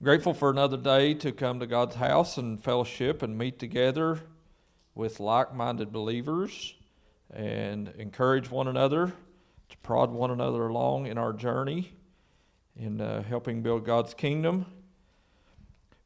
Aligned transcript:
Grateful 0.00 0.32
for 0.32 0.50
another 0.50 0.76
day 0.76 1.12
to 1.14 1.32
come 1.32 1.58
to 1.58 1.66
God's 1.66 1.96
house 1.96 2.38
and 2.38 2.62
fellowship 2.62 3.20
and 3.24 3.36
meet 3.36 3.58
together 3.58 4.20
with 4.94 5.18
like 5.18 5.52
minded 5.52 5.90
believers 5.90 6.76
and 7.34 7.88
encourage 7.98 8.48
one 8.48 8.68
another, 8.68 9.12
to 9.68 9.76
prod 9.78 10.12
one 10.12 10.30
another 10.30 10.68
along 10.68 11.06
in 11.08 11.18
our 11.18 11.32
journey 11.32 11.90
in 12.76 13.00
uh, 13.00 13.24
helping 13.24 13.60
build 13.60 13.84
God's 13.84 14.14
kingdom. 14.14 14.66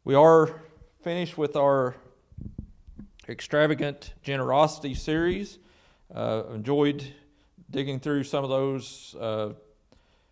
We 0.05 0.15
are 0.15 0.63
finished 1.03 1.37
with 1.37 1.55
our 1.55 1.95
extravagant 3.29 4.15
generosity 4.23 4.95
series. 4.95 5.59
Uh, 6.15 6.45
enjoyed 6.55 7.05
digging 7.71 8.01
through 8.01 8.25
some 8.25 8.43
of 8.43 8.49
those 8.49 9.15
uh, 9.21 9.51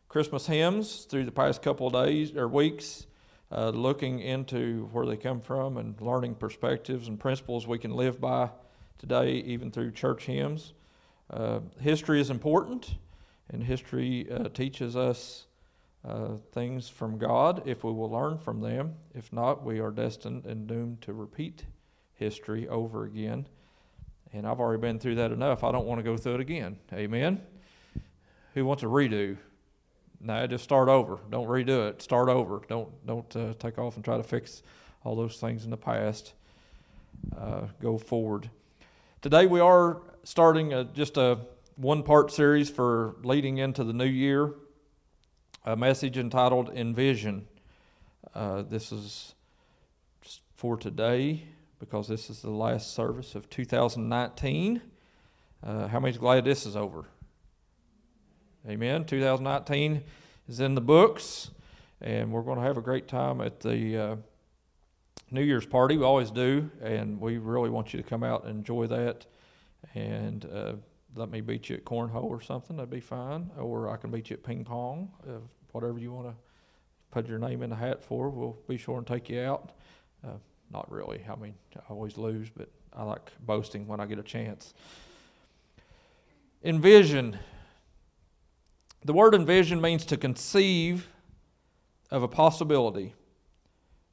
Christmas 0.08 0.46
hymns 0.46 1.04
through 1.04 1.26
the 1.26 1.30
past 1.30 1.60
couple 1.60 1.88
of 1.88 1.92
days 1.92 2.34
or 2.34 2.48
weeks, 2.48 3.04
uh, 3.52 3.70
looking 3.70 4.20
into 4.20 4.88
where 4.92 5.06
they 5.06 5.16
come 5.16 5.40
from 5.40 5.76
and 5.76 6.00
learning 6.00 6.34
perspectives 6.34 7.08
and 7.08 7.18
principles 7.18 7.66
we 7.66 7.78
can 7.78 7.92
live 7.92 8.20
by 8.20 8.50
today, 8.98 9.32
even 9.32 9.70
through 9.70 9.90
church 9.90 10.26
hymns. 10.26 10.72
Uh, 11.30 11.60
history 11.80 12.20
is 12.20 12.30
important, 12.30 12.96
and 13.48 13.62
history 13.62 14.30
uh, 14.30 14.48
teaches 14.48 14.96
us 14.96 15.46
uh, 16.06 16.36
things 16.52 16.88
from 16.88 17.18
God 17.18 17.62
if 17.66 17.84
we 17.84 17.92
will 17.92 18.10
learn 18.10 18.38
from 18.38 18.60
them. 18.60 18.94
If 19.14 19.32
not, 19.32 19.64
we 19.64 19.80
are 19.80 19.90
destined 19.90 20.46
and 20.46 20.66
doomed 20.66 21.02
to 21.02 21.12
repeat 21.12 21.64
history 22.14 22.68
over 22.68 23.04
again. 23.04 23.46
And 24.32 24.46
I've 24.46 24.60
already 24.60 24.80
been 24.80 24.98
through 24.98 25.16
that 25.16 25.32
enough. 25.32 25.64
I 25.64 25.72
don't 25.72 25.86
want 25.86 25.98
to 25.98 26.02
go 26.04 26.16
through 26.16 26.36
it 26.36 26.40
again. 26.40 26.76
Amen? 26.92 27.40
Who 28.54 28.64
wants 28.64 28.82
a 28.82 28.86
redo? 28.86 29.36
No, 30.22 30.46
just 30.46 30.64
start 30.64 30.90
over. 30.90 31.18
Don't 31.30 31.48
redo 31.48 31.88
it. 31.88 32.02
Start 32.02 32.28
over. 32.28 32.60
Don't 32.68 32.88
don't 33.06 33.34
uh, 33.36 33.54
take 33.58 33.78
off 33.78 33.96
and 33.96 34.04
try 34.04 34.18
to 34.18 34.22
fix 34.22 34.62
all 35.02 35.16
those 35.16 35.38
things 35.38 35.64
in 35.64 35.70
the 35.70 35.78
past. 35.78 36.34
Uh, 37.36 37.62
go 37.80 37.96
forward. 37.96 38.50
Today 39.22 39.46
we 39.46 39.60
are 39.60 40.02
starting 40.22 40.74
a, 40.74 40.84
just 40.84 41.16
a 41.16 41.38
one-part 41.76 42.30
series 42.30 42.68
for 42.68 43.16
leading 43.22 43.58
into 43.58 43.82
the 43.82 43.94
new 43.94 44.04
year. 44.04 44.52
A 45.64 45.74
message 45.74 46.18
entitled 46.18 46.68
"Envision." 46.68 47.46
Uh, 48.34 48.62
this 48.62 48.92
is 48.92 49.34
for 50.54 50.76
today 50.76 51.44
because 51.78 52.08
this 52.08 52.28
is 52.28 52.42
the 52.42 52.50
last 52.50 52.92
service 52.92 53.34
of 53.34 53.48
2019. 53.48 54.82
Uh, 55.62 55.88
how 55.88 55.98
many's 55.98 56.18
glad 56.18 56.44
this 56.44 56.66
is 56.66 56.76
over? 56.76 57.06
Amen. 58.68 59.06
2019 59.06 60.02
is 60.46 60.60
in 60.60 60.74
the 60.74 60.82
books, 60.82 61.50
and 62.02 62.30
we're 62.30 62.42
going 62.42 62.58
to 62.58 62.64
have 62.64 62.76
a 62.76 62.82
great 62.82 63.08
time 63.08 63.40
at 63.40 63.58
the 63.58 63.96
uh, 63.96 64.16
New 65.30 65.40
Year's 65.40 65.64
party. 65.64 65.96
We 65.96 66.04
always 66.04 66.30
do, 66.30 66.70
and 66.82 67.18
we 67.18 67.38
really 67.38 67.70
want 67.70 67.94
you 67.94 68.02
to 68.02 68.06
come 68.06 68.22
out 68.22 68.44
and 68.44 68.58
enjoy 68.58 68.86
that. 68.88 69.24
And 69.94 70.44
uh, 70.44 70.74
let 71.16 71.30
me 71.30 71.40
beat 71.40 71.70
you 71.70 71.76
at 71.76 71.86
cornhole 71.86 72.24
or 72.24 72.42
something. 72.42 72.76
That'd 72.76 72.90
be 72.90 73.00
fine. 73.00 73.50
Or 73.58 73.88
I 73.88 73.96
can 73.96 74.10
beat 74.10 74.28
you 74.28 74.34
at 74.34 74.42
ping 74.42 74.62
pong. 74.62 75.10
Uh, 75.26 75.38
whatever 75.72 75.98
you 75.98 76.12
want 76.12 76.26
to 76.26 76.34
put 77.12 77.26
your 77.26 77.38
name 77.38 77.62
in 77.62 77.70
the 77.70 77.76
hat 77.76 78.02
for, 78.02 78.28
we'll 78.28 78.58
be 78.68 78.76
sure 78.76 78.98
and 78.98 79.06
take 79.06 79.30
you 79.30 79.40
out. 79.40 79.70
Uh, 80.22 80.32
not 80.70 80.90
really. 80.92 81.24
I 81.26 81.34
mean, 81.36 81.54
I 81.76 81.80
always 81.88 82.18
lose, 82.18 82.50
but 82.54 82.68
I 82.92 83.04
like 83.04 83.32
boasting 83.46 83.86
when 83.86 84.00
I 84.00 84.06
get 84.06 84.18
a 84.18 84.22
chance. 84.22 84.74
Envision. 86.62 87.38
The 89.04 89.12
word 89.14 89.34
envision 89.34 89.80
means 89.80 90.04
to 90.06 90.16
conceive 90.16 91.08
of 92.10 92.22
a 92.22 92.28
possibility, 92.28 93.14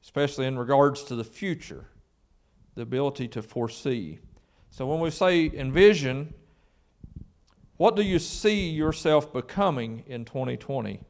especially 0.02 0.46
in 0.46 0.58
regards 0.58 1.02
to 1.04 1.14
the 1.14 1.24
future, 1.24 1.86
the 2.74 2.82
ability 2.82 3.28
to 3.28 3.42
foresee. 3.42 4.18
So 4.70 4.86
when 4.86 5.00
we 5.00 5.10
say 5.10 5.50
envision, 5.52 6.32
what 7.76 7.96
do 7.96 8.02
you 8.02 8.18
see 8.18 8.70
yourself 8.70 9.32
becoming 9.32 10.04
in 10.06 10.24
2020? 10.24 11.00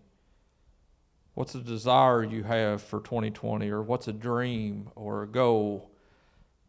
What's 1.34 1.55
a 1.55 1.60
desire 1.60 2.25
you 2.25 2.43
have 2.43 2.83
for 2.83 3.00
2020, 3.00 3.71
or 3.71 3.83
what's 3.83 4.09
a 4.09 4.12
dream 4.12 4.91
or 4.97 5.22
a 5.22 5.28
goal 5.28 5.93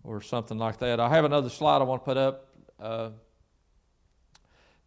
or 0.03 0.21
something 0.21 0.59
like 0.59 0.77
that? 0.77 0.99
I 0.99 1.09
have 1.09 1.25
another 1.25 1.49
slide 1.49 1.81
I 1.81 1.85
want 1.85 2.03
to 2.03 2.05
put 2.05 2.17
up. 2.17 2.49
Uh, 2.79 3.09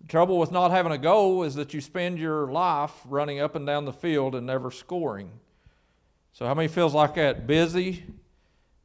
the 0.03 0.09
trouble 0.09 0.39
with 0.39 0.53
not 0.53 0.71
having 0.71 0.93
a 0.93 0.99
goal 0.99 1.43
is 1.43 1.55
that 1.55 1.73
you 1.73 1.81
spend 1.81 2.19
your 2.19 2.51
life 2.51 2.93
running 3.07 3.41
up 3.41 3.55
and 3.55 3.67
down 3.67 3.85
the 3.85 3.93
field 3.93 4.35
and 4.35 4.47
never 4.47 4.71
scoring. 4.71 5.31
So, 6.33 6.47
how 6.47 6.55
many 6.55 6.69
feels 6.69 6.95
like 6.95 7.15
that? 7.15 7.47
Busy, 7.47 8.05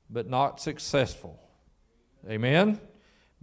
but 0.09 0.29
not 0.29 0.61
successful. 0.61 1.39
Amen? 2.29 2.79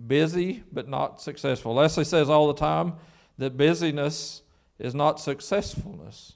Busy, 0.07 0.62
but 0.73 0.89
not 0.89 1.21
successful. 1.21 1.75
Leslie 1.75 2.05
says 2.05 2.31
all 2.31 2.47
the 2.49 2.55
time 2.55 2.95
that 3.39 3.57
busyness 3.57 4.43
is 4.79 4.95
not 4.95 5.21
successfulness 5.21 6.35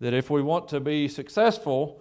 that 0.00 0.14
if 0.14 0.30
we 0.30 0.42
want 0.42 0.68
to 0.68 0.80
be 0.80 1.08
successful, 1.08 2.00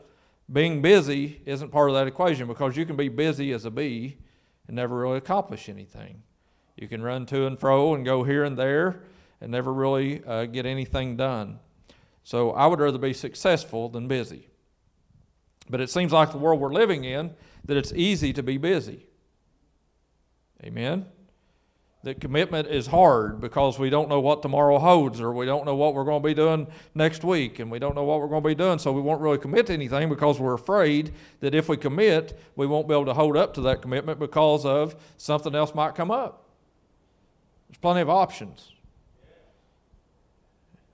being 0.52 0.82
busy 0.82 1.42
isn't 1.46 1.70
part 1.70 1.90
of 1.90 1.96
that 1.96 2.08
equation 2.08 2.48
because 2.48 2.76
you 2.76 2.86
can 2.86 2.96
be 2.96 3.10
busy 3.10 3.52
as 3.52 3.66
a 3.66 3.72
bee 3.72 4.18
and 4.68 4.76
never 4.76 4.98
really 4.98 5.18
accomplish 5.18 5.70
anything. 5.70 6.24
You 6.80 6.88
can 6.88 7.02
run 7.02 7.26
to 7.28 7.46
and 7.46 7.60
fro 7.60 7.94
and 7.94 8.06
go 8.06 8.24
here 8.24 8.44
and 8.44 8.58
there 8.58 9.02
and 9.42 9.52
never 9.52 9.74
really 9.74 10.24
uh, 10.24 10.46
get 10.46 10.66
anything 10.66 11.18
done. 11.18 11.60
So 12.24 12.52
I 12.52 12.68
would 12.68 12.80
rather 12.80 12.98
be 12.98 13.14
successful 13.14 13.90
than 13.90 14.08
busy. 14.08 14.48
But 15.70 15.82
it 15.82 15.90
seems 15.90 16.12
like 16.12 16.32
the 16.32 16.38
world 16.38 16.60
we're 16.60 16.74
living 16.74 17.04
in 17.04 17.34
that 17.66 17.78
it's 17.78 17.94
easy 17.94 18.34
to 18.34 18.44
be 18.44 18.58
busy. 18.58 19.08
Amen 20.64 21.06
that 22.04 22.22
commitment 22.22 22.68
is 22.70 22.88
hard 22.88 23.42
because 23.42 23.78
we 23.78 23.90
don't 23.90 24.08
know 24.08 24.22
what 24.22 24.42
tomorrow 24.42 24.80
holds 24.80 25.20
or 25.20 25.34
we 25.34 25.46
don't 25.46 25.66
know 25.66 25.76
what 25.76 25.94
we're 25.94 26.06
going 26.06 26.22
to 26.22 26.28
be 26.28 26.34
doing 26.34 26.66
next 26.96 27.24
week 27.26 27.60
and 27.60 27.70
we 27.70 27.78
don't 27.78 27.94
know 27.94 28.06
what 28.06 28.20
we're 28.22 28.28
going 28.28 28.42
to 28.42 28.48
be 28.48 28.56
doing 28.56 28.80
so 28.80 28.92
we 28.92 29.02
won't 29.02 29.20
really 29.20 29.38
commit 29.38 29.68
to 29.68 29.74
anything 29.74 30.08
because 30.08 30.40
we're 30.40 30.54
afraid 30.54 31.12
that 31.42 31.54
if 31.54 31.68
we 31.68 31.76
commit 31.76 32.40
we 32.56 32.66
won't 32.66 32.88
be 32.88 32.94
able 32.94 33.06
to 33.06 33.14
hold 33.14 33.36
up 33.36 33.54
to 33.54 33.62
that 33.62 33.82
commitment 33.82 34.18
because 34.18 34.66
of 34.66 34.96
something 35.18 35.54
else 35.54 35.76
might 35.76 35.94
come 35.94 36.10
up 36.10 36.49
there's 37.70 37.78
plenty 37.78 38.02
of 38.02 38.10
options. 38.10 38.74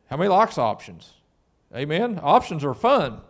How 0.10 0.18
many 0.18 0.30
likes 0.30 0.58
options? 0.58 1.14
Amen? 1.76 2.20
Options 2.22 2.64
are 2.64 2.74
fun. 2.74 3.22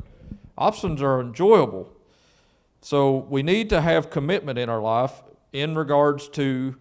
Options 0.57 1.01
are 1.01 1.21
enjoyable. 1.21 1.91
So 2.81 3.17
we 3.29 3.43
need 3.43 3.69
to 3.69 3.81
have 3.81 4.09
commitment 4.09 4.59
in 4.59 4.69
our 4.69 4.81
life 4.81 5.23
in 5.53 5.75
regards 5.75 6.27
to 6.29 6.75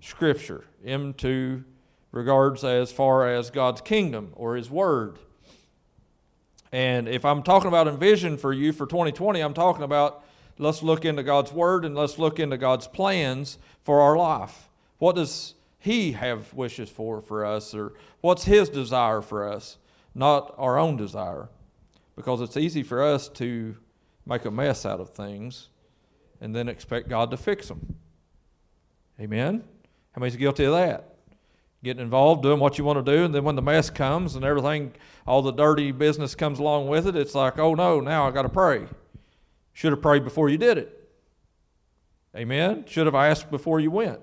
Scripture 0.00 0.64
into 0.84 1.64
regards 2.12 2.62
as 2.62 2.92
far 2.92 3.28
as 3.28 3.50
God's 3.50 3.80
kingdom 3.80 4.32
or 4.34 4.56
His 4.56 4.70
Word. 4.70 5.18
And 6.72 7.08
if 7.08 7.24
I'm 7.24 7.42
talking 7.42 7.68
about 7.68 7.88
envision 7.88 8.38
for 8.38 8.52
you 8.52 8.72
for 8.72 8.86
2020, 8.86 9.40
I'm 9.40 9.54
talking 9.54 9.82
about 9.82 10.24
let's 10.58 10.82
look 10.82 11.04
into 11.04 11.22
God's 11.22 11.52
Word 11.52 11.84
and 11.84 11.94
let's 11.94 12.18
look 12.18 12.38
into 12.38 12.56
God's 12.56 12.86
plans 12.86 13.58
for 13.82 14.00
our 14.00 14.16
life. 14.16 14.68
What 14.98 15.16
does 15.16 15.54
He 15.86 16.10
have 16.10 16.52
wishes 16.52 16.90
for 16.90 17.20
for 17.20 17.44
us, 17.44 17.72
or 17.72 17.92
what's 18.20 18.42
His 18.42 18.68
desire 18.68 19.20
for 19.20 19.48
us, 19.48 19.78
not 20.16 20.52
our 20.58 20.80
own 20.80 20.96
desire? 20.96 21.48
Because 22.16 22.40
it's 22.40 22.56
easy 22.56 22.82
for 22.82 23.04
us 23.04 23.28
to 23.28 23.76
make 24.26 24.44
a 24.46 24.50
mess 24.50 24.84
out 24.84 24.98
of 24.98 25.10
things 25.10 25.68
and 26.40 26.56
then 26.56 26.68
expect 26.68 27.08
God 27.08 27.30
to 27.30 27.36
fix 27.36 27.68
them. 27.68 27.94
Amen? 29.20 29.62
How 30.10 30.18
many's 30.20 30.34
guilty 30.34 30.64
of 30.64 30.72
that? 30.72 31.14
Getting 31.84 32.02
involved, 32.02 32.42
doing 32.42 32.58
what 32.58 32.78
you 32.78 32.84
want 32.84 33.06
to 33.06 33.16
do, 33.16 33.24
and 33.24 33.32
then 33.32 33.44
when 33.44 33.54
the 33.54 33.62
mess 33.62 33.88
comes 33.88 34.34
and 34.34 34.44
everything, 34.44 34.92
all 35.24 35.40
the 35.40 35.52
dirty 35.52 35.92
business 35.92 36.34
comes 36.34 36.58
along 36.58 36.88
with 36.88 37.06
it, 37.06 37.14
it's 37.14 37.36
like, 37.36 37.60
oh 37.60 37.74
no, 37.74 38.00
now 38.00 38.26
I 38.26 38.32
got 38.32 38.42
to 38.42 38.48
pray. 38.48 38.86
Should 39.72 39.92
have 39.92 40.02
prayed 40.02 40.24
before 40.24 40.48
you 40.48 40.58
did 40.58 40.78
it. 40.78 41.08
Amen? 42.34 42.86
Should 42.88 43.06
have 43.06 43.14
asked 43.14 43.52
before 43.52 43.78
you 43.78 43.92
went. 43.92 44.18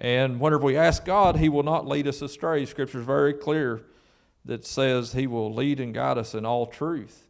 And 0.00 0.40
whenever 0.40 0.64
we 0.64 0.78
ask 0.78 1.04
God, 1.04 1.36
He 1.36 1.50
will 1.50 1.62
not 1.62 1.86
lead 1.86 2.08
us 2.08 2.22
astray. 2.22 2.64
Scripture 2.64 3.00
is 3.00 3.04
very 3.04 3.34
clear 3.34 3.82
that 4.46 4.64
says 4.64 5.12
He 5.12 5.26
will 5.26 5.52
lead 5.52 5.78
and 5.78 5.92
guide 5.92 6.16
us 6.16 6.34
in 6.34 6.46
all 6.46 6.66
truth. 6.66 7.28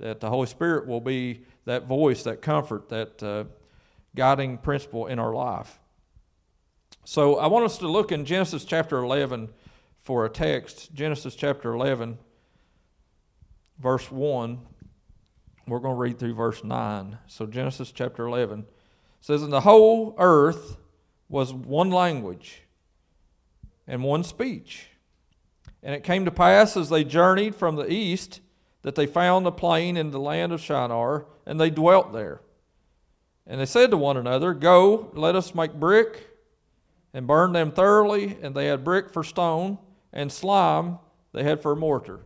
That 0.00 0.18
the 0.18 0.28
Holy 0.28 0.48
Spirit 0.48 0.86
will 0.86 1.00
be 1.00 1.42
that 1.64 1.86
voice, 1.86 2.24
that 2.24 2.42
comfort, 2.42 2.88
that 2.88 3.22
uh, 3.22 3.44
guiding 4.16 4.58
principle 4.58 5.06
in 5.06 5.20
our 5.20 5.32
life. 5.32 5.78
So 7.04 7.36
I 7.36 7.46
want 7.46 7.64
us 7.64 7.78
to 7.78 7.88
look 7.88 8.10
in 8.10 8.24
Genesis 8.24 8.64
chapter 8.64 8.98
11 8.98 9.48
for 10.02 10.24
a 10.24 10.28
text. 10.28 10.92
Genesis 10.92 11.36
chapter 11.36 11.72
11, 11.72 12.18
verse 13.78 14.10
1. 14.10 14.58
We're 15.68 15.78
going 15.78 15.94
to 15.94 16.00
read 16.00 16.18
through 16.18 16.34
verse 16.34 16.64
9. 16.64 17.18
So 17.28 17.46
Genesis 17.46 17.92
chapter 17.92 18.26
11 18.26 18.66
says, 19.20 19.42
And 19.42 19.52
the 19.52 19.60
whole 19.60 20.14
earth 20.18 20.78
was 21.28 21.52
one 21.52 21.90
language 21.90 22.62
and 23.86 24.02
one 24.02 24.24
speech. 24.24 24.88
And 25.82 25.94
it 25.94 26.04
came 26.04 26.24
to 26.24 26.30
pass 26.30 26.76
as 26.76 26.88
they 26.88 27.04
journeyed 27.04 27.54
from 27.54 27.76
the 27.76 27.90
east 27.90 28.40
that 28.82 28.94
they 28.94 29.06
found 29.06 29.46
a 29.46 29.52
plain 29.52 29.96
in 29.96 30.10
the 30.10 30.20
land 30.20 30.52
of 30.52 30.60
Shinar, 30.60 31.26
and 31.46 31.60
they 31.60 31.70
dwelt 31.70 32.12
there. 32.12 32.40
And 33.46 33.60
they 33.60 33.66
said 33.66 33.90
to 33.90 33.96
one 33.96 34.16
another, 34.16 34.54
Go, 34.54 35.10
let 35.14 35.34
us 35.34 35.54
make 35.54 35.74
brick 35.74 36.28
and 37.14 37.26
burn 37.26 37.52
them 37.52 37.72
thoroughly. 37.72 38.36
And 38.42 38.54
they 38.54 38.66
had 38.66 38.84
brick 38.84 39.10
for 39.10 39.24
stone, 39.24 39.78
and 40.12 40.30
slime 40.30 40.98
they 41.32 41.44
had 41.44 41.62
for 41.62 41.74
mortar. 41.74 42.20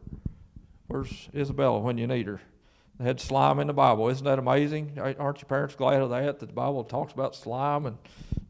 Where's 0.89 1.29
Isabella 1.35 1.79
when 1.79 1.99
you 1.99 2.07
need 2.07 2.27
her? 2.27 2.41
They 2.99 3.05
had 3.05 3.21
slime 3.21 3.59
in 3.59 3.67
the 3.67 3.73
Bible. 3.73 4.09
Isn't 4.09 4.25
that 4.25 4.39
amazing? 4.39 4.99
Aren't 4.99 5.41
your 5.41 5.49
parents 5.49 5.75
glad 5.75 6.03
of 6.03 6.11
that? 6.11 6.41
That 6.41 6.47
the 6.49 6.53
Bible 6.53 6.85
talks 6.85 7.13
about 7.13 7.35
slime 7.35 7.87
and 7.87 7.99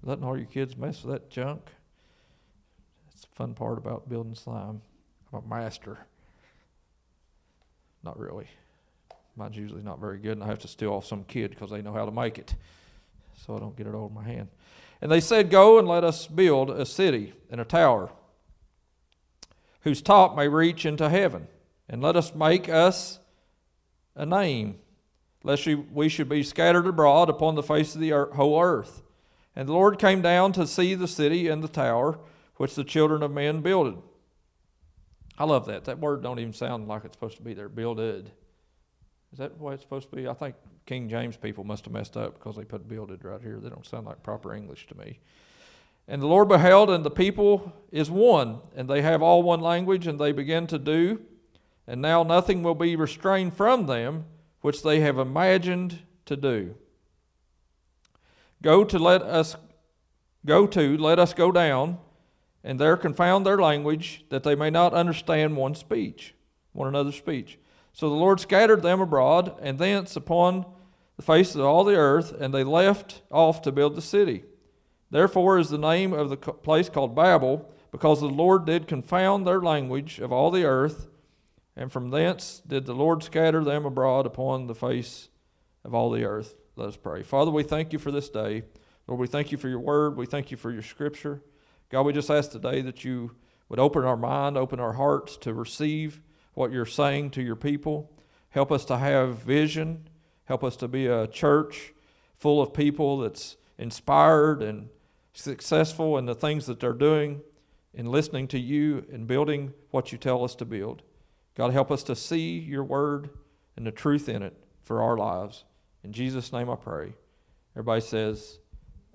letting 0.02 0.24
all 0.24 0.36
your 0.36 0.46
kids 0.46 0.76
mess 0.76 1.02
with 1.02 1.12
that 1.12 1.30
junk? 1.30 1.60
That's 3.06 3.22
the 3.22 3.28
fun 3.34 3.54
part 3.54 3.78
about 3.78 4.08
building 4.08 4.34
slime. 4.34 4.82
I'm 5.32 5.38
a 5.44 5.48
master. 5.48 5.98
Not 8.02 8.18
really. 8.18 8.48
Mine's 9.36 9.56
usually 9.56 9.82
not 9.82 9.98
very 9.98 10.18
good, 10.18 10.32
and 10.32 10.42
I 10.42 10.46
have 10.48 10.58
to 10.60 10.68
steal 10.68 10.92
off 10.92 11.06
some 11.06 11.24
kid 11.24 11.50
because 11.50 11.70
they 11.70 11.80
know 11.80 11.92
how 11.92 12.04
to 12.04 12.10
make 12.10 12.38
it, 12.38 12.54
so 13.46 13.56
I 13.56 13.60
don't 13.60 13.76
get 13.76 13.86
it 13.86 13.94
over 13.94 14.12
my 14.12 14.24
hand. 14.24 14.48
And 15.00 15.10
they 15.10 15.20
said, 15.20 15.50
Go 15.50 15.78
and 15.78 15.88
let 15.88 16.04
us 16.04 16.26
build 16.26 16.70
a 16.70 16.84
city 16.84 17.32
and 17.50 17.60
a 17.60 17.64
tower 17.64 18.10
whose 19.82 20.02
top 20.02 20.36
may 20.36 20.48
reach 20.48 20.84
into 20.84 21.08
heaven, 21.08 21.48
and 21.88 22.02
let 22.02 22.14
us 22.14 22.34
make 22.34 22.68
us 22.68 23.18
a 24.14 24.26
name, 24.26 24.78
lest 25.42 25.66
we 25.66 26.08
should 26.08 26.28
be 26.28 26.42
scattered 26.42 26.86
abroad 26.86 27.30
upon 27.30 27.54
the 27.54 27.62
face 27.62 27.94
of 27.94 28.00
the 28.00 28.10
whole 28.10 28.60
earth. 28.60 29.02
And 29.54 29.68
the 29.68 29.72
Lord 29.72 29.98
came 29.98 30.22
down 30.22 30.52
to 30.52 30.66
see 30.66 30.94
the 30.94 31.08
city 31.08 31.48
and 31.48 31.62
the 31.62 31.68
tower 31.68 32.18
which 32.56 32.74
the 32.74 32.84
children 32.84 33.22
of 33.22 33.30
men 33.30 33.60
builded. 33.60 33.96
I 35.38 35.44
love 35.44 35.66
that. 35.66 35.84
That 35.84 35.98
word 35.98 36.22
don't 36.22 36.38
even 36.38 36.52
sound 36.52 36.88
like 36.88 37.04
it's 37.04 37.14
supposed 37.14 37.36
to 37.36 37.42
be 37.42 37.54
there. 37.54 37.68
Builded. 37.68 38.30
Is 39.32 39.38
that 39.38 39.58
way 39.58 39.74
it's 39.74 39.82
supposed 39.82 40.10
to 40.10 40.16
be? 40.16 40.28
I 40.28 40.34
think 40.34 40.54
King 40.86 41.08
James 41.08 41.36
people 41.36 41.64
must 41.64 41.84
have 41.84 41.92
messed 41.92 42.16
up 42.16 42.34
because 42.34 42.56
they 42.56 42.64
put 42.64 42.88
builded 42.88 43.24
right 43.24 43.40
here. 43.40 43.58
They 43.58 43.70
don't 43.70 43.86
sound 43.86 44.06
like 44.06 44.22
proper 44.22 44.54
English 44.54 44.86
to 44.88 44.98
me. 44.98 45.20
And 46.08 46.20
the 46.20 46.26
Lord 46.26 46.48
beheld, 46.48 46.90
and 46.90 47.04
the 47.04 47.10
people 47.10 47.72
is 47.90 48.10
one, 48.10 48.58
and 48.74 48.88
they 48.88 49.02
have 49.02 49.22
all 49.22 49.42
one 49.42 49.60
language, 49.60 50.06
and 50.06 50.18
they 50.18 50.32
begin 50.32 50.66
to 50.66 50.78
do 50.78 51.20
and 51.86 52.00
now 52.00 52.22
nothing 52.22 52.62
will 52.62 52.74
be 52.74 52.96
restrained 52.96 53.54
from 53.54 53.86
them 53.86 54.24
which 54.60 54.82
they 54.82 55.00
have 55.00 55.18
imagined 55.18 55.98
to 56.26 56.36
do. 56.36 56.74
Go 58.62 58.84
to 58.84 58.98
let 58.98 59.22
us 59.22 59.56
go 60.46 60.66
to 60.66 60.96
let 60.96 61.18
us 61.18 61.34
go 61.34 61.52
down 61.52 61.98
and 62.64 62.78
there 62.78 62.96
confound 62.96 63.44
their 63.44 63.58
language 63.58 64.24
that 64.30 64.42
they 64.42 64.54
may 64.54 64.70
not 64.70 64.92
understand 64.92 65.56
one 65.56 65.74
speech 65.74 66.34
one 66.72 66.88
another's 66.88 67.14
speech 67.14 67.60
so 67.92 68.08
the 68.08 68.16
lord 68.16 68.40
scattered 68.40 68.82
them 68.82 69.00
abroad 69.00 69.54
and 69.62 69.78
thence 69.78 70.16
upon 70.16 70.66
the 71.16 71.22
face 71.22 71.54
of 71.54 71.60
all 71.60 71.84
the 71.84 71.94
earth 71.94 72.32
and 72.40 72.52
they 72.52 72.64
left 72.64 73.22
off 73.30 73.62
to 73.62 73.70
build 73.70 73.94
the 73.94 74.02
city 74.02 74.42
therefore 75.12 75.60
is 75.60 75.70
the 75.70 75.78
name 75.78 76.12
of 76.12 76.28
the 76.28 76.36
place 76.36 76.88
called 76.88 77.14
babel 77.14 77.72
because 77.92 78.18
the 78.18 78.26
lord 78.26 78.64
did 78.64 78.88
confound 78.88 79.46
their 79.46 79.60
language 79.60 80.18
of 80.18 80.32
all 80.32 80.50
the 80.50 80.64
earth 80.64 81.06
and 81.76 81.90
from 81.90 82.10
thence 82.10 82.62
did 82.66 82.86
the 82.86 82.94
Lord 82.94 83.22
scatter 83.22 83.64
them 83.64 83.84
abroad 83.84 84.26
upon 84.26 84.66
the 84.66 84.74
face 84.74 85.28
of 85.84 85.94
all 85.94 86.10
the 86.10 86.24
earth. 86.24 86.54
Let 86.74 86.88
us 86.88 86.96
pray. 86.96 87.22
Father, 87.22 87.50
we 87.50 87.62
thank 87.62 87.92
you 87.92 87.98
for 87.98 88.10
this 88.10 88.30
day. 88.30 88.62
Lord, 89.06 89.20
we 89.20 89.26
thank 89.26 89.52
you 89.52 89.58
for 89.58 89.68
your 89.68 89.80
word. 89.80 90.16
We 90.16 90.26
thank 90.26 90.50
you 90.50 90.56
for 90.56 90.70
your 90.70 90.82
scripture. 90.82 91.42
God, 91.90 92.02
we 92.02 92.12
just 92.14 92.30
ask 92.30 92.50
today 92.50 92.80
that 92.80 93.04
you 93.04 93.32
would 93.68 93.78
open 93.78 94.04
our 94.04 94.16
mind, 94.16 94.56
open 94.56 94.80
our 94.80 94.94
hearts 94.94 95.36
to 95.38 95.52
receive 95.52 96.22
what 96.54 96.72
you're 96.72 96.86
saying 96.86 97.30
to 97.32 97.42
your 97.42 97.56
people. 97.56 98.10
Help 98.50 98.72
us 98.72 98.84
to 98.86 98.96
have 98.96 99.42
vision. 99.42 100.08
Help 100.44 100.64
us 100.64 100.76
to 100.76 100.88
be 100.88 101.06
a 101.06 101.26
church 101.26 101.92
full 102.38 102.62
of 102.62 102.72
people 102.72 103.18
that's 103.18 103.56
inspired 103.78 104.62
and 104.62 104.88
successful 105.34 106.16
in 106.16 106.26
the 106.26 106.34
things 106.34 106.66
that 106.66 106.80
they're 106.80 106.92
doing, 106.92 107.42
in 107.92 108.06
listening 108.06 108.48
to 108.48 108.58
you 108.58 109.04
and 109.12 109.26
building 109.26 109.74
what 109.90 110.12
you 110.12 110.18
tell 110.18 110.44
us 110.44 110.54
to 110.54 110.64
build. 110.64 111.02
God, 111.54 111.72
help 111.72 111.90
us 111.90 112.02
to 112.04 112.16
see 112.16 112.58
your 112.58 112.84
word 112.84 113.30
and 113.76 113.86
the 113.86 113.92
truth 113.92 114.28
in 114.28 114.42
it 114.42 114.56
for 114.82 115.02
our 115.02 115.16
lives. 115.16 115.64
In 116.04 116.12
Jesus' 116.12 116.52
name 116.52 116.68
I 116.68 116.76
pray. 116.76 117.14
Everybody 117.74 118.00
says, 118.00 118.58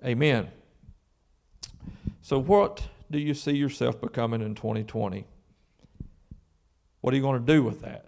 Amen. 0.04 0.48
So, 2.22 2.38
what 2.38 2.86
do 3.10 3.18
you 3.18 3.34
see 3.34 3.56
yourself 3.56 4.00
becoming 4.00 4.42
in 4.42 4.54
2020? 4.54 5.26
What 7.00 7.12
are 7.12 7.16
you 7.16 7.22
going 7.22 7.40
to 7.40 7.52
do 7.52 7.62
with 7.62 7.80
that? 7.82 8.06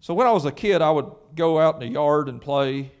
So, 0.00 0.14
when 0.14 0.26
I 0.26 0.32
was 0.32 0.44
a 0.44 0.52
kid, 0.52 0.82
I 0.82 0.90
would 0.90 1.10
go 1.34 1.58
out 1.58 1.74
in 1.74 1.80
the 1.80 1.94
yard 1.94 2.28
and 2.28 2.40
play 2.40 2.92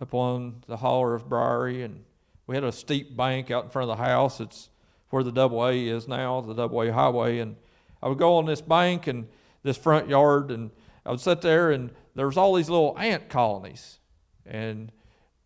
upon 0.00 0.62
the 0.66 0.76
holler 0.76 1.14
of 1.14 1.28
Briery, 1.28 1.84
and 1.84 2.04
we 2.46 2.56
had 2.56 2.64
a 2.64 2.72
steep 2.72 3.16
bank 3.16 3.50
out 3.50 3.64
in 3.64 3.70
front 3.70 3.90
of 3.90 3.96
the 3.96 4.04
house. 4.04 4.40
It's 4.40 4.68
where 5.10 5.22
the 5.22 5.32
double 5.32 5.66
A 5.66 5.86
is 5.86 6.08
now, 6.08 6.40
the 6.40 6.54
double 6.54 6.82
A 6.82 6.92
highway, 6.92 7.38
and 7.38 7.56
I 8.02 8.08
would 8.08 8.18
go 8.18 8.36
on 8.36 8.46
this 8.46 8.60
bank 8.60 9.06
and 9.06 9.28
this 9.62 9.76
front 9.76 10.08
yard, 10.08 10.50
and 10.50 10.70
I 11.06 11.10
would 11.10 11.20
sit 11.20 11.40
there, 11.40 11.70
and 11.70 11.90
there 12.14 12.26
was 12.26 12.36
all 12.36 12.54
these 12.54 12.68
little 12.68 12.96
ant 12.98 13.28
colonies. 13.28 13.98
And, 14.44 14.92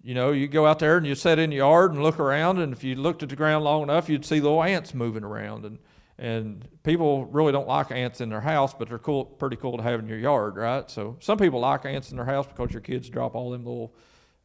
you 0.02 0.14
know, 0.14 0.32
you 0.32 0.48
go 0.48 0.66
out 0.66 0.78
there 0.78 0.96
and 0.96 1.06
you 1.06 1.14
sit 1.14 1.38
in 1.38 1.50
the 1.50 1.56
yard 1.56 1.92
and 1.92 2.02
look 2.02 2.18
around, 2.18 2.58
and 2.58 2.72
if 2.72 2.82
you 2.84 2.94
looked 2.94 3.22
at 3.22 3.28
the 3.28 3.36
ground 3.36 3.64
long 3.64 3.82
enough, 3.82 4.08
you'd 4.08 4.24
see 4.24 4.40
little 4.40 4.62
ants 4.62 4.94
moving 4.94 5.24
around. 5.24 5.64
And, 5.64 5.78
and 6.18 6.66
people 6.82 7.26
really 7.26 7.52
don't 7.52 7.68
like 7.68 7.90
ants 7.90 8.20
in 8.20 8.30
their 8.30 8.40
house, 8.40 8.72
but 8.72 8.88
they're 8.88 8.98
cool, 8.98 9.24
pretty 9.24 9.56
cool 9.56 9.76
to 9.76 9.82
have 9.82 10.00
in 10.00 10.08
your 10.08 10.18
yard, 10.18 10.56
right? 10.56 10.90
So 10.90 11.16
some 11.20 11.38
people 11.38 11.60
like 11.60 11.84
ants 11.84 12.10
in 12.10 12.16
their 12.16 12.24
house 12.24 12.46
because 12.46 12.72
your 12.72 12.80
kids 12.80 13.10
drop 13.10 13.34
all 13.34 13.50
them 13.50 13.64
little 13.64 13.94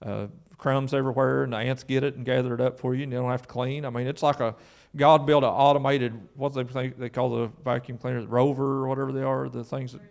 uh, 0.01 0.27
crumbs 0.57 0.93
everywhere, 0.93 1.43
and 1.43 1.53
the 1.53 1.57
ants 1.57 1.83
get 1.83 2.03
it 2.03 2.15
and 2.15 2.25
gather 2.25 2.53
it 2.53 2.61
up 2.61 2.79
for 2.79 2.93
you, 2.93 3.03
and 3.03 3.11
you 3.11 3.17
don't 3.19 3.31
have 3.31 3.43
to 3.43 3.47
clean. 3.47 3.85
I 3.85 3.89
mean, 3.89 4.07
it's 4.07 4.21
like 4.23 4.39
a 4.39 4.55
God 4.95 5.25
built 5.25 5.43
an 5.43 5.49
automated, 5.49 6.19
what 6.35 6.53
they 6.53 6.63
think 6.63 6.97
they 6.97 7.09
call 7.09 7.29
the 7.29 7.51
vacuum 7.63 7.97
cleaners, 7.97 8.25
rover 8.25 8.83
or 8.83 8.87
whatever 8.87 9.11
they 9.11 9.23
are, 9.23 9.47
the 9.47 9.63
things 9.63 9.93
that 9.93 10.01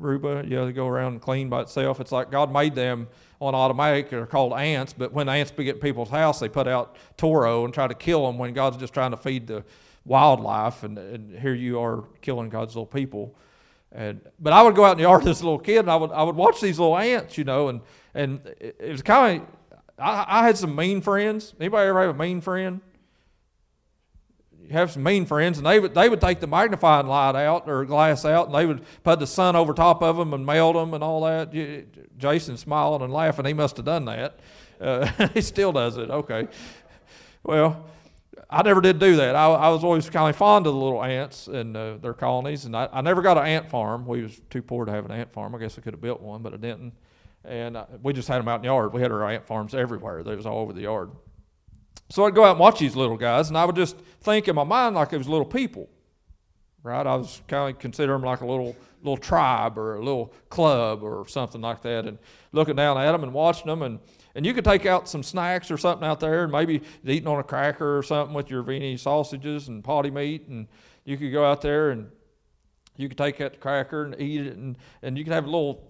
Roomba, 0.00 0.48
yeah, 0.48 0.64
they 0.64 0.72
go 0.72 0.88
around 0.88 1.12
and 1.12 1.22
clean 1.22 1.48
by 1.48 1.62
itself. 1.62 2.00
It's 2.00 2.10
like 2.10 2.30
God 2.30 2.52
made 2.52 2.74
them 2.74 3.06
on 3.40 3.54
automatic. 3.54 4.10
They're 4.10 4.26
called 4.26 4.52
ants, 4.52 4.92
but 4.92 5.12
when 5.12 5.28
ants 5.28 5.52
get 5.52 5.76
in 5.76 5.80
people's 5.80 6.10
house, 6.10 6.40
they 6.40 6.48
put 6.48 6.66
out 6.66 6.96
Terro 7.16 7.64
and 7.64 7.72
try 7.72 7.86
to 7.86 7.94
kill 7.94 8.26
them 8.26 8.38
when 8.38 8.52
God's 8.54 8.76
just 8.76 8.92
trying 8.92 9.12
to 9.12 9.16
feed 9.16 9.46
the 9.46 9.64
wildlife. 10.04 10.82
And, 10.82 10.98
and 10.98 11.38
here 11.38 11.54
you 11.54 11.80
are 11.80 12.04
killing 12.22 12.48
God's 12.48 12.74
little 12.74 12.86
people. 12.86 13.36
And 13.92 14.20
but 14.40 14.52
I 14.52 14.62
would 14.62 14.74
go 14.74 14.84
out 14.84 14.92
in 14.92 14.96
the 14.98 15.02
yard 15.02 15.26
as 15.28 15.40
a 15.40 15.44
little 15.44 15.60
kid, 15.60 15.80
and 15.80 15.90
I 15.90 15.96
would 15.96 16.10
I 16.10 16.24
would 16.24 16.36
watch 16.36 16.60
these 16.60 16.80
little 16.80 16.98
ants, 16.98 17.38
you 17.38 17.44
know, 17.44 17.68
and 17.68 17.80
and 18.14 18.44
it, 18.60 18.76
it 18.80 18.90
was 18.90 19.02
kind 19.02 19.42
of 19.42 19.48
I, 19.96 20.24
I 20.26 20.46
had 20.46 20.58
some 20.58 20.74
mean 20.74 21.00
friends. 21.00 21.54
Anybody 21.60 21.88
ever 21.88 22.00
have 22.00 22.16
a 22.16 22.18
mean 22.18 22.40
friend? 22.40 22.80
Have 24.70 24.90
some 24.90 25.02
mean 25.02 25.26
friends, 25.26 25.58
and 25.58 25.66
they 25.66 25.78
would 25.78 25.94
they 25.94 26.08
would 26.08 26.20
take 26.20 26.40
the 26.40 26.46
magnifying 26.46 27.06
light 27.06 27.36
out 27.36 27.68
or 27.68 27.84
glass 27.84 28.24
out, 28.24 28.46
and 28.46 28.54
they 28.54 28.66
would 28.66 28.84
put 29.02 29.18
the 29.18 29.26
sun 29.26 29.56
over 29.56 29.72
top 29.72 30.02
of 30.02 30.16
them 30.16 30.32
and 30.32 30.44
melt 30.44 30.74
them 30.74 30.94
and 30.94 31.02
all 31.02 31.22
that. 31.22 31.52
Jason's 32.18 32.60
smiling 32.60 33.02
and 33.02 33.12
laughing. 33.12 33.44
He 33.44 33.52
must 33.52 33.76
have 33.76 33.86
done 33.86 34.04
that. 34.06 34.38
Uh, 34.80 35.06
he 35.34 35.40
still 35.40 35.72
does 35.72 35.96
it. 35.96 36.10
Okay. 36.10 36.48
Well, 37.42 37.84
I 38.50 38.62
never 38.62 38.80
did 38.80 38.98
do 38.98 39.16
that. 39.16 39.34
I, 39.34 39.46
I 39.46 39.68
was 39.68 39.84
always 39.84 40.08
kind 40.08 40.30
of 40.30 40.36
fond 40.36 40.66
of 40.66 40.74
the 40.74 40.78
little 40.78 41.02
ants 41.02 41.46
and 41.48 41.76
uh, 41.76 41.96
their 41.96 42.14
colonies, 42.14 42.64
and 42.64 42.76
I, 42.76 42.88
I 42.92 43.00
never 43.00 43.22
got 43.22 43.36
an 43.36 43.46
ant 43.46 43.70
farm. 43.70 44.06
We 44.06 44.22
was 44.22 44.40
too 44.50 44.62
poor 44.62 44.84
to 44.84 44.92
have 44.92 45.04
an 45.04 45.12
ant 45.12 45.32
farm. 45.32 45.54
I 45.54 45.58
guess 45.58 45.78
I 45.78 45.82
could 45.82 45.94
have 45.94 46.00
built 46.00 46.20
one, 46.20 46.42
but 46.42 46.54
I 46.54 46.56
didn't. 46.56 46.92
And 47.44 47.76
uh, 47.76 47.86
we 48.02 48.12
just 48.12 48.28
had 48.28 48.38
them 48.38 48.48
out 48.48 48.56
in 48.56 48.62
the 48.62 48.66
yard. 48.66 48.92
We 48.92 49.02
had 49.02 49.12
our 49.12 49.28
ant 49.28 49.46
farms 49.46 49.74
everywhere. 49.74 50.22
They 50.22 50.36
was 50.36 50.46
all 50.46 50.58
over 50.60 50.72
the 50.72 50.82
yard. 50.82 51.10
So 52.10 52.24
I'd 52.24 52.34
go 52.34 52.44
out 52.44 52.52
and 52.52 52.60
watch 52.60 52.78
these 52.78 52.96
little 52.96 53.16
guys, 53.16 53.48
and 53.48 53.56
I 53.56 53.64
would 53.64 53.76
just 53.76 53.96
think 54.20 54.48
in 54.48 54.54
my 54.54 54.64
mind 54.64 54.94
like 54.94 55.12
it 55.12 55.18
was 55.18 55.28
little 55.28 55.46
people, 55.46 55.88
right? 56.82 57.06
I 57.06 57.16
was 57.16 57.42
kind 57.48 57.74
of 57.74 57.80
consider 57.80 58.12
them 58.12 58.22
like 58.22 58.40
a 58.40 58.46
little 58.46 58.76
little 59.02 59.16
tribe 59.18 59.76
or 59.76 59.96
a 59.96 60.02
little 60.02 60.32
club 60.48 61.02
or 61.02 61.28
something 61.28 61.60
like 61.60 61.82
that, 61.82 62.06
and 62.06 62.18
looking 62.52 62.76
down 62.76 62.96
at 62.98 63.12
them 63.12 63.22
and 63.22 63.32
watching 63.32 63.66
them, 63.66 63.82
and 63.82 63.98
and 64.34 64.44
you 64.44 64.52
could 64.52 64.64
take 64.64 64.86
out 64.86 65.08
some 65.08 65.22
snacks 65.22 65.70
or 65.70 65.78
something 65.78 66.06
out 66.06 66.20
there, 66.20 66.44
and 66.44 66.52
maybe 66.52 66.82
eating 67.04 67.28
on 67.28 67.38
a 67.38 67.42
cracker 67.42 67.98
or 67.98 68.02
something 68.02 68.34
with 68.34 68.50
your 68.50 68.62
Vienna 68.62 68.96
sausages 68.98 69.68
and 69.68 69.82
potty 69.82 70.10
meat, 70.10 70.48
and 70.48 70.68
you 71.04 71.16
could 71.16 71.32
go 71.32 71.44
out 71.44 71.62
there 71.62 71.90
and 71.90 72.10
you 72.96 73.08
could 73.08 73.18
take 73.18 73.38
that 73.38 73.60
cracker 73.60 74.04
and 74.04 74.20
eat 74.20 74.46
it, 74.46 74.56
and 74.56 74.76
and 75.02 75.16
you 75.18 75.24
could 75.24 75.32
have 75.32 75.44
a 75.44 75.50
little 75.50 75.82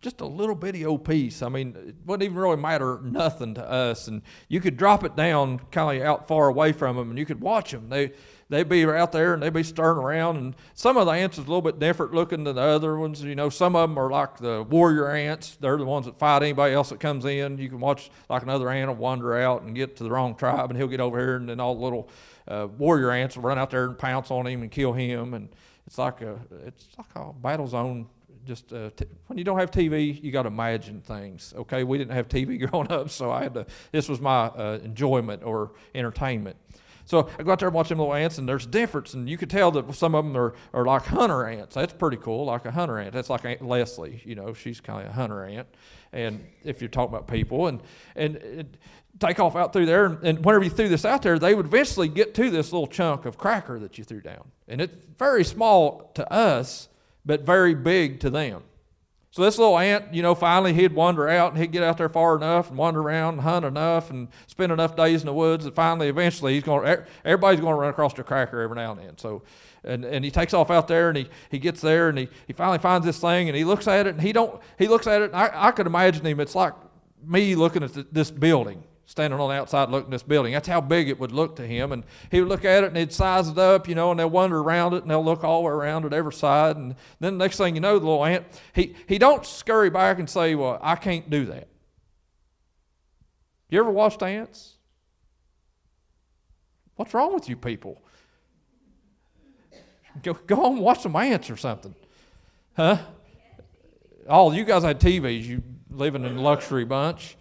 just 0.00 0.20
a 0.20 0.26
little 0.26 0.54
bitty 0.54 0.84
old 0.84 1.04
piece. 1.04 1.42
I 1.42 1.48
mean, 1.48 1.74
it 1.76 1.96
wouldn't 2.06 2.24
even 2.24 2.38
really 2.38 2.56
matter 2.56 3.00
nothing 3.02 3.54
to 3.54 3.68
us. 3.68 4.08
And 4.08 4.22
you 4.48 4.60
could 4.60 4.76
drop 4.76 5.04
it 5.04 5.16
down 5.16 5.58
kind 5.70 6.00
of 6.00 6.06
out 6.06 6.28
far 6.28 6.48
away 6.48 6.72
from 6.72 6.96
them, 6.96 7.10
and 7.10 7.18
you 7.18 7.26
could 7.26 7.40
watch 7.40 7.72
them. 7.72 7.88
They 7.88 8.12
they'd 8.48 8.68
be 8.68 8.84
out 8.84 9.12
there 9.12 9.34
and 9.34 9.42
they'd 9.42 9.52
be 9.52 9.62
stirring 9.62 9.98
around. 9.98 10.36
And 10.36 10.56
some 10.74 10.96
of 10.96 11.06
the 11.06 11.12
ants 11.12 11.38
is 11.38 11.44
a 11.44 11.48
little 11.48 11.62
bit 11.62 11.78
different 11.78 12.14
looking 12.14 12.44
than 12.44 12.56
the 12.56 12.62
other 12.62 12.96
ones. 12.98 13.22
You 13.22 13.34
know, 13.34 13.48
some 13.50 13.76
of 13.76 13.88
them 13.88 13.98
are 13.98 14.10
like 14.10 14.38
the 14.38 14.62
warrior 14.62 15.10
ants. 15.10 15.56
They're 15.60 15.76
the 15.76 15.84
ones 15.84 16.06
that 16.06 16.18
fight 16.18 16.42
anybody 16.42 16.74
else 16.74 16.90
that 16.90 17.00
comes 17.00 17.24
in. 17.24 17.58
You 17.58 17.68
can 17.68 17.80
watch 17.80 18.10
like 18.28 18.42
another 18.42 18.70
ant 18.70 18.88
will 18.88 18.96
wander 18.96 19.36
out 19.36 19.62
and 19.62 19.74
get 19.74 19.96
to 19.96 20.04
the 20.04 20.10
wrong 20.10 20.34
tribe, 20.34 20.70
and 20.70 20.78
he'll 20.78 20.88
get 20.88 21.00
over 21.00 21.18
here, 21.18 21.36
and 21.36 21.48
then 21.48 21.60
all 21.60 21.74
the 21.74 21.82
little 21.82 22.08
uh, 22.46 22.68
warrior 22.78 23.10
ants 23.10 23.36
will 23.36 23.42
run 23.42 23.58
out 23.58 23.70
there 23.70 23.84
and 23.86 23.98
pounce 23.98 24.30
on 24.30 24.46
him 24.46 24.62
and 24.62 24.70
kill 24.70 24.92
him. 24.92 25.34
And 25.34 25.48
It's 25.86 25.98
like 25.98 26.22
a 26.22 26.38
it's 26.66 26.86
like 26.96 27.14
a 27.14 27.32
battle 27.32 27.66
zone. 27.66 28.06
Just 28.48 28.72
uh, 28.72 28.88
t- 28.96 29.04
when 29.26 29.36
you 29.36 29.44
don't 29.44 29.58
have 29.58 29.70
TV, 29.70 30.22
you 30.22 30.32
got 30.32 30.44
to 30.44 30.48
imagine 30.48 31.02
things. 31.02 31.52
Okay, 31.54 31.84
we 31.84 31.98
didn't 31.98 32.14
have 32.14 32.28
TV 32.28 32.58
growing 32.70 32.90
up, 32.90 33.10
so 33.10 33.30
I 33.30 33.42
had 33.42 33.52
to. 33.52 33.66
This 33.92 34.08
was 34.08 34.22
my 34.22 34.46
uh, 34.46 34.78
enjoyment 34.82 35.44
or 35.44 35.72
entertainment. 35.94 36.56
So 37.04 37.28
I 37.38 37.42
go 37.42 37.52
out 37.52 37.58
there 37.58 37.68
and 37.68 37.74
watch 37.74 37.90
them 37.90 37.98
little 37.98 38.14
ants, 38.14 38.38
and 38.38 38.48
there's 38.48 38.64
difference, 38.64 39.12
and 39.12 39.28
you 39.28 39.36
could 39.36 39.50
tell 39.50 39.70
that 39.72 39.94
some 39.94 40.14
of 40.14 40.24
them 40.24 40.34
are, 40.34 40.54
are 40.72 40.86
like 40.86 41.04
hunter 41.04 41.46
ants. 41.46 41.74
That's 41.74 41.92
pretty 41.92 42.16
cool, 42.16 42.46
like 42.46 42.64
a 42.64 42.70
hunter 42.70 42.98
ant. 42.98 43.12
That's 43.12 43.28
like 43.28 43.44
Aunt 43.44 43.66
Leslie, 43.66 44.22
you 44.24 44.34
know, 44.34 44.54
she's 44.54 44.80
kind 44.80 45.06
of 45.06 45.10
a 45.10 45.12
hunter 45.12 45.44
ant. 45.44 45.68
And 46.14 46.42
if 46.64 46.80
you're 46.80 46.88
talking 46.88 47.14
about 47.14 47.28
people, 47.28 47.66
and 47.66 47.82
and, 48.16 48.36
and 48.36 48.76
take 49.20 49.40
off 49.40 49.56
out 49.56 49.74
through 49.74 49.86
there, 49.86 50.06
and, 50.06 50.22
and 50.22 50.44
whenever 50.44 50.64
you 50.64 50.70
threw 50.70 50.88
this 50.88 51.04
out 51.04 51.20
there, 51.20 51.38
they 51.38 51.54
would 51.54 51.66
eventually 51.66 52.08
get 52.08 52.34
to 52.36 52.50
this 52.50 52.72
little 52.72 52.86
chunk 52.86 53.26
of 53.26 53.36
cracker 53.36 53.78
that 53.78 53.98
you 53.98 54.04
threw 54.04 54.22
down, 54.22 54.50
and 54.68 54.80
it's 54.80 54.94
very 55.18 55.44
small 55.44 56.10
to 56.14 56.30
us, 56.32 56.88
but 57.24 57.42
very 57.42 57.74
big 57.74 58.20
to 58.20 58.30
them. 58.30 58.62
So 59.30 59.42
this 59.42 59.58
little 59.58 59.78
ant, 59.78 60.14
you 60.14 60.22
know, 60.22 60.34
finally 60.34 60.72
he'd 60.72 60.94
wander 60.94 61.28
out 61.28 61.52
and 61.52 61.60
he'd 61.60 61.70
get 61.70 61.82
out 61.82 61.98
there 61.98 62.08
far 62.08 62.34
enough 62.36 62.70
and 62.70 62.78
wander 62.78 63.00
around 63.00 63.34
and 63.34 63.42
hunt 63.42 63.64
enough 63.64 64.10
and 64.10 64.28
spend 64.46 64.72
enough 64.72 64.96
days 64.96 65.20
in 65.20 65.26
the 65.26 65.34
woods 65.34 65.64
that 65.64 65.74
finally, 65.74 66.08
eventually, 66.08 66.54
he's 66.54 66.62
going. 66.62 66.88
Er, 66.88 67.06
everybody's 67.24 67.60
going 67.60 67.74
to 67.74 67.80
run 67.80 67.90
across 67.90 68.14
the 68.14 68.24
cracker 68.24 68.60
every 68.62 68.76
now 68.76 68.92
and 68.92 69.00
then. 69.00 69.18
So, 69.18 69.42
and, 69.84 70.04
and 70.04 70.24
he 70.24 70.30
takes 70.30 70.54
off 70.54 70.70
out 70.70 70.88
there 70.88 71.08
and 71.08 71.18
he, 71.18 71.28
he 71.50 71.58
gets 71.58 71.80
there 71.80 72.08
and 72.08 72.18
he, 72.18 72.28
he 72.46 72.52
finally 72.52 72.78
finds 72.78 73.06
this 73.06 73.20
thing 73.20 73.48
and 73.48 73.56
he 73.56 73.64
looks 73.64 73.86
at 73.86 74.06
it 74.06 74.14
and 74.14 74.20
he 74.20 74.32
don't 74.32 74.60
he 74.78 74.88
looks 74.88 75.06
at 75.06 75.22
it. 75.22 75.30
I, 75.34 75.50
I 75.54 75.70
could 75.72 75.86
imagine 75.86 76.26
him. 76.26 76.40
It's 76.40 76.54
like 76.54 76.72
me 77.22 77.54
looking 77.54 77.82
at 77.82 78.12
this 78.12 78.30
building 78.30 78.82
standing 79.08 79.40
on 79.40 79.48
the 79.48 79.54
outside 79.54 79.88
looking 79.88 80.08
at 80.08 80.10
this 80.10 80.22
building. 80.22 80.52
That's 80.52 80.68
how 80.68 80.82
big 80.82 81.08
it 81.08 81.18
would 81.18 81.32
look 81.32 81.56
to 81.56 81.66
him. 81.66 81.92
And 81.92 82.04
he 82.30 82.40
would 82.40 82.48
look 82.50 82.66
at 82.66 82.84
it 82.84 82.88
and 82.88 82.96
he'd 82.96 83.10
size 83.10 83.48
it 83.48 83.56
up, 83.56 83.88
you 83.88 83.94
know, 83.94 84.10
and 84.10 84.20
they'll 84.20 84.28
wander 84.28 84.58
around 84.58 84.92
it 84.92 85.00
and 85.00 85.10
they'll 85.10 85.24
look 85.24 85.42
all 85.44 85.62
the 85.62 85.66
way 85.66 85.72
around 85.72 86.04
it 86.04 86.12
every 86.12 86.34
side. 86.34 86.76
And 86.76 86.94
then 87.18 87.38
the 87.38 87.44
next 87.44 87.56
thing 87.56 87.74
you 87.74 87.80
know, 87.80 87.98
the 87.98 88.04
little 88.04 88.22
ant, 88.22 88.44
he, 88.74 88.94
he 89.06 89.16
don't 89.16 89.46
scurry 89.46 89.88
back 89.88 90.18
and 90.18 90.28
say, 90.28 90.54
Well, 90.54 90.78
I 90.82 90.94
can't 90.94 91.30
do 91.30 91.46
that. 91.46 91.68
You 93.70 93.80
ever 93.80 93.90
watched 93.90 94.22
ants? 94.22 94.74
What's 96.96 97.14
wrong 97.14 97.32
with 97.32 97.48
you 97.48 97.56
people? 97.56 98.02
Go, 100.22 100.34
go 100.34 100.56
home 100.56 100.76
and 100.76 100.84
watch 100.84 101.00
some 101.00 101.16
ants 101.16 101.48
or 101.48 101.56
something. 101.56 101.94
Huh? 102.76 102.98
Oh, 104.28 104.52
you 104.52 104.64
guys 104.64 104.82
had 104.82 105.00
TVs. 105.00 105.44
You 105.44 105.62
living 105.90 106.24
in 106.26 106.36
a 106.36 106.42
luxury 106.42 106.84
bunch. 106.84 107.38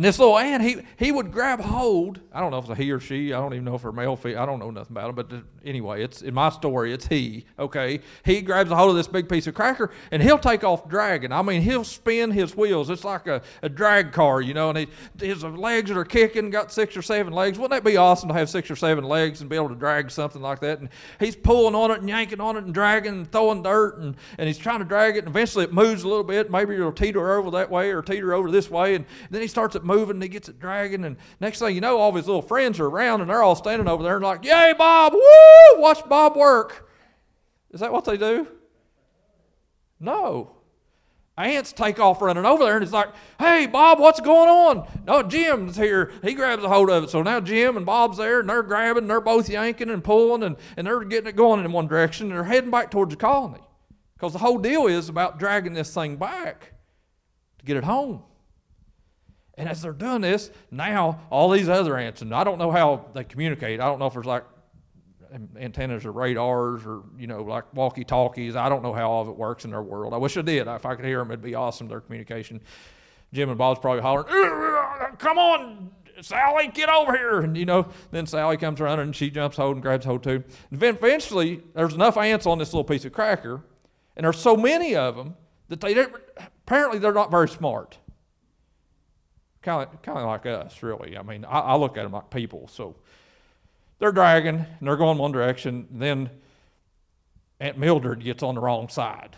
And 0.00 0.04
this 0.06 0.18
little 0.18 0.38
ant, 0.38 0.62
he, 0.62 0.78
he 0.96 1.12
would 1.12 1.30
grab 1.30 1.60
hold. 1.60 2.20
I 2.32 2.40
don't 2.40 2.50
know 2.50 2.56
if 2.56 2.64
it's 2.64 2.70
a 2.70 2.74
he 2.74 2.90
or 2.90 3.00
she. 3.00 3.34
I 3.34 3.38
don't 3.38 3.52
even 3.52 3.66
know 3.66 3.74
if 3.74 3.84
it's 3.84 3.94
male, 3.94 4.16
female. 4.16 4.40
I 4.40 4.46
don't 4.46 4.58
know 4.58 4.70
nothing 4.70 4.96
about 4.96 5.10
him. 5.10 5.14
But 5.14 5.30
uh, 5.30 5.40
anyway, 5.62 6.02
it's 6.02 6.22
in 6.22 6.32
my 6.32 6.48
story. 6.48 6.94
It's 6.94 7.06
he. 7.06 7.44
Okay, 7.58 8.00
he 8.24 8.40
grabs 8.40 8.70
a 8.70 8.76
hold 8.76 8.88
of 8.88 8.96
this 8.96 9.08
big 9.08 9.28
piece 9.28 9.46
of 9.46 9.52
cracker 9.52 9.90
and 10.10 10.22
he'll 10.22 10.38
take 10.38 10.64
off 10.64 10.88
dragging. 10.88 11.32
I 11.32 11.42
mean, 11.42 11.60
he'll 11.60 11.84
spin 11.84 12.30
his 12.30 12.56
wheels. 12.56 12.88
It's 12.88 13.04
like 13.04 13.26
a, 13.26 13.42
a 13.60 13.68
drag 13.68 14.12
car, 14.12 14.40
you 14.40 14.54
know. 14.54 14.70
And 14.70 14.78
he, 14.78 14.88
his 15.18 15.44
legs 15.44 15.90
are 15.90 16.02
kicking. 16.06 16.48
Got 16.48 16.72
six 16.72 16.96
or 16.96 17.02
seven 17.02 17.34
legs. 17.34 17.58
Wouldn't 17.58 17.72
that 17.72 17.86
be 17.86 17.98
awesome 17.98 18.30
to 18.30 18.34
have 18.34 18.48
six 18.48 18.70
or 18.70 18.76
seven 18.76 19.04
legs 19.04 19.42
and 19.42 19.50
be 19.50 19.56
able 19.56 19.68
to 19.68 19.74
drag 19.74 20.10
something 20.10 20.40
like 20.40 20.60
that? 20.60 20.78
And 20.78 20.88
he's 21.18 21.36
pulling 21.36 21.74
on 21.74 21.90
it 21.90 22.00
and 22.00 22.08
yanking 22.08 22.40
on 22.40 22.56
it 22.56 22.64
and 22.64 22.72
dragging 22.72 23.12
and 23.12 23.30
throwing 23.30 23.62
dirt 23.62 23.98
and, 23.98 24.16
and 24.38 24.46
he's 24.46 24.56
trying 24.56 24.78
to 24.78 24.86
drag 24.86 25.16
it. 25.16 25.26
And 25.26 25.28
eventually, 25.28 25.64
it 25.64 25.74
moves 25.74 26.04
a 26.04 26.08
little 26.08 26.24
bit. 26.24 26.50
Maybe 26.50 26.74
it'll 26.74 26.90
teeter 26.90 27.32
over 27.32 27.50
that 27.50 27.70
way 27.70 27.90
or 27.90 28.00
teeter 28.00 28.32
over 28.32 28.50
this 28.50 28.70
way. 28.70 28.94
And 28.94 29.04
then 29.28 29.42
he 29.42 29.46
starts 29.46 29.76
it 29.76 29.89
moving 29.90 30.16
and 30.16 30.22
he 30.22 30.28
gets 30.28 30.48
it 30.48 30.58
dragging. 30.58 31.04
And 31.04 31.16
next 31.40 31.58
thing 31.58 31.74
you 31.74 31.80
know, 31.80 31.98
all 31.98 32.12
his 32.12 32.26
little 32.26 32.42
friends 32.42 32.78
are 32.80 32.86
around 32.86 33.20
and 33.20 33.28
they're 33.28 33.42
all 33.42 33.56
standing 33.56 33.88
over 33.88 34.02
there 34.02 34.16
and 34.16 34.24
like, 34.24 34.44
Yay, 34.44 34.74
Bob! 34.76 35.12
Woo! 35.12 35.80
Watch 35.80 36.08
Bob 36.08 36.36
work. 36.36 36.88
Is 37.70 37.80
that 37.80 37.92
what 37.92 38.04
they 38.04 38.16
do? 38.16 38.46
No. 39.98 40.56
Ants 41.36 41.72
take 41.72 41.98
off 41.98 42.20
running 42.20 42.44
over 42.44 42.64
there 42.64 42.74
and 42.74 42.82
it's 42.82 42.92
like, 42.92 43.08
hey, 43.38 43.66
Bob, 43.66 43.98
what's 43.98 44.20
going 44.20 44.48
on? 44.48 44.86
No, 45.06 45.22
Jim's 45.22 45.76
here. 45.76 46.12
He 46.22 46.34
grabs 46.34 46.62
a 46.62 46.68
hold 46.68 46.90
of 46.90 47.04
it. 47.04 47.10
So 47.10 47.22
now 47.22 47.40
Jim 47.40 47.76
and 47.76 47.86
Bob's 47.86 48.18
there 48.18 48.40
and 48.40 48.48
they're 48.48 48.62
grabbing 48.62 49.04
and 49.04 49.10
they're 49.10 49.20
both 49.20 49.48
yanking 49.48 49.90
and 49.90 50.04
pulling 50.04 50.42
and, 50.42 50.56
and 50.76 50.86
they're 50.86 51.02
getting 51.04 51.28
it 51.28 51.36
going 51.36 51.64
in 51.64 51.72
one 51.72 51.86
direction 51.86 52.26
and 52.26 52.36
they're 52.36 52.44
heading 52.44 52.70
back 52.70 52.90
towards 52.90 53.10
the 53.10 53.16
colony. 53.16 53.62
Because 54.14 54.32
the 54.34 54.38
whole 54.38 54.58
deal 54.58 54.86
is 54.86 55.08
about 55.08 55.38
dragging 55.38 55.72
this 55.72 55.94
thing 55.94 56.16
back 56.16 56.74
to 57.58 57.64
get 57.64 57.76
it 57.76 57.84
home. 57.84 58.22
And 59.60 59.68
as 59.68 59.82
they're 59.82 59.92
doing 59.92 60.22
this, 60.22 60.50
now 60.70 61.20
all 61.28 61.50
these 61.50 61.68
other 61.68 61.98
ants, 61.98 62.22
and 62.22 62.34
I 62.34 62.44
don't 62.44 62.58
know 62.58 62.70
how 62.70 63.04
they 63.12 63.24
communicate. 63.24 63.78
I 63.78 63.84
don't 63.84 63.98
know 63.98 64.06
if 64.06 64.14
there's 64.14 64.24
like 64.24 64.44
antennas 65.58 66.06
or 66.06 66.12
radars 66.12 66.86
or, 66.86 67.02
you 67.18 67.26
know, 67.26 67.42
like 67.42 67.72
walkie 67.74 68.04
talkies. 68.04 68.56
I 68.56 68.70
don't 68.70 68.82
know 68.82 68.94
how 68.94 69.10
all 69.10 69.22
of 69.22 69.28
it 69.28 69.36
works 69.36 69.66
in 69.66 69.70
their 69.70 69.82
world. 69.82 70.14
I 70.14 70.16
wish 70.16 70.36
I 70.38 70.42
did. 70.42 70.66
If 70.66 70.86
I 70.86 70.94
could 70.94 71.04
hear 71.04 71.18
them, 71.18 71.30
it'd 71.30 71.42
be 71.42 71.54
awesome, 71.54 71.88
their 71.88 72.00
communication. 72.00 72.62
Jim 73.34 73.50
and 73.50 73.58
Bob's 73.58 73.80
probably 73.80 74.00
hollering, 74.00 74.26
Come 75.18 75.38
on, 75.38 75.90
Sally, 76.22 76.68
get 76.68 76.88
over 76.88 77.14
here. 77.14 77.40
And, 77.40 77.54
you 77.54 77.66
know, 77.66 77.86
then 78.10 78.26
Sally 78.26 78.56
comes 78.56 78.80
running 78.80 79.04
and 79.04 79.14
she 79.16 79.30
jumps 79.30 79.58
hold 79.58 79.76
and 79.76 79.82
grabs 79.82 80.06
hold 80.06 80.22
too. 80.22 80.42
And 80.70 80.82
eventually, 80.82 81.62
there's 81.74 81.94
enough 81.94 82.16
ants 82.16 82.46
on 82.46 82.58
this 82.58 82.72
little 82.72 82.84
piece 82.84 83.04
of 83.04 83.12
cracker, 83.12 83.60
and 84.16 84.24
there's 84.24 84.38
so 84.38 84.56
many 84.56 84.96
of 84.96 85.16
them 85.16 85.36
that 85.68 85.82
they 85.82 86.06
apparently 86.66 86.98
they're 86.98 87.12
not 87.12 87.30
very 87.30 87.48
smart 87.48 87.98
kind 89.62 89.82
of 89.82 90.02
kind 90.02 90.18
of 90.18 90.24
like 90.24 90.46
us, 90.46 90.82
really. 90.82 91.16
I 91.16 91.22
mean, 91.22 91.44
I, 91.44 91.60
I, 91.60 91.76
look 91.76 91.96
at 91.96 92.04
them 92.04 92.12
like 92.12 92.30
people. 92.30 92.68
So 92.68 92.96
they're 93.98 94.12
dragging 94.12 94.56
and 94.56 94.88
they're 94.88 94.96
going 94.96 95.18
one 95.18 95.32
direction. 95.32 95.88
Then 95.90 96.30
Aunt 97.60 97.78
Mildred 97.78 98.24
gets 98.24 98.42
on 98.42 98.54
the 98.54 98.60
wrong 98.60 98.88
side. 98.88 99.36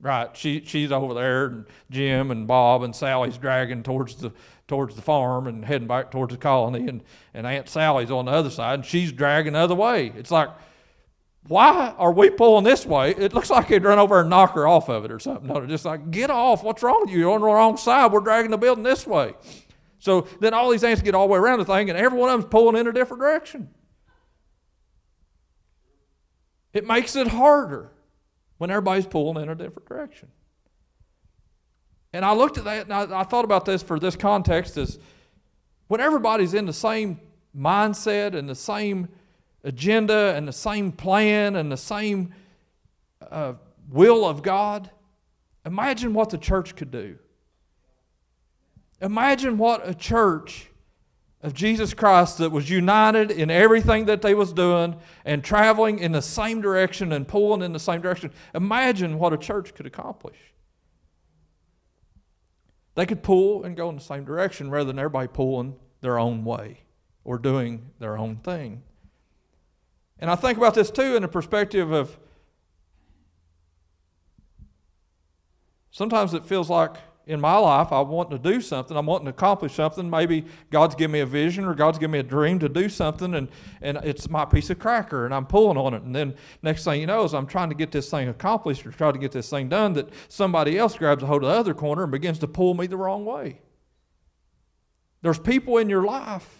Right, 0.00 0.36
she 0.36 0.62
she's 0.64 0.92
over 0.92 1.12
there, 1.12 1.46
and 1.46 1.66
Jim 1.90 2.30
and 2.30 2.46
Bob 2.46 2.84
and 2.84 2.94
Sally's 2.94 3.36
dragging 3.36 3.82
towards 3.82 4.14
the 4.14 4.30
towards 4.68 4.94
the 4.94 5.02
farm 5.02 5.48
and 5.48 5.64
heading 5.64 5.88
back 5.88 6.12
towards 6.12 6.32
the 6.32 6.38
colony, 6.38 6.88
and, 6.88 7.02
and 7.34 7.46
Aunt 7.46 7.68
Sally's 7.68 8.10
on 8.10 8.26
the 8.26 8.30
other 8.30 8.50
side, 8.50 8.74
and 8.74 8.86
she's 8.86 9.10
dragging 9.10 9.54
the 9.54 9.58
other 9.58 9.74
way. 9.74 10.12
It's 10.14 10.30
like 10.30 10.50
why 11.48 11.94
are 11.96 12.12
we 12.12 12.30
pulling 12.30 12.64
this 12.64 12.86
way? 12.86 13.10
It 13.12 13.32
looks 13.32 13.50
like 13.50 13.68
he'd 13.68 13.82
run 13.82 13.98
over 13.98 14.20
and 14.20 14.30
knock 14.30 14.54
her 14.54 14.68
off 14.68 14.88
of 14.88 15.04
it 15.04 15.10
or 15.10 15.18
something. 15.18 15.46
No, 15.46 15.64
just 15.66 15.84
like, 15.84 16.10
get 16.10 16.30
off. 16.30 16.62
What's 16.62 16.82
wrong 16.82 17.00
with 17.00 17.10
you? 17.10 17.20
You're 17.20 17.32
on 17.32 17.40
the 17.40 17.46
wrong 17.46 17.76
side. 17.76 18.12
We're 18.12 18.20
dragging 18.20 18.50
the 18.50 18.58
building 18.58 18.84
this 18.84 19.06
way. 19.06 19.34
So 19.98 20.28
then 20.40 20.54
all 20.54 20.70
these 20.70 20.84
ants 20.84 21.02
get 21.02 21.14
all 21.14 21.26
the 21.26 21.32
way 21.32 21.38
around 21.38 21.58
the 21.58 21.64
thing, 21.64 21.90
and 21.90 21.98
every 21.98 22.18
one 22.18 22.30
of 22.30 22.40
them's 22.40 22.50
pulling 22.50 22.76
in 22.76 22.86
a 22.86 22.92
different 22.92 23.20
direction. 23.20 23.70
It 26.72 26.86
makes 26.86 27.16
it 27.16 27.28
harder 27.28 27.90
when 28.58 28.70
everybody's 28.70 29.06
pulling 29.06 29.42
in 29.42 29.48
a 29.48 29.54
different 29.54 29.88
direction. 29.88 30.28
And 32.12 32.24
I 32.24 32.32
looked 32.34 32.58
at 32.58 32.64
that 32.64 32.84
and 32.84 32.92
I, 32.92 33.20
I 33.20 33.24
thought 33.24 33.44
about 33.44 33.64
this 33.64 33.82
for 33.82 33.98
this 33.98 34.16
context 34.16 34.76
is 34.76 34.98
when 35.88 36.00
everybody's 36.00 36.54
in 36.54 36.66
the 36.66 36.72
same 36.72 37.20
mindset 37.56 38.34
and 38.34 38.48
the 38.48 38.54
same 38.54 39.08
agenda 39.64 40.34
and 40.36 40.46
the 40.46 40.52
same 40.52 40.92
plan 40.92 41.56
and 41.56 41.70
the 41.70 41.76
same 41.76 42.34
uh, 43.30 43.54
will 43.90 44.24
of 44.24 44.42
God, 44.42 44.90
imagine 45.64 46.14
what 46.14 46.30
the 46.30 46.38
church 46.38 46.76
could 46.76 46.90
do. 46.90 47.18
Imagine 49.00 49.58
what 49.58 49.88
a 49.88 49.94
church 49.94 50.70
of 51.40 51.54
Jesus 51.54 51.94
Christ 51.94 52.38
that 52.38 52.50
was 52.50 52.68
united 52.68 53.30
in 53.30 53.50
everything 53.50 54.06
that 54.06 54.22
they 54.22 54.34
was 54.34 54.52
doing 54.52 54.96
and 55.24 55.44
traveling 55.44 56.00
in 56.00 56.10
the 56.10 56.22
same 56.22 56.60
direction 56.60 57.12
and 57.12 57.28
pulling 57.28 57.62
in 57.62 57.72
the 57.72 57.78
same 57.78 58.00
direction. 58.00 58.32
Imagine 58.54 59.18
what 59.18 59.32
a 59.32 59.38
church 59.38 59.74
could 59.74 59.86
accomplish. 59.86 60.38
They 62.96 63.06
could 63.06 63.22
pull 63.22 63.62
and 63.62 63.76
go 63.76 63.88
in 63.88 63.94
the 63.94 64.02
same 64.02 64.24
direction 64.24 64.70
rather 64.70 64.88
than 64.88 64.98
everybody 64.98 65.28
pulling 65.28 65.76
their 66.00 66.18
own 66.18 66.44
way 66.44 66.80
or 67.22 67.38
doing 67.38 67.90
their 68.00 68.18
own 68.18 68.36
thing. 68.36 68.82
And 70.18 70.30
I 70.30 70.34
think 70.34 70.58
about 70.58 70.74
this 70.74 70.90
too 70.90 71.16
in 71.16 71.22
the 71.22 71.28
perspective 71.28 71.92
of 71.92 72.16
sometimes 75.90 76.34
it 76.34 76.44
feels 76.44 76.68
like 76.68 76.96
in 77.28 77.40
my 77.42 77.56
life 77.56 77.92
I 77.92 78.00
want 78.00 78.30
to 78.30 78.38
do 78.38 78.60
something, 78.60 78.96
I'm 78.96 79.04
wanting 79.04 79.26
to 79.26 79.30
accomplish 79.30 79.74
something. 79.74 80.08
Maybe 80.08 80.46
God's 80.70 80.94
given 80.94 81.12
me 81.12 81.20
a 81.20 81.26
vision 81.26 81.66
or 81.66 81.74
God's 81.74 81.98
given 81.98 82.12
me 82.12 82.18
a 82.20 82.22
dream 82.22 82.58
to 82.60 82.70
do 82.70 82.88
something, 82.88 83.34
and, 83.34 83.48
and 83.82 83.98
it's 83.98 84.30
my 84.30 84.46
piece 84.46 84.70
of 84.70 84.78
cracker, 84.78 85.26
and 85.26 85.34
I'm 85.34 85.44
pulling 85.44 85.76
on 85.76 85.92
it. 85.92 86.02
And 86.02 86.16
then 86.16 86.34
next 86.62 86.84
thing 86.84 87.00
you 87.00 87.06
know 87.06 87.24
is 87.24 87.34
I'm 87.34 87.46
trying 87.46 87.68
to 87.68 87.74
get 87.74 87.92
this 87.92 88.10
thing 88.10 88.28
accomplished 88.28 88.86
or 88.86 88.92
try 88.92 89.12
to 89.12 89.18
get 89.18 89.32
this 89.32 89.50
thing 89.50 89.68
done 89.68 89.92
that 89.92 90.08
somebody 90.28 90.78
else 90.78 90.96
grabs 90.96 91.22
a 91.22 91.26
hold 91.26 91.44
of 91.44 91.50
the 91.50 91.54
other 91.54 91.74
corner 91.74 92.04
and 92.04 92.12
begins 92.12 92.38
to 92.38 92.48
pull 92.48 92.72
me 92.72 92.86
the 92.86 92.96
wrong 92.96 93.26
way. 93.26 93.60
There's 95.20 95.38
people 95.38 95.76
in 95.76 95.90
your 95.90 96.04
life 96.04 96.57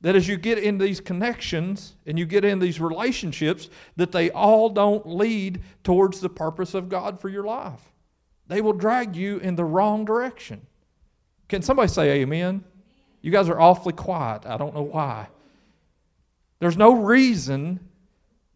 that 0.00 0.14
as 0.14 0.28
you 0.28 0.36
get 0.36 0.58
in 0.58 0.78
these 0.78 1.00
connections 1.00 1.96
and 2.06 2.18
you 2.18 2.26
get 2.26 2.44
in 2.44 2.58
these 2.58 2.80
relationships 2.80 3.68
that 3.96 4.12
they 4.12 4.30
all 4.30 4.68
don't 4.68 5.06
lead 5.06 5.62
towards 5.82 6.20
the 6.20 6.28
purpose 6.28 6.74
of 6.74 6.88
God 6.88 7.18
for 7.20 7.28
your 7.28 7.44
life. 7.44 7.92
They 8.46 8.60
will 8.60 8.72
drag 8.72 9.16
you 9.16 9.38
in 9.38 9.56
the 9.56 9.64
wrong 9.64 10.04
direction. 10.04 10.66
Can 11.48 11.62
somebody 11.62 11.88
say 11.88 12.20
amen? 12.20 12.64
You 13.22 13.32
guys 13.32 13.48
are 13.48 13.58
awfully 13.58 13.92
quiet. 13.92 14.46
I 14.46 14.56
don't 14.56 14.74
know 14.74 14.82
why. 14.82 15.28
There's 16.58 16.76
no 16.76 16.94
reason 16.94 17.80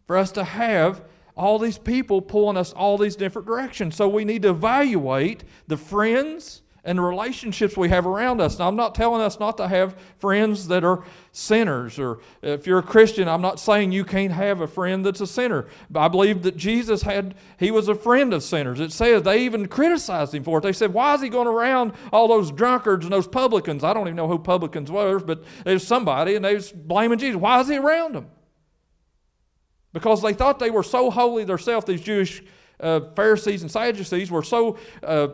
for 0.07 0.17
us 0.17 0.33
to 0.33 0.45
have 0.45 1.03
all 1.37 1.59
these 1.59 1.79
people 1.79 2.21
pulling 2.21 2.57
us 2.57 2.73
all 2.73 2.99
these 2.99 3.17
different 3.17 3.47
directions. 3.47 3.97
So 3.97 4.09
we 4.09 4.25
need 4.25 4.43
to 4.43 4.51
evaluate 4.51 5.45
the 5.67 5.77
friends 5.77 6.63
and 6.85 6.99
the 6.99 7.03
relationships 7.03 7.77
we 7.77 7.89
have 7.91 8.07
around 8.07 8.41
us. 8.41 8.59
Now, 8.59 8.69
I'm 8.69 8.77
not 8.77 8.95
telling 8.95 9.21
us 9.21 9.39
not 9.39 9.57
to 9.59 9.69
have 9.69 9.95
friends 10.19 10.69
that 10.69 10.83
are 10.85 11.05
sinners, 11.33 11.99
or 11.99 12.21
if 12.43 12.67
you're 12.67 12.79
a 12.79 12.83
Christian, 12.83 13.29
I'm 13.29 13.43
not 13.43 13.61
saying 13.61 13.93
you 13.93 14.05
can't 14.05 14.33
have 14.33 14.61
a 14.61 14.67
friend 14.67 15.05
that's 15.05 15.21
a 15.21 15.27
sinner. 15.27 15.67
But 15.91 16.01
I 16.01 16.09
believe 16.09 16.43
that 16.43 16.57
Jesus 16.57 17.03
had, 17.03 17.35
he 17.59 17.71
was 17.71 17.89
a 17.89 17.95
friend 17.95 18.33
of 18.33 18.43
sinners. 18.43 18.81
It 18.81 18.93
says 18.93 19.23
they 19.23 19.43
even 19.45 19.67
criticized 19.69 20.35
him 20.35 20.43
for 20.43 20.59
it. 20.59 20.63
They 20.63 20.73
said, 20.73 20.95
Why 20.95 21.15
is 21.15 21.21
he 21.21 21.29
going 21.29 21.49
around 21.49 21.93
all 22.13 22.29
those 22.29 22.51
drunkards 22.51 23.05
and 23.05 23.13
those 23.13 23.29
publicans? 23.29 23.85
I 23.85 23.93
don't 23.93 24.07
even 24.07 24.17
know 24.17 24.29
who 24.29 24.39
publicans 24.39 24.91
were, 24.91 25.19
but 25.19 25.45
there's 25.65 25.87
somebody, 25.87 26.35
and 26.35 26.45
they 26.45 26.55
was 26.55 26.73
blaming 26.73 27.19
Jesus. 27.19 27.41
Why 27.41 27.61
is 27.61 27.69
he 27.69 27.77
around 27.77 28.15
them? 28.15 28.29
Because 29.93 30.23
they 30.23 30.33
thought 30.33 30.59
they 30.59 30.71
were 30.71 30.83
so 30.83 31.11
holy 31.11 31.45
themselves, 31.45 31.85
these 31.87 32.01
Jewish 32.01 32.43
uh, 32.79 33.01
Pharisees 33.15 33.63
and 33.63 33.71
Sadducees 33.71 34.31
were 34.31 34.43
so 34.43 34.79
uh, 35.03 35.29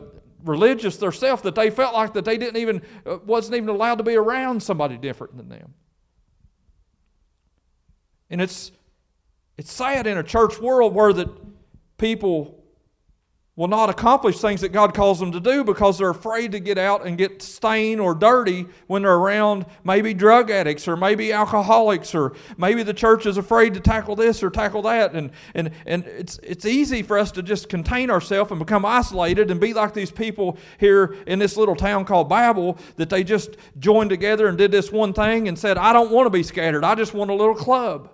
religious 0.44 0.96
themselves 0.96 1.42
that 1.42 1.54
they 1.54 1.70
felt 1.70 1.94
like 1.94 2.12
that 2.14 2.24
they 2.24 2.38
didn't 2.38 2.56
even 2.56 2.82
uh, 3.06 3.18
wasn't 3.24 3.56
even 3.56 3.68
allowed 3.68 3.96
to 3.96 4.04
be 4.04 4.16
around 4.16 4.62
somebody 4.62 4.96
different 4.96 5.36
than 5.36 5.48
them. 5.48 5.74
And 8.30 8.40
it's 8.40 8.72
it's 9.56 9.72
sad 9.72 10.06
in 10.06 10.18
a 10.18 10.22
church 10.22 10.60
world 10.60 10.94
where 10.94 11.12
that 11.12 11.28
people 11.98 12.62
will 13.56 13.68
not 13.68 13.88
accomplish 13.88 14.38
things 14.38 14.60
that 14.60 14.68
God 14.68 14.92
calls 14.92 15.18
them 15.18 15.32
to 15.32 15.40
do 15.40 15.64
because 15.64 15.96
they're 15.96 16.10
afraid 16.10 16.52
to 16.52 16.60
get 16.60 16.76
out 16.76 17.06
and 17.06 17.16
get 17.16 17.40
stained 17.40 18.02
or 18.02 18.14
dirty 18.14 18.66
when 18.86 19.00
they're 19.00 19.14
around 19.14 19.64
maybe 19.82 20.12
drug 20.12 20.50
addicts 20.50 20.86
or 20.86 20.94
maybe 20.94 21.32
alcoholics 21.32 22.14
or 22.14 22.34
maybe 22.58 22.82
the 22.82 22.92
church 22.92 23.24
is 23.24 23.38
afraid 23.38 23.72
to 23.72 23.80
tackle 23.80 24.14
this 24.14 24.42
or 24.42 24.50
tackle 24.50 24.82
that. 24.82 25.14
And 25.14 25.30
and 25.54 25.70
and 25.86 26.04
it's 26.04 26.38
it's 26.42 26.66
easy 26.66 27.02
for 27.02 27.18
us 27.18 27.32
to 27.32 27.42
just 27.42 27.70
contain 27.70 28.10
ourselves 28.10 28.50
and 28.50 28.58
become 28.58 28.84
isolated 28.84 29.50
and 29.50 29.58
be 29.58 29.72
like 29.72 29.94
these 29.94 30.10
people 30.10 30.58
here 30.78 31.16
in 31.26 31.38
this 31.38 31.56
little 31.56 31.76
town 31.76 32.04
called 32.04 32.28
Babel 32.28 32.78
that 32.96 33.08
they 33.08 33.24
just 33.24 33.56
joined 33.78 34.10
together 34.10 34.48
and 34.48 34.58
did 34.58 34.70
this 34.70 34.92
one 34.92 35.14
thing 35.14 35.48
and 35.48 35.58
said 35.58 35.78
I 35.78 35.94
don't 35.94 36.10
want 36.10 36.26
to 36.26 36.30
be 36.30 36.42
scattered. 36.42 36.84
I 36.84 36.94
just 36.94 37.14
want 37.14 37.30
a 37.30 37.34
little 37.34 37.54
club. 37.54 38.10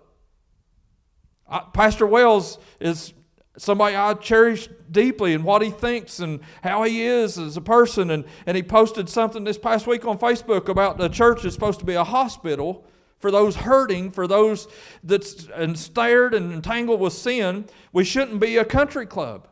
I, 1.49 1.65
Pastor 1.73 2.07
Wells 2.07 2.59
is 2.79 3.13
somebody 3.57 3.97
I 3.97 4.15
cherish 4.15 4.69
deeply 4.91 5.35
and 5.35 5.45
what 5.45 5.63
he 5.63 5.71
thinks 5.71 6.21
and 6.21 6.41
how 6.63 6.85
he 6.85 7.03
is 7.03 7.39
as 7.39 7.57
a 7.57 7.61
person. 7.61 8.11
And, 8.11 8.25
and 8.47 8.57
he 8.57 8.63
posted 8.63 9.09
something 9.09 9.45
this 9.45 9.59
past 9.59 9.87
week 9.87 10.05
on 10.05 10.19
Facebook 10.19 10.69
about 10.69 10.99
the 10.99 11.09
church 11.09 11.45
is 11.45 11.55
supposed 11.55 11.81
to 11.81 11.85
be 11.85 11.95
a 11.95 12.05
hospital 12.05 12.85
for 13.19 13.31
those 13.31 13.57
hurting, 13.57 14.11
for 14.11 14.27
those 14.27 14.69
that's 15.05 15.47
ensnared 15.57 16.35
and 16.35 16.53
entangled 16.53 17.01
with 17.01 17.13
sin. 17.13 17.67
We 17.93 18.05
shouldn't 18.05 18.41
be 18.41 18.57
a 18.57 18.65
country 18.65 19.07
club. 19.07 19.49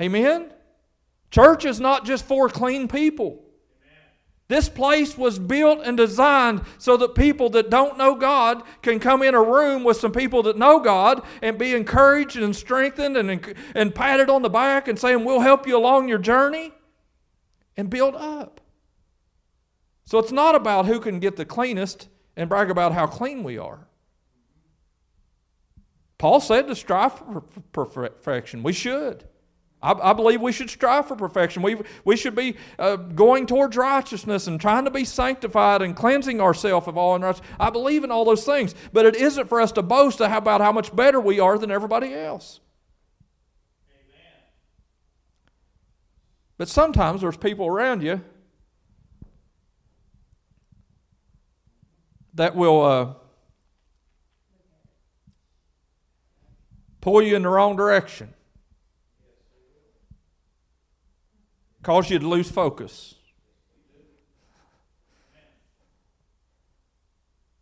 Amen? 0.00 0.52
Church 1.30 1.64
is 1.64 1.80
not 1.80 2.04
just 2.04 2.24
for 2.24 2.48
clean 2.48 2.86
people. 2.86 3.43
This 4.46 4.68
place 4.68 5.16
was 5.16 5.38
built 5.38 5.80
and 5.84 5.96
designed 5.96 6.62
so 6.76 6.98
that 6.98 7.14
people 7.14 7.48
that 7.50 7.70
don't 7.70 7.96
know 7.96 8.14
God 8.14 8.62
can 8.82 9.00
come 9.00 9.22
in 9.22 9.34
a 9.34 9.42
room 9.42 9.84
with 9.84 9.96
some 9.96 10.12
people 10.12 10.42
that 10.42 10.58
know 10.58 10.80
God 10.80 11.22
and 11.40 11.56
be 11.56 11.74
encouraged 11.74 12.36
and 12.36 12.54
strengthened 12.54 13.16
and, 13.16 13.54
and 13.74 13.94
patted 13.94 14.28
on 14.28 14.42
the 14.42 14.50
back 14.50 14.86
and 14.86 14.98
saying, 14.98 15.24
We'll 15.24 15.40
help 15.40 15.66
you 15.66 15.76
along 15.76 16.08
your 16.08 16.18
journey 16.18 16.72
and 17.76 17.88
build 17.88 18.14
up. 18.14 18.60
So 20.04 20.18
it's 20.18 20.32
not 20.32 20.54
about 20.54 20.84
who 20.84 21.00
can 21.00 21.20
get 21.20 21.36
the 21.36 21.46
cleanest 21.46 22.08
and 22.36 22.48
brag 22.50 22.70
about 22.70 22.92
how 22.92 23.06
clean 23.06 23.42
we 23.44 23.56
are. 23.56 23.88
Paul 26.18 26.40
said 26.40 26.68
to 26.68 26.76
strive 26.76 27.12
for 27.72 27.86
perfection. 27.86 28.62
We 28.62 28.74
should. 28.74 29.24
I, 29.84 30.10
I, 30.10 30.12
believe 30.14 30.40
we 30.40 30.50
should 30.50 30.70
strive 30.70 31.06
for 31.06 31.14
perfection. 31.14 31.62
We, 31.62 31.76
we 32.04 32.16
should 32.16 32.34
be 32.34 32.56
uh, 32.78 32.96
going 32.96 33.46
towards 33.46 33.76
righteousness 33.76 34.46
and 34.46 34.60
trying 34.60 34.86
to 34.86 34.90
be 34.90 35.04
sanctified 35.04 35.82
and 35.82 35.94
cleansing 35.94 36.40
ourselves 36.40 36.88
of 36.88 36.96
all 36.96 37.14
unrighteousness. 37.14 37.48
I 37.60 37.70
believe 37.70 38.02
in 38.02 38.10
all 38.10 38.24
those 38.24 38.44
things. 38.44 38.74
But 38.92 39.04
it 39.06 39.14
isn't 39.14 39.48
for 39.48 39.60
us 39.60 39.72
to 39.72 39.82
boast 39.82 40.20
about 40.20 40.60
how 40.60 40.72
much 40.72 40.94
better 40.96 41.20
we 41.20 41.38
are 41.38 41.58
than 41.58 41.70
everybody 41.70 42.14
else. 42.14 42.60
Amen. 43.90 44.42
But 46.56 46.68
sometimes 46.68 47.20
there's 47.20 47.36
people 47.36 47.66
around 47.66 48.02
you 48.02 48.22
that 52.34 52.56
will 52.56 52.82
uh, 52.82 53.12
pull 57.00 57.22
you 57.22 57.36
in 57.36 57.42
the 57.42 57.48
wrong 57.48 57.76
direction. 57.76 58.33
Cause 61.84 62.10
you 62.10 62.18
to 62.18 62.26
lose 62.26 62.50
focus. 62.50 63.14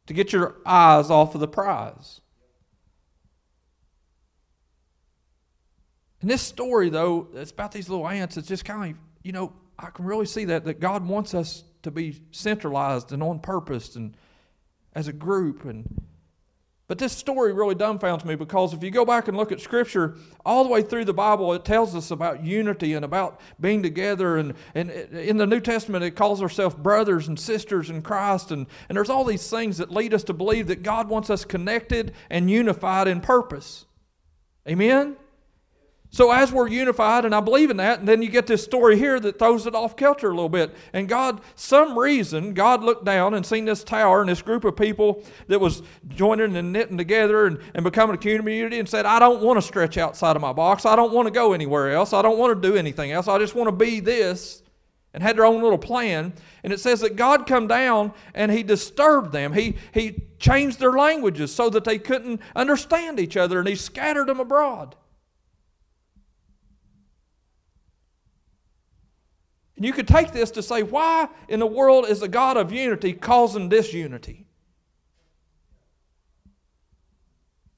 To 0.06 0.14
get 0.14 0.32
your 0.32 0.56
eyes 0.64 1.10
off 1.10 1.34
of 1.34 1.40
the 1.40 1.48
prize. 1.48 2.20
And 6.20 6.30
this 6.30 6.42
story, 6.42 6.88
though, 6.88 7.28
it's 7.34 7.50
about 7.50 7.72
these 7.72 7.88
little 7.88 8.08
ants. 8.08 8.36
It's 8.36 8.48
just 8.48 8.64
kind 8.64 8.92
of, 8.92 8.98
you 9.22 9.32
know, 9.32 9.52
I 9.78 9.90
can 9.90 10.04
really 10.04 10.26
see 10.26 10.44
that 10.46 10.64
that 10.64 10.80
God 10.80 11.06
wants 11.06 11.34
us 11.34 11.64
to 11.82 11.90
be 11.90 12.22
centralized 12.30 13.12
and 13.12 13.22
on 13.22 13.40
purpose 13.40 13.96
and 13.96 14.16
as 14.94 15.08
a 15.08 15.12
group 15.12 15.64
and 15.64 16.02
but 16.92 16.98
this 16.98 17.16
story 17.16 17.54
really 17.54 17.74
dumbfounds 17.74 18.22
me 18.26 18.34
because 18.34 18.74
if 18.74 18.82
you 18.82 18.90
go 18.90 19.06
back 19.06 19.26
and 19.26 19.34
look 19.34 19.50
at 19.50 19.62
Scripture, 19.62 20.14
all 20.44 20.62
the 20.62 20.68
way 20.68 20.82
through 20.82 21.06
the 21.06 21.14
Bible, 21.14 21.54
it 21.54 21.64
tells 21.64 21.96
us 21.96 22.10
about 22.10 22.44
unity 22.44 22.92
and 22.92 23.02
about 23.02 23.40
being 23.58 23.82
together. 23.82 24.36
And, 24.36 24.52
and 24.74 24.90
in 24.90 25.38
the 25.38 25.46
New 25.46 25.60
Testament, 25.60 26.04
it 26.04 26.10
calls 26.10 26.42
ourselves 26.42 26.74
brothers 26.74 27.28
and 27.28 27.40
sisters 27.40 27.88
in 27.88 28.02
Christ. 28.02 28.50
And, 28.50 28.66
and 28.90 28.96
there's 28.96 29.08
all 29.08 29.24
these 29.24 29.48
things 29.48 29.78
that 29.78 29.90
lead 29.90 30.12
us 30.12 30.22
to 30.24 30.34
believe 30.34 30.66
that 30.66 30.82
God 30.82 31.08
wants 31.08 31.30
us 31.30 31.46
connected 31.46 32.12
and 32.28 32.50
unified 32.50 33.08
in 33.08 33.22
purpose. 33.22 33.86
Amen? 34.68 35.16
So, 36.14 36.30
as 36.30 36.52
we're 36.52 36.68
unified, 36.68 37.24
and 37.24 37.34
I 37.34 37.40
believe 37.40 37.70
in 37.70 37.78
that, 37.78 38.00
and 38.00 38.06
then 38.06 38.20
you 38.20 38.28
get 38.28 38.46
this 38.46 38.62
story 38.62 38.98
here 38.98 39.18
that 39.18 39.38
throws 39.38 39.66
it 39.66 39.74
off 39.74 39.96
kilter 39.96 40.28
a 40.28 40.34
little 40.34 40.50
bit. 40.50 40.76
And 40.92 41.08
God, 41.08 41.40
some 41.54 41.98
reason, 41.98 42.52
God 42.52 42.84
looked 42.84 43.06
down 43.06 43.32
and 43.32 43.46
seen 43.46 43.64
this 43.64 43.82
tower 43.82 44.20
and 44.20 44.28
this 44.28 44.42
group 44.42 44.66
of 44.66 44.76
people 44.76 45.24
that 45.46 45.58
was 45.58 45.82
joining 46.08 46.54
and 46.54 46.70
knitting 46.70 46.98
together 46.98 47.46
and, 47.46 47.58
and 47.74 47.82
becoming 47.82 48.14
a 48.14 48.18
community 48.18 48.78
and 48.78 48.86
said, 48.86 49.06
I 49.06 49.18
don't 49.20 49.40
want 49.42 49.56
to 49.56 49.62
stretch 49.62 49.96
outside 49.96 50.36
of 50.36 50.42
my 50.42 50.52
box. 50.52 50.84
I 50.84 50.96
don't 50.96 51.14
want 51.14 51.28
to 51.28 51.32
go 51.32 51.54
anywhere 51.54 51.92
else. 51.92 52.12
I 52.12 52.20
don't 52.20 52.36
want 52.36 52.62
to 52.62 52.68
do 52.68 52.76
anything 52.76 53.10
else. 53.10 53.26
I 53.26 53.38
just 53.38 53.54
want 53.54 53.68
to 53.68 53.72
be 53.72 54.00
this. 54.00 54.62
And 55.14 55.22
had 55.22 55.36
their 55.36 55.46
own 55.46 55.62
little 55.62 55.78
plan. 55.78 56.34
And 56.62 56.74
it 56.74 56.80
says 56.80 57.00
that 57.00 57.16
God 57.16 57.46
come 57.46 57.66
down 57.66 58.12
and 58.34 58.52
He 58.52 58.62
disturbed 58.62 59.32
them. 59.32 59.54
He, 59.54 59.76
he 59.94 60.22
changed 60.38 60.78
their 60.78 60.92
languages 60.92 61.54
so 61.54 61.70
that 61.70 61.84
they 61.84 61.98
couldn't 61.98 62.40
understand 62.54 63.18
each 63.18 63.38
other 63.38 63.58
and 63.60 63.68
He 63.68 63.76
scattered 63.76 64.26
them 64.26 64.40
abroad. 64.40 64.94
And 69.82 69.86
you 69.88 69.92
could 69.92 70.06
take 70.06 70.30
this 70.30 70.52
to 70.52 70.62
say, 70.62 70.84
why 70.84 71.28
in 71.48 71.58
the 71.58 71.66
world 71.66 72.06
is 72.06 72.20
the 72.20 72.28
God 72.28 72.56
of 72.56 72.70
unity 72.70 73.12
causing 73.14 73.68
disunity? 73.68 74.46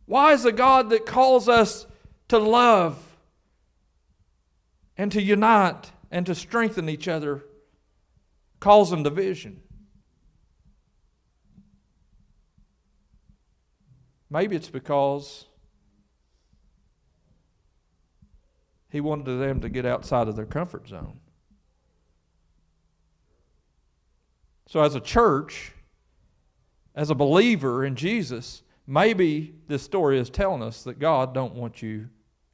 Why 0.04 0.34
is 0.34 0.42
the 0.42 0.52
God 0.52 0.90
that 0.90 1.06
calls 1.06 1.48
us 1.48 1.86
to 2.28 2.38
love 2.38 2.98
and 4.98 5.10
to 5.12 5.22
unite 5.22 5.92
and 6.10 6.26
to 6.26 6.34
strengthen 6.34 6.90
each 6.90 7.08
other 7.08 7.42
causing 8.60 9.02
division? 9.02 9.62
Maybe 14.28 14.56
it's 14.56 14.68
because 14.68 15.46
he 18.90 19.00
wanted 19.00 19.38
them 19.38 19.62
to 19.62 19.70
get 19.70 19.86
outside 19.86 20.28
of 20.28 20.36
their 20.36 20.44
comfort 20.44 20.86
zone. 20.86 21.20
So, 24.66 24.82
as 24.82 24.94
a 24.94 25.00
church, 25.00 25.72
as 26.94 27.10
a 27.10 27.14
believer 27.14 27.84
in 27.84 27.96
Jesus, 27.96 28.62
maybe 28.86 29.54
this 29.68 29.82
story 29.82 30.18
is 30.18 30.30
telling 30.30 30.62
us 30.62 30.84
that 30.84 30.98
God 30.98 31.34
don't 31.34 31.54
want 31.54 31.82
you 31.82 32.08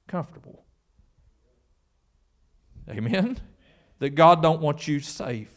comfortable. 0.09 0.65
Amen. 2.89 3.39
That 4.01 4.11
God 4.11 4.43
don't 4.43 4.61
want 4.61 4.89
you 4.89 4.99
safe. 5.01 5.53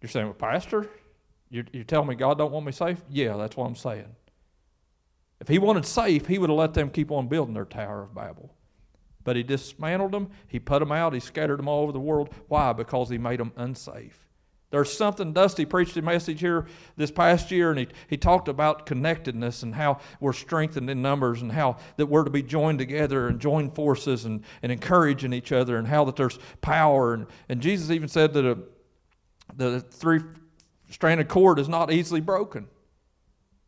You're 0.00 0.10
saying, 0.10 0.26
well, 0.26 0.34
Pastor, 0.34 0.88
you're, 1.50 1.64
you're 1.72 1.84
telling 1.84 2.08
me 2.08 2.14
God 2.14 2.38
don't 2.38 2.52
want 2.52 2.66
me 2.66 2.72
safe? 2.72 3.02
Yeah, 3.10 3.36
that's 3.36 3.56
what 3.56 3.66
I'm 3.66 3.74
saying. 3.74 4.14
If 5.40 5.48
He 5.48 5.58
wanted 5.58 5.86
safe, 5.86 6.26
He 6.26 6.38
would 6.38 6.50
have 6.50 6.58
let 6.58 6.74
them 6.74 6.90
keep 6.90 7.10
on 7.10 7.28
building 7.28 7.54
their 7.54 7.64
Tower 7.64 8.02
of 8.02 8.14
Babel. 8.14 8.54
But 9.24 9.36
He 9.36 9.42
dismantled 9.42 10.12
them, 10.12 10.30
He 10.46 10.58
put 10.58 10.80
them 10.80 10.92
out, 10.92 11.14
He 11.14 11.20
scattered 11.20 11.58
them 11.58 11.68
all 11.68 11.82
over 11.82 11.92
the 11.92 11.98
world. 11.98 12.32
Why? 12.48 12.72
Because 12.72 13.08
He 13.08 13.18
made 13.18 13.40
them 13.40 13.52
unsafe. 13.56 14.27
There's 14.70 14.92
something 14.92 15.32
Dusty 15.32 15.64
preached 15.64 15.96
a 15.96 16.02
message 16.02 16.40
here 16.40 16.66
this 16.96 17.10
past 17.10 17.50
year, 17.50 17.70
and 17.70 17.80
he, 17.80 17.88
he 18.08 18.16
talked 18.18 18.48
about 18.48 18.84
connectedness 18.84 19.62
and 19.62 19.74
how 19.74 20.00
we're 20.20 20.34
strengthened 20.34 20.90
in 20.90 21.00
numbers 21.00 21.40
and 21.40 21.52
how 21.52 21.78
that 21.96 22.06
we're 22.06 22.24
to 22.24 22.30
be 22.30 22.42
joined 22.42 22.78
together 22.78 23.28
and 23.28 23.40
join 23.40 23.70
forces 23.70 24.26
and, 24.26 24.44
and 24.62 24.70
encouraging 24.70 25.32
each 25.32 25.52
other 25.52 25.78
and 25.78 25.88
how 25.88 26.04
that 26.04 26.16
there's 26.16 26.38
power. 26.60 27.14
And, 27.14 27.26
and 27.48 27.62
Jesus 27.62 27.90
even 27.90 28.08
said 28.08 28.34
that 28.34 28.44
a, 28.44 28.58
the 29.56 29.80
three 29.80 30.20
stranded 30.90 31.28
cord 31.28 31.58
is 31.58 31.68
not 31.68 31.90
easily 31.90 32.20
broken. 32.20 32.68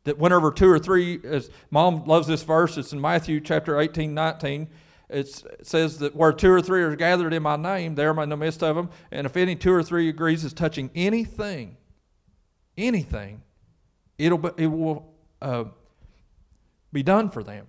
That 0.05 0.19
whenever 0.19 0.51
two 0.51 0.71
or 0.71 0.79
three, 0.79 1.19
as 1.25 1.51
mom 1.71 2.05
loves 2.05 2.27
this 2.27 2.43
verse, 2.43 2.77
it's 2.77 2.93
in 2.93 3.01
Matthew 3.01 3.41
chapter 3.41 3.81
18, 3.81 4.13
19 4.13 4.69
it 5.11 5.43
says 5.63 5.99
that 5.99 6.15
where 6.15 6.33
two 6.33 6.51
or 6.51 6.63
three 6.63 6.83
are 6.83 6.97
gathered 6.97 7.33
in 7.33 7.43
my 7.43 7.57
name, 7.57 7.95
there 7.95 8.11
am 8.11 8.19
I 8.19 8.25
in 8.25 8.29
the 8.29 8.37
midst 8.37 8.63
of 8.63 8.77
them. 8.77 8.91
And 9.11 9.27
if 9.27 9.37
any 9.37 9.57
two 9.57 9.73
or 9.73 9.83
three 9.83 10.09
agrees 10.09 10.45
is 10.45 10.53
touching 10.53 10.91
anything, 10.95 11.77
anything, 12.77 13.43
it'll 14.19 14.39
be, 14.39 14.51
it 14.57 14.67
will 14.67 15.13
uh, 15.43 15.65
be 16.93 17.03
done 17.03 17.31
for 17.31 17.43
them. 17.43 17.67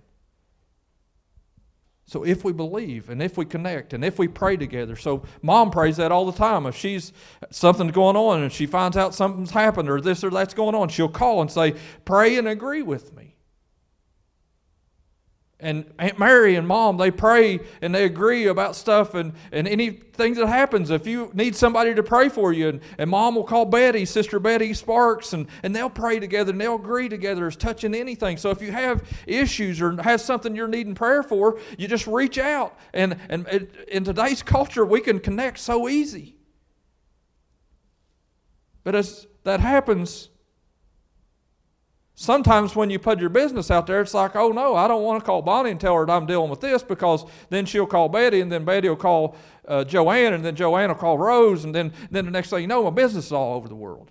So 2.06 2.24
if 2.24 2.44
we 2.44 2.52
believe 2.52 3.08
and 3.08 3.22
if 3.22 3.38
we 3.38 3.46
connect 3.46 3.94
and 3.94 4.04
if 4.04 4.18
we 4.18 4.28
pray 4.28 4.56
together, 4.58 4.96
so 4.96 5.22
mom 5.40 5.70
prays 5.70 5.96
that 5.96 6.12
all 6.12 6.26
the 6.26 6.36
time. 6.36 6.66
If 6.66 6.76
she's 6.76 7.12
something's 7.50 7.92
going 7.92 8.16
on 8.16 8.42
and 8.42 8.52
she 8.52 8.66
finds 8.66 8.98
out 8.98 9.14
something's 9.14 9.52
happened 9.52 9.88
or 9.88 10.00
this 10.00 10.22
or 10.22 10.28
that's 10.28 10.52
going 10.52 10.74
on, 10.74 10.90
she'll 10.90 11.08
call 11.08 11.40
and 11.40 11.50
say, 11.50 11.74
"Pray 12.04 12.36
and 12.36 12.46
agree 12.46 12.82
with 12.82 13.16
me." 13.16 13.31
And 15.62 15.84
Aunt 15.98 16.18
Mary 16.18 16.56
and 16.56 16.66
Mom, 16.66 16.96
they 16.96 17.10
pray 17.10 17.60
and 17.80 17.94
they 17.94 18.04
agree 18.04 18.46
about 18.46 18.76
stuff 18.76 19.14
and, 19.14 19.32
and 19.52 19.66
anything 19.68 20.34
that 20.34 20.46
happens. 20.48 20.90
If 20.90 21.06
you 21.06 21.30
need 21.32 21.56
somebody 21.56 21.94
to 21.94 22.02
pray 22.02 22.28
for 22.28 22.52
you, 22.52 22.68
and, 22.68 22.80
and 22.98 23.08
Mom 23.08 23.36
will 23.36 23.44
call 23.44 23.64
Betty, 23.64 24.04
Sister 24.04 24.38
Betty 24.38 24.74
Sparks, 24.74 25.32
and, 25.32 25.46
and 25.62 25.74
they'll 25.74 25.88
pray 25.88 26.18
together 26.18 26.50
and 26.50 26.60
they'll 26.60 26.74
agree 26.74 27.08
together 27.08 27.46
as 27.46 27.56
touching 27.56 27.94
anything. 27.94 28.36
So 28.36 28.50
if 28.50 28.60
you 28.60 28.72
have 28.72 29.08
issues 29.26 29.80
or 29.80 30.00
have 30.02 30.20
something 30.20 30.54
you're 30.54 30.68
needing 30.68 30.94
prayer 30.94 31.22
for, 31.22 31.58
you 31.78 31.88
just 31.88 32.06
reach 32.06 32.38
out. 32.38 32.76
And, 32.92 33.16
and, 33.28 33.46
and 33.46 33.68
in 33.88 34.04
today's 34.04 34.42
culture, 34.42 34.84
we 34.84 35.00
can 35.00 35.20
connect 35.20 35.58
so 35.58 35.88
easy. 35.88 36.36
But 38.84 38.96
as 38.96 39.26
that 39.44 39.60
happens, 39.60 40.28
Sometimes 42.14 42.76
when 42.76 42.90
you 42.90 42.98
put 42.98 43.20
your 43.20 43.30
business 43.30 43.70
out 43.70 43.86
there, 43.86 44.02
it's 44.02 44.14
like, 44.14 44.36
oh 44.36 44.50
no, 44.50 44.76
I 44.76 44.86
don't 44.86 45.02
want 45.02 45.22
to 45.22 45.26
call 45.26 45.40
Bonnie 45.40 45.70
and 45.70 45.80
tell 45.80 45.96
her 45.96 46.04
that 46.04 46.12
I'm 46.12 46.26
dealing 46.26 46.50
with 46.50 46.60
this 46.60 46.82
because 46.82 47.24
then 47.48 47.64
she'll 47.64 47.86
call 47.86 48.08
Betty 48.08 48.40
and 48.40 48.52
then 48.52 48.64
Betty 48.64 48.88
will 48.88 48.96
call 48.96 49.36
uh, 49.66 49.84
Joanne 49.84 50.34
and 50.34 50.44
then 50.44 50.54
Joanne 50.54 50.88
will 50.88 50.94
call 50.94 51.16
Rose 51.16 51.64
and 51.64 51.74
then, 51.74 51.92
then 52.10 52.26
the 52.26 52.30
next 52.30 52.50
thing 52.50 52.60
you 52.60 52.66
know, 52.66 52.84
my 52.84 52.90
business 52.90 53.26
is 53.26 53.32
all 53.32 53.54
over 53.54 53.66
the 53.66 53.74
world. 53.74 54.10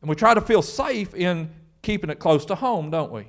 And 0.00 0.08
we 0.08 0.14
try 0.14 0.34
to 0.34 0.40
feel 0.40 0.62
safe 0.62 1.14
in 1.14 1.50
keeping 1.82 2.10
it 2.10 2.18
close 2.18 2.44
to 2.46 2.54
home, 2.54 2.90
don't 2.90 3.10
we? 3.10 3.26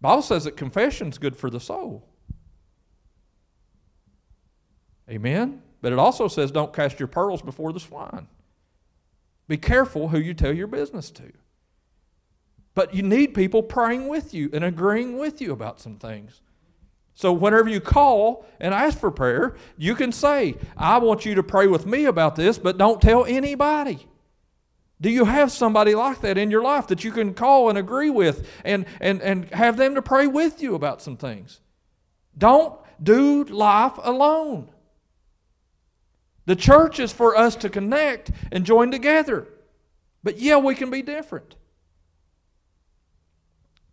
Bible 0.00 0.22
says 0.22 0.44
that 0.44 0.56
confession's 0.56 1.16
good 1.16 1.36
for 1.36 1.48
the 1.48 1.60
soul. 1.60 2.08
Amen? 5.08 5.62
But 5.80 5.92
it 5.92 5.98
also 5.98 6.28
says 6.28 6.50
don't 6.50 6.72
cast 6.72 6.98
your 6.98 7.06
pearls 7.06 7.40
before 7.40 7.72
the 7.72 7.80
swine. 7.80 8.26
Be 9.48 9.56
careful 9.56 10.08
who 10.08 10.18
you 10.18 10.34
tell 10.34 10.52
your 10.52 10.66
business 10.66 11.10
to. 11.12 11.32
But 12.74 12.94
you 12.94 13.02
need 13.02 13.34
people 13.34 13.62
praying 13.62 14.08
with 14.08 14.32
you 14.32 14.48
and 14.52 14.64
agreeing 14.64 15.18
with 15.18 15.40
you 15.40 15.52
about 15.52 15.80
some 15.80 15.96
things. 15.96 16.40
So, 17.14 17.32
whenever 17.32 17.68
you 17.68 17.80
call 17.80 18.46
and 18.58 18.72
ask 18.72 18.98
for 18.98 19.10
prayer, 19.10 19.56
you 19.76 19.94
can 19.94 20.12
say, 20.12 20.56
I 20.76 20.98
want 20.98 21.26
you 21.26 21.34
to 21.34 21.42
pray 21.42 21.66
with 21.66 21.84
me 21.84 22.06
about 22.06 22.36
this, 22.36 22.58
but 22.58 22.78
don't 22.78 23.02
tell 23.02 23.26
anybody. 23.26 24.06
Do 25.02 25.10
you 25.10 25.24
have 25.24 25.50
somebody 25.52 25.94
like 25.94 26.20
that 26.20 26.38
in 26.38 26.50
your 26.50 26.62
life 26.62 26.86
that 26.86 27.04
you 27.04 27.10
can 27.10 27.34
call 27.34 27.68
and 27.68 27.76
agree 27.76 28.08
with 28.08 28.48
and, 28.64 28.86
and, 29.00 29.20
and 29.20 29.50
have 29.50 29.76
them 29.76 29.96
to 29.96 30.02
pray 30.02 30.26
with 30.26 30.62
you 30.62 30.74
about 30.74 31.02
some 31.02 31.16
things? 31.16 31.60
Don't 32.38 32.78
do 33.02 33.44
life 33.44 33.94
alone. 34.02 34.70
The 36.44 36.56
church 36.56 36.98
is 36.98 37.12
for 37.12 37.36
us 37.36 37.54
to 37.56 37.68
connect 37.68 38.30
and 38.50 38.64
join 38.64 38.90
together. 38.90 39.46
But 40.22 40.38
yeah, 40.38 40.56
we 40.56 40.74
can 40.74 40.90
be 40.90 41.02
different. 41.02 41.56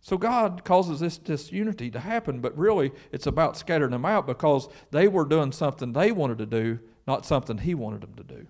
So 0.00 0.16
God 0.16 0.64
causes 0.64 1.00
this 1.00 1.18
disunity 1.18 1.90
to 1.90 2.00
happen, 2.00 2.40
but 2.40 2.56
really 2.56 2.92
it's 3.12 3.26
about 3.26 3.56
scattering 3.56 3.90
them 3.90 4.06
out 4.06 4.26
because 4.26 4.68
they 4.90 5.06
were 5.06 5.24
doing 5.24 5.52
something 5.52 5.92
they 5.92 6.10
wanted 6.10 6.38
to 6.38 6.46
do, 6.46 6.78
not 7.06 7.26
something 7.26 7.58
He 7.58 7.74
wanted 7.74 8.00
them 8.00 8.14
to 8.14 8.24
do. 8.24 8.46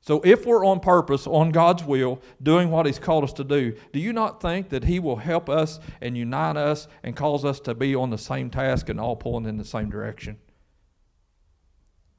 So 0.00 0.20
if 0.22 0.44
we're 0.44 0.66
on 0.66 0.80
purpose, 0.80 1.26
on 1.26 1.50
God's 1.50 1.84
will, 1.84 2.20
doing 2.42 2.70
what 2.70 2.86
He's 2.86 2.98
called 2.98 3.24
us 3.24 3.32
to 3.34 3.44
do, 3.44 3.74
do 3.92 4.00
you 4.00 4.12
not 4.12 4.40
think 4.40 4.70
that 4.70 4.84
He 4.84 4.98
will 4.98 5.16
help 5.16 5.48
us 5.48 5.78
and 6.00 6.16
unite 6.16 6.56
us 6.56 6.88
and 7.02 7.16
cause 7.16 7.44
us 7.44 7.60
to 7.60 7.74
be 7.74 7.94
on 7.94 8.10
the 8.10 8.18
same 8.18 8.50
task 8.50 8.88
and 8.88 9.00
all 9.00 9.16
pulling 9.16 9.46
in 9.46 9.56
the 9.56 9.64
same 9.64 9.90
direction? 9.90 10.38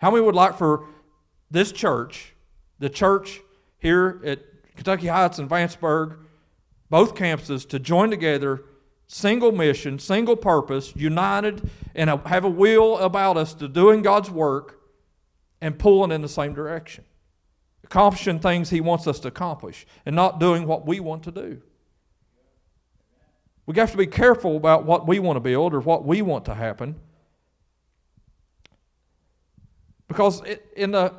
How 0.05 0.11
many 0.11 0.23
would 0.23 0.35
like 0.35 0.55
for 0.55 0.85
this 1.49 1.71
church, 1.71 2.35
the 2.77 2.91
church 2.91 3.41
here 3.79 4.21
at 4.23 4.39
Kentucky 4.75 5.07
Heights 5.07 5.39
and 5.39 5.49
Vanceburg, 5.49 6.17
both 6.91 7.15
campuses, 7.15 7.67
to 7.69 7.79
join 7.79 8.11
together, 8.11 8.61
single 9.07 9.51
mission, 9.51 9.97
single 9.97 10.35
purpose, 10.35 10.95
united, 10.95 11.67
and 11.95 12.11
have 12.27 12.43
a 12.43 12.49
will 12.49 12.99
about 12.99 13.35
us 13.35 13.55
to 13.55 13.67
doing 13.67 14.03
God's 14.03 14.29
work 14.29 14.79
and 15.59 15.79
pulling 15.79 16.11
in 16.11 16.21
the 16.21 16.29
same 16.29 16.53
direction? 16.53 17.03
Accomplishing 17.83 18.37
things 18.37 18.69
He 18.69 18.81
wants 18.81 19.07
us 19.07 19.19
to 19.21 19.29
accomplish 19.29 19.87
and 20.05 20.15
not 20.15 20.39
doing 20.39 20.67
what 20.67 20.85
we 20.85 20.99
want 20.99 21.23
to 21.23 21.31
do. 21.31 21.63
We 23.65 23.75
have 23.77 23.89
to 23.89 23.97
be 23.97 24.05
careful 24.05 24.55
about 24.55 24.85
what 24.85 25.07
we 25.07 25.17
want 25.17 25.37
to 25.37 25.41
build 25.41 25.73
or 25.73 25.79
what 25.79 26.05
we 26.05 26.21
want 26.21 26.45
to 26.45 26.53
happen 26.53 26.97
because 30.07 30.41
it, 30.41 30.65
in 30.75 30.91
the 30.91 31.13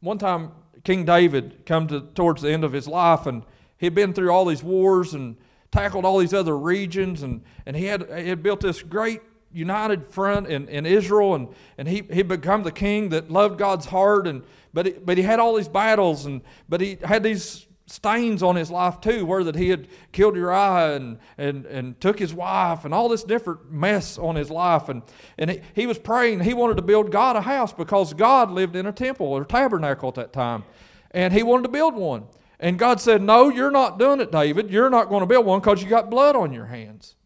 one 0.00 0.18
time 0.18 0.52
King 0.84 1.04
David 1.04 1.64
come 1.66 1.86
to 1.88 2.00
towards 2.14 2.42
the 2.42 2.50
end 2.50 2.64
of 2.64 2.72
his 2.72 2.88
life 2.88 3.26
and 3.26 3.44
he'd 3.78 3.94
been 3.94 4.12
through 4.12 4.30
all 4.30 4.44
these 4.44 4.62
wars 4.62 5.14
and 5.14 5.36
tackled 5.70 6.04
all 6.04 6.18
these 6.18 6.34
other 6.34 6.56
regions 6.56 7.22
and, 7.22 7.42
and 7.66 7.76
he 7.76 7.86
had 7.86 8.08
he 8.16 8.28
had 8.28 8.42
built 8.42 8.60
this 8.60 8.82
great 8.82 9.20
united 9.52 10.06
front 10.08 10.46
in, 10.48 10.68
in 10.68 10.86
Israel 10.86 11.34
and, 11.34 11.48
and 11.78 11.88
he 11.88 12.02
he 12.10 12.22
become 12.22 12.62
the 12.62 12.72
king 12.72 13.10
that 13.10 13.30
loved 13.30 13.58
God's 13.58 13.86
heart 13.86 14.26
and 14.26 14.42
but 14.72 14.86
he, 14.86 14.92
but 14.92 15.18
he 15.18 15.22
had 15.22 15.38
all 15.38 15.54
these 15.54 15.68
battles 15.68 16.26
and 16.26 16.42
but 16.68 16.80
he 16.80 16.98
had 17.04 17.22
these 17.22 17.66
stains 17.86 18.42
on 18.42 18.56
his 18.56 18.70
life 18.70 19.00
too, 19.00 19.26
where 19.26 19.44
that 19.44 19.56
he 19.56 19.68
had 19.68 19.88
killed 20.12 20.36
Uriah 20.36 20.96
and, 20.96 21.18
and, 21.36 21.66
and 21.66 22.00
took 22.00 22.18
his 22.18 22.32
wife 22.32 22.84
and 22.84 22.94
all 22.94 23.08
this 23.08 23.24
different 23.24 23.70
mess 23.70 24.18
on 24.18 24.36
his 24.36 24.50
life. 24.50 24.88
And, 24.88 25.02
and 25.38 25.50
he, 25.50 25.60
he 25.74 25.86
was 25.86 25.98
praying, 25.98 26.40
he 26.40 26.54
wanted 26.54 26.76
to 26.76 26.82
build 26.82 27.10
God 27.10 27.36
a 27.36 27.42
house 27.42 27.72
because 27.72 28.14
God 28.14 28.50
lived 28.50 28.76
in 28.76 28.86
a 28.86 28.92
temple 28.92 29.26
or 29.26 29.44
tabernacle 29.44 30.08
at 30.08 30.14
that 30.16 30.32
time. 30.32 30.64
And 31.10 31.32
he 31.32 31.42
wanted 31.42 31.64
to 31.64 31.68
build 31.68 31.94
one. 31.94 32.24
And 32.58 32.78
God 32.78 33.00
said, 33.00 33.20
No, 33.20 33.48
you're 33.48 33.72
not 33.72 33.98
doing 33.98 34.20
it, 34.20 34.30
David. 34.30 34.70
You're 34.70 34.88
not 34.88 35.08
going 35.08 35.20
to 35.20 35.26
build 35.26 35.44
one 35.44 35.60
because 35.60 35.82
you 35.82 35.88
got 35.88 36.10
blood 36.10 36.36
on 36.36 36.52
your 36.52 36.66
hands. 36.66 37.16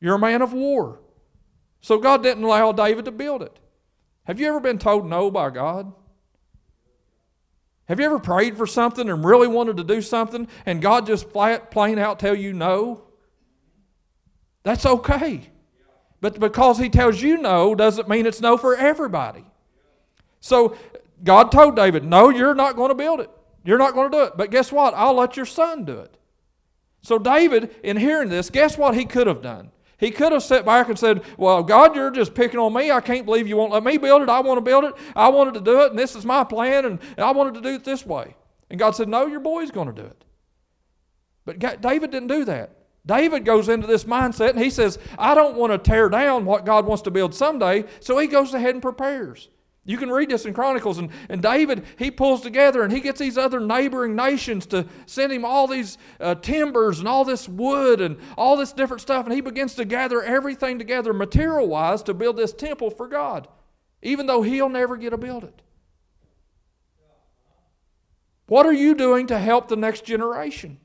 You're 0.00 0.14
a 0.14 0.18
man 0.18 0.42
of 0.42 0.52
war. 0.52 1.00
So 1.80 1.98
God 1.98 2.22
didn't 2.22 2.44
allow 2.44 2.72
David 2.72 3.04
to 3.06 3.10
build 3.10 3.42
it. 3.42 3.58
Have 4.24 4.38
you 4.38 4.46
ever 4.46 4.60
been 4.60 4.78
told 4.78 5.06
no 5.06 5.30
by 5.30 5.50
God? 5.50 5.92
Have 7.90 7.98
you 7.98 8.06
ever 8.06 8.20
prayed 8.20 8.56
for 8.56 8.68
something 8.68 9.10
and 9.10 9.24
really 9.24 9.48
wanted 9.48 9.78
to 9.78 9.82
do 9.82 10.00
something 10.00 10.46
and 10.64 10.80
God 10.80 11.06
just 11.06 11.28
flat, 11.30 11.72
plain 11.72 11.98
out 11.98 12.20
tell 12.20 12.36
you 12.36 12.52
no? 12.52 13.02
That's 14.62 14.86
okay. 14.86 15.50
But 16.20 16.38
because 16.38 16.78
He 16.78 16.88
tells 16.88 17.20
you 17.20 17.38
no 17.38 17.74
doesn't 17.74 18.08
mean 18.08 18.26
it's 18.26 18.40
no 18.40 18.56
for 18.56 18.76
everybody. 18.76 19.44
So 20.38 20.76
God 21.24 21.50
told 21.50 21.74
David, 21.74 22.04
No, 22.04 22.28
you're 22.28 22.54
not 22.54 22.76
going 22.76 22.90
to 22.90 22.94
build 22.94 23.18
it. 23.18 23.30
You're 23.64 23.76
not 23.76 23.94
going 23.94 24.12
to 24.12 24.16
do 24.16 24.22
it. 24.22 24.34
But 24.36 24.52
guess 24.52 24.70
what? 24.70 24.94
I'll 24.94 25.14
let 25.14 25.36
your 25.36 25.44
son 25.44 25.84
do 25.84 25.98
it. 25.98 26.16
So 27.02 27.18
David, 27.18 27.74
in 27.82 27.96
hearing 27.96 28.28
this, 28.28 28.50
guess 28.50 28.78
what 28.78 28.94
he 28.94 29.04
could 29.04 29.26
have 29.26 29.42
done? 29.42 29.72
He 30.00 30.10
could 30.10 30.32
have 30.32 30.42
sat 30.42 30.64
back 30.64 30.88
and 30.88 30.98
said, 30.98 31.22
Well, 31.36 31.62
God, 31.62 31.94
you're 31.94 32.10
just 32.10 32.34
picking 32.34 32.58
on 32.58 32.72
me. 32.72 32.90
I 32.90 33.02
can't 33.02 33.26
believe 33.26 33.46
you 33.46 33.58
won't 33.58 33.70
let 33.70 33.84
me 33.84 33.98
build 33.98 34.22
it. 34.22 34.30
I 34.30 34.40
want 34.40 34.56
to 34.56 34.62
build 34.62 34.84
it. 34.84 34.94
I 35.14 35.28
wanted 35.28 35.54
to 35.54 35.60
do 35.60 35.82
it, 35.82 35.90
and 35.90 35.98
this 35.98 36.16
is 36.16 36.24
my 36.24 36.42
plan, 36.42 36.86
and, 36.86 36.98
I 37.18 37.30
wanted 37.32 37.54
to 37.54 37.60
do 37.60 37.74
it 37.74 37.84
this 37.84 38.06
way. 38.06 38.34
And 38.70 38.78
God 38.78 38.96
said, 38.96 39.08
No, 39.08 39.26
your 39.26 39.40
boy's 39.40 39.70
going 39.70 39.88
to 39.88 40.02
do 40.02 40.06
it. 40.06 40.24
But 41.44 41.58
God, 41.58 41.82
David 41.82 42.10
didn't 42.10 42.28
do 42.28 42.46
that. 42.46 42.76
David 43.04 43.44
goes 43.44 43.68
into 43.68 43.86
this 43.86 44.04
mindset 44.04 44.50
and 44.50 44.58
he 44.58 44.70
says, 44.70 44.98
I 45.18 45.34
don't 45.34 45.56
want 45.56 45.72
to 45.72 45.78
tear 45.78 46.08
down 46.08 46.44
what 46.44 46.66
God 46.66 46.84
wants 46.84 47.02
to 47.02 47.10
build 47.10 47.34
someday. 47.34 47.84
So 48.00 48.18
he 48.18 48.26
goes 48.26 48.52
ahead 48.52 48.74
and 48.74 48.82
prepares. 48.82 49.48
You 49.84 49.96
can 49.96 50.10
read 50.10 50.28
this 50.28 50.44
in 50.44 50.52
Chronicles. 50.52 50.98
And, 50.98 51.10
and 51.28 51.42
David, 51.42 51.84
he 51.98 52.10
pulls 52.10 52.42
together 52.42 52.82
and 52.82 52.92
he 52.92 53.00
gets 53.00 53.18
these 53.18 53.38
other 53.38 53.60
neighboring 53.60 54.14
nations 54.14 54.66
to 54.66 54.86
send 55.06 55.32
him 55.32 55.44
all 55.44 55.66
these 55.66 55.96
uh, 56.20 56.34
timbers 56.36 56.98
and 56.98 57.08
all 57.08 57.24
this 57.24 57.48
wood 57.48 58.00
and 58.00 58.18
all 58.36 58.56
this 58.56 58.72
different 58.72 59.00
stuff. 59.00 59.24
And 59.24 59.34
he 59.34 59.40
begins 59.40 59.74
to 59.76 59.84
gather 59.84 60.22
everything 60.22 60.78
together 60.78 61.12
material 61.12 61.66
wise 61.66 62.02
to 62.04 62.14
build 62.14 62.36
this 62.36 62.52
temple 62.52 62.90
for 62.90 63.08
God. 63.08 63.48
even 64.02 64.26
though 64.26 64.42
he'll 64.42 64.68
never 64.68 64.96
get 64.96 65.10
to 65.10 65.18
build 65.18 65.44
it. 65.44 65.62
What 68.46 68.66
are 68.66 68.72
you 68.72 68.94
doing 68.94 69.28
to 69.28 69.38
help 69.38 69.68
the 69.68 69.76
next 69.76 70.04
generation? 70.04 70.78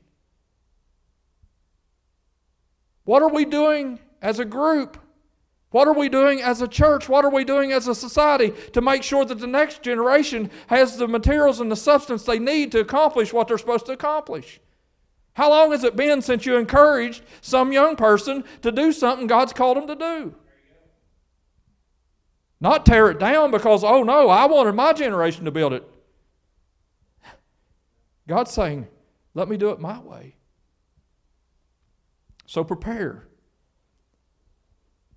What 3.04 3.22
are 3.22 3.28
we 3.30 3.44
doing 3.44 3.98
as 4.22 4.38
a 4.38 4.44
group? 4.44 4.98
What 5.76 5.88
are 5.88 5.92
we 5.92 6.08
doing 6.08 6.40
as 6.40 6.62
a 6.62 6.68
church? 6.68 7.06
What 7.06 7.26
are 7.26 7.30
we 7.30 7.44
doing 7.44 7.70
as 7.70 7.86
a 7.86 7.94
society 7.94 8.54
to 8.72 8.80
make 8.80 9.02
sure 9.02 9.26
that 9.26 9.40
the 9.40 9.46
next 9.46 9.82
generation 9.82 10.50
has 10.68 10.96
the 10.96 11.06
materials 11.06 11.60
and 11.60 11.70
the 11.70 11.76
substance 11.76 12.22
they 12.22 12.38
need 12.38 12.72
to 12.72 12.80
accomplish 12.80 13.30
what 13.30 13.46
they're 13.46 13.58
supposed 13.58 13.84
to 13.84 13.92
accomplish? 13.92 14.58
How 15.34 15.50
long 15.50 15.72
has 15.72 15.84
it 15.84 15.94
been 15.94 16.22
since 16.22 16.46
you 16.46 16.56
encouraged 16.56 17.22
some 17.42 17.74
young 17.74 17.94
person 17.94 18.42
to 18.62 18.72
do 18.72 18.90
something 18.90 19.26
God's 19.26 19.52
called 19.52 19.76
them 19.76 19.86
to 19.88 19.96
do? 19.96 20.34
Not 22.58 22.86
tear 22.86 23.10
it 23.10 23.18
down 23.18 23.50
because, 23.50 23.84
oh 23.84 24.02
no, 24.02 24.30
I 24.30 24.46
wanted 24.46 24.74
my 24.74 24.94
generation 24.94 25.44
to 25.44 25.50
build 25.50 25.74
it. 25.74 25.86
God's 28.26 28.50
saying, 28.50 28.88
let 29.34 29.46
me 29.46 29.58
do 29.58 29.68
it 29.72 29.78
my 29.78 29.98
way. 29.98 30.36
So 32.46 32.64
prepare. 32.64 33.28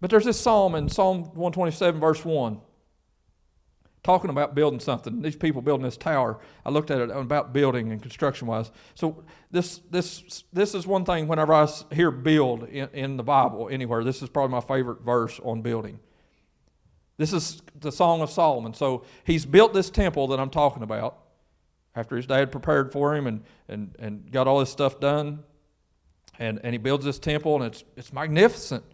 But 0.02 0.10
there's 0.10 0.26
this 0.26 0.40
psalm 0.40 0.76
in 0.76 0.90
Psalm 0.90 1.24
127, 1.24 2.00
verse 2.00 2.24
1, 2.24 2.62
talking 4.04 4.30
about 4.30 4.56
building 4.56 4.80
something. 4.80 5.22
These 5.22 5.36
people 5.36 5.62
building 5.62 5.84
this 5.84 5.98
tower. 5.98 6.40
I 6.66 6.70
looked 6.70 6.90
at 6.90 7.02
it 7.02 7.10
about 7.10 7.52
building 7.54 7.92
and 7.92 8.02
construction 8.02 8.48
wise. 8.48 8.72
So 8.96 9.24
this 9.52 9.82
this 9.90 10.44
this 10.54 10.74
is 10.74 10.88
one 10.88 11.04
thing 11.04 11.28
whenever 11.28 11.54
I 11.54 11.68
hear 11.92 12.12
build 12.12 12.64
in, 12.70 12.90
in 12.94 13.18
the 13.18 13.24
Bible 13.24 13.68
anywhere, 13.70 14.04
this 14.04 14.22
is 14.22 14.30
probably 14.30 14.52
my 14.52 14.62
favorite 14.62 15.02
verse 15.02 15.40
on 15.44 15.62
building. 15.62 16.00
This 17.18 17.34
is 17.34 17.62
the 17.78 17.92
Song 17.92 18.22
of 18.22 18.30
Solomon. 18.30 18.74
So 18.74 19.04
he's 19.26 19.46
built 19.46 19.74
this 19.74 19.90
temple 19.90 20.28
that 20.28 20.40
I'm 20.40 20.50
talking 20.50 20.84
about 20.84 21.18
after 21.94 22.16
his 22.16 22.26
dad 22.26 22.50
prepared 22.50 22.94
for 22.94 23.14
him 23.14 23.28
and, 23.28 23.44
and, 23.68 23.94
and 24.00 24.32
got 24.32 24.48
all 24.48 24.60
this 24.60 24.70
stuff 24.70 25.02
done. 25.02 25.44
And, 26.40 26.62
and 26.64 26.74
he 26.74 26.78
builds 26.78 27.04
this 27.04 27.20
temple, 27.20 27.58
and 27.58 27.66
it's, 27.66 27.84
it's 27.98 28.14
magnificent. 28.14 28.86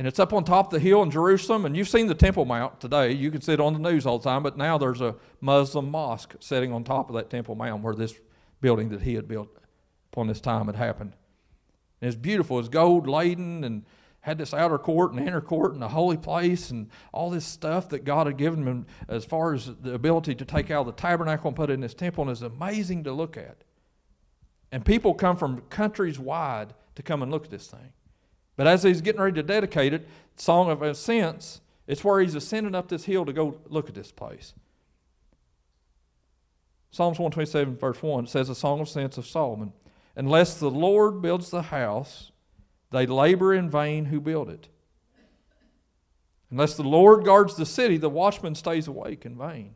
And 0.00 0.06
it's 0.06 0.18
up 0.18 0.32
on 0.32 0.44
top 0.44 0.68
of 0.68 0.70
the 0.72 0.78
hill 0.78 1.02
in 1.02 1.10
Jerusalem. 1.10 1.66
And 1.66 1.76
you've 1.76 1.86
seen 1.86 2.06
the 2.06 2.14
Temple 2.14 2.46
Mount 2.46 2.80
today. 2.80 3.12
You 3.12 3.30
can 3.30 3.42
see 3.42 3.52
it 3.52 3.60
on 3.60 3.74
the 3.74 3.78
news 3.78 4.06
all 4.06 4.18
the 4.18 4.24
time. 4.24 4.42
But 4.42 4.56
now 4.56 4.78
there's 4.78 5.02
a 5.02 5.14
Muslim 5.42 5.90
mosque 5.90 6.36
sitting 6.40 6.72
on 6.72 6.84
top 6.84 7.10
of 7.10 7.16
that 7.16 7.28
Temple 7.28 7.54
Mount 7.54 7.82
where 7.82 7.94
this 7.94 8.18
building 8.62 8.88
that 8.88 9.02
he 9.02 9.12
had 9.12 9.28
built 9.28 9.50
upon 10.10 10.26
this 10.26 10.40
time 10.40 10.68
had 10.68 10.76
happened. 10.76 11.12
And 12.00 12.08
it's 12.08 12.16
beautiful. 12.16 12.58
It's 12.58 12.70
gold 12.70 13.06
laden 13.06 13.62
and 13.62 13.84
had 14.22 14.38
this 14.38 14.54
outer 14.54 14.78
court 14.78 15.12
and 15.12 15.20
inner 15.20 15.42
court 15.42 15.74
and 15.74 15.84
a 15.84 15.88
holy 15.88 16.16
place 16.16 16.70
and 16.70 16.88
all 17.12 17.28
this 17.28 17.44
stuff 17.44 17.90
that 17.90 18.06
God 18.06 18.26
had 18.26 18.38
given 18.38 18.66
him 18.66 18.86
as 19.06 19.26
far 19.26 19.52
as 19.52 19.66
the 19.66 19.92
ability 19.92 20.34
to 20.36 20.46
take 20.46 20.70
out 20.70 20.86
the 20.86 20.92
tabernacle 20.92 21.48
and 21.48 21.56
put 21.56 21.68
it 21.68 21.74
in 21.74 21.82
his 21.82 21.92
temple. 21.92 22.22
And 22.22 22.30
it's 22.30 22.40
amazing 22.40 23.04
to 23.04 23.12
look 23.12 23.36
at. 23.36 23.64
And 24.72 24.82
people 24.82 25.12
come 25.12 25.36
from 25.36 25.60
countries 25.68 26.18
wide 26.18 26.72
to 26.94 27.02
come 27.02 27.22
and 27.22 27.30
look 27.30 27.44
at 27.44 27.50
this 27.50 27.66
thing. 27.66 27.92
But 28.60 28.66
as 28.66 28.82
he's 28.82 29.00
getting 29.00 29.22
ready 29.22 29.36
to 29.36 29.42
dedicate 29.42 29.94
it, 29.94 30.06
Song 30.36 30.70
of 30.70 30.82
Ascents, 30.82 31.62
it's 31.86 32.04
where 32.04 32.20
he's 32.20 32.34
ascending 32.34 32.74
up 32.74 32.88
this 32.88 33.04
hill 33.04 33.24
to 33.24 33.32
go 33.32 33.58
look 33.70 33.88
at 33.88 33.94
this 33.94 34.12
place. 34.12 34.52
Psalms 36.90 37.18
127, 37.18 37.78
verse 37.78 38.02
1 38.02 38.26
says, 38.26 38.50
A 38.50 38.54
song 38.54 38.80
of 38.80 38.86
ascents 38.86 39.16
of 39.16 39.26
Solomon. 39.26 39.72
Unless 40.14 40.58
the 40.58 40.70
Lord 40.70 41.22
builds 41.22 41.48
the 41.48 41.62
house, 41.62 42.32
they 42.90 43.06
labor 43.06 43.54
in 43.54 43.70
vain 43.70 44.04
who 44.04 44.20
build 44.20 44.50
it. 44.50 44.68
Unless 46.50 46.74
the 46.74 46.82
Lord 46.82 47.24
guards 47.24 47.56
the 47.56 47.64
city, 47.64 47.96
the 47.96 48.10
watchman 48.10 48.54
stays 48.54 48.86
awake 48.86 49.24
in 49.24 49.38
vain. 49.38 49.74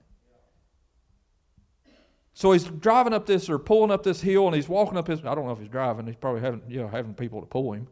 So 2.35 2.53
he's 2.53 2.65
driving 2.65 3.15
up 3.15 3.25
this 3.25 3.49
or 3.49 3.59
pulling 3.59 3.91
up 3.91 4.03
this 4.03 4.21
hill 4.21 4.47
and 4.47 4.55
he's 4.55 4.69
walking 4.69 4.99
up 4.99 5.07
his 5.07 5.21
I 5.21 5.35
don't 5.35 5.47
know 5.47 5.53
if 5.53 5.59
he's 5.61 5.69
driving, 5.69 6.07
he's 6.07 6.17
probably 6.17 6.43
having 6.43 6.61
you 6.69 6.83
know 6.83 6.89
having 6.89 7.15
people 7.15 7.41
to 7.41 7.47
pull 7.47 7.73
him. 7.73 7.89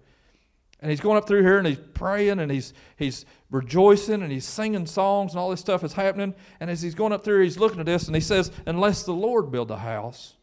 And 0.82 0.90
he's 0.90 1.00
going 1.00 1.16
up 1.16 1.28
through 1.28 1.42
here 1.42 1.58
and 1.58 1.66
he's 1.66 1.78
praying 1.94 2.40
and 2.40 2.50
he's 2.50 2.74
he's 2.96 3.24
rejoicing 3.50 4.20
and 4.20 4.32
he's 4.32 4.44
singing 4.44 4.84
songs 4.84 5.32
and 5.32 5.38
all 5.38 5.48
this 5.48 5.60
stuff 5.60 5.84
is 5.84 5.92
happening. 5.92 6.34
And 6.58 6.68
as 6.68 6.82
he's 6.82 6.96
going 6.96 7.12
up 7.12 7.22
through, 7.22 7.44
he's 7.44 7.56
looking 7.56 7.78
at 7.78 7.86
this 7.86 8.08
and 8.08 8.16
he 8.16 8.20
says, 8.20 8.50
Unless 8.66 9.04
the 9.04 9.12
Lord 9.12 9.52
build 9.52 9.70
a 9.70 9.78
house, 9.78 10.34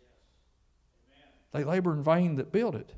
they 1.51 1.65
labor 1.65 1.93
in 1.93 2.03
vain 2.03 2.35
that 2.35 2.53
build 2.53 2.75
it. 2.75 2.93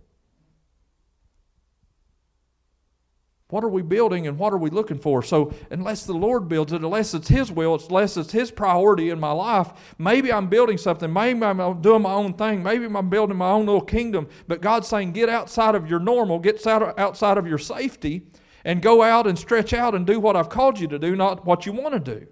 What 3.51 3.65
are 3.65 3.69
we 3.69 3.81
building 3.81 4.27
and 4.27 4.37
what 4.37 4.53
are 4.53 4.57
we 4.57 4.69
looking 4.69 4.97
for? 4.97 5.21
So, 5.21 5.53
unless 5.69 6.05
the 6.05 6.13
Lord 6.13 6.47
builds 6.47 6.71
it, 6.71 6.81
unless 6.81 7.13
it's 7.13 7.27
His 7.27 7.51
will, 7.51 7.75
unless 7.75 8.15
it's 8.15 8.31
His 8.31 8.49
priority 8.49 9.09
in 9.09 9.19
my 9.19 9.31
life, 9.31 9.71
maybe 9.97 10.31
I'm 10.31 10.47
building 10.47 10.77
something. 10.77 11.11
Maybe 11.11 11.43
I'm 11.43 11.81
doing 11.81 12.01
my 12.01 12.13
own 12.13 12.33
thing. 12.33 12.63
Maybe 12.63 12.85
I'm 12.85 13.09
building 13.09 13.37
my 13.37 13.49
own 13.51 13.65
little 13.65 13.81
kingdom. 13.81 14.29
But 14.47 14.61
God's 14.61 14.87
saying, 14.87 15.11
get 15.11 15.27
outside 15.29 15.75
of 15.75 15.89
your 15.89 15.99
normal, 15.99 16.39
get 16.39 16.65
outside 16.65 17.37
of 17.37 17.45
your 17.45 17.57
safety, 17.57 18.27
and 18.63 18.81
go 18.81 19.03
out 19.03 19.27
and 19.27 19.37
stretch 19.37 19.73
out 19.73 19.95
and 19.95 20.07
do 20.07 20.19
what 20.19 20.37
I've 20.37 20.49
called 20.49 20.79
you 20.79 20.87
to 20.87 20.97
do, 20.97 21.15
not 21.15 21.45
what 21.45 21.65
you 21.65 21.73
want 21.73 21.93
to 21.93 22.19
do. 22.19 22.27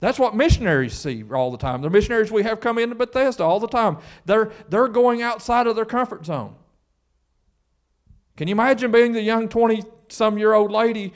That's 0.00 0.18
what 0.18 0.34
missionaries 0.34 0.94
see 0.94 1.24
all 1.32 1.50
the 1.50 1.58
time. 1.58 1.80
The 1.80 1.90
missionaries 1.90 2.32
we 2.32 2.42
have 2.42 2.60
come 2.60 2.78
into 2.78 2.94
Bethesda 2.94 3.44
all 3.44 3.60
the 3.60 3.68
time. 3.68 3.98
They're, 4.24 4.50
they're 4.68 4.88
going 4.88 5.22
outside 5.22 5.66
of 5.66 5.76
their 5.76 5.86
comfort 5.86 6.26
zone. 6.26 6.56
Can 8.36 8.48
you 8.48 8.52
imagine 8.52 8.90
being 8.92 9.12
the 9.12 9.22
young 9.22 9.48
20 9.48 9.82
some 10.08 10.38
year 10.38 10.52
old 10.52 10.70
lady 10.70 11.12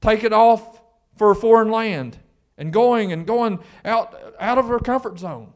taking 0.00 0.32
off 0.32 0.82
for 1.16 1.30
a 1.30 1.34
foreign 1.34 1.70
land 1.70 2.18
and 2.58 2.72
going 2.72 3.12
and 3.12 3.26
going 3.26 3.58
out, 3.84 4.14
out 4.38 4.58
of 4.58 4.68
her 4.68 4.78
comfort 4.78 5.18
zone? 5.18 5.52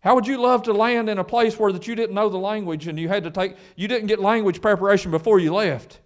How 0.00 0.14
would 0.14 0.26
you 0.26 0.38
love 0.40 0.62
to 0.64 0.72
land 0.72 1.08
in 1.08 1.18
a 1.18 1.24
place 1.24 1.58
where 1.58 1.72
that 1.72 1.86
you 1.86 1.94
didn't 1.94 2.14
know 2.14 2.28
the 2.28 2.38
language 2.38 2.88
and 2.88 2.98
you 2.98 3.08
had 3.08 3.24
to 3.24 3.30
take 3.30 3.56
you 3.76 3.88
didn't 3.88 4.06
get 4.06 4.18
language 4.18 4.60
preparation 4.60 5.10
before 5.10 5.38
you 5.38 5.54
left, 5.54 6.00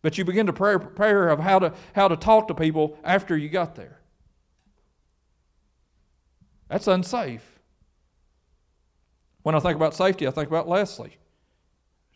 but 0.00 0.16
you 0.16 0.24
begin 0.24 0.46
to 0.46 0.52
prepare 0.52 1.28
of 1.28 1.38
how 1.38 1.58
to 1.58 1.74
how 1.94 2.08
to 2.08 2.16
talk 2.16 2.48
to 2.48 2.54
people 2.54 2.98
after 3.04 3.36
you 3.36 3.48
got 3.48 3.74
there? 3.74 3.98
That's 6.68 6.86
unsafe. 6.86 7.46
When 9.42 9.54
I 9.54 9.60
think 9.60 9.76
about 9.76 9.94
safety, 9.94 10.26
I 10.26 10.30
think 10.30 10.48
about 10.48 10.66
Leslie 10.66 11.18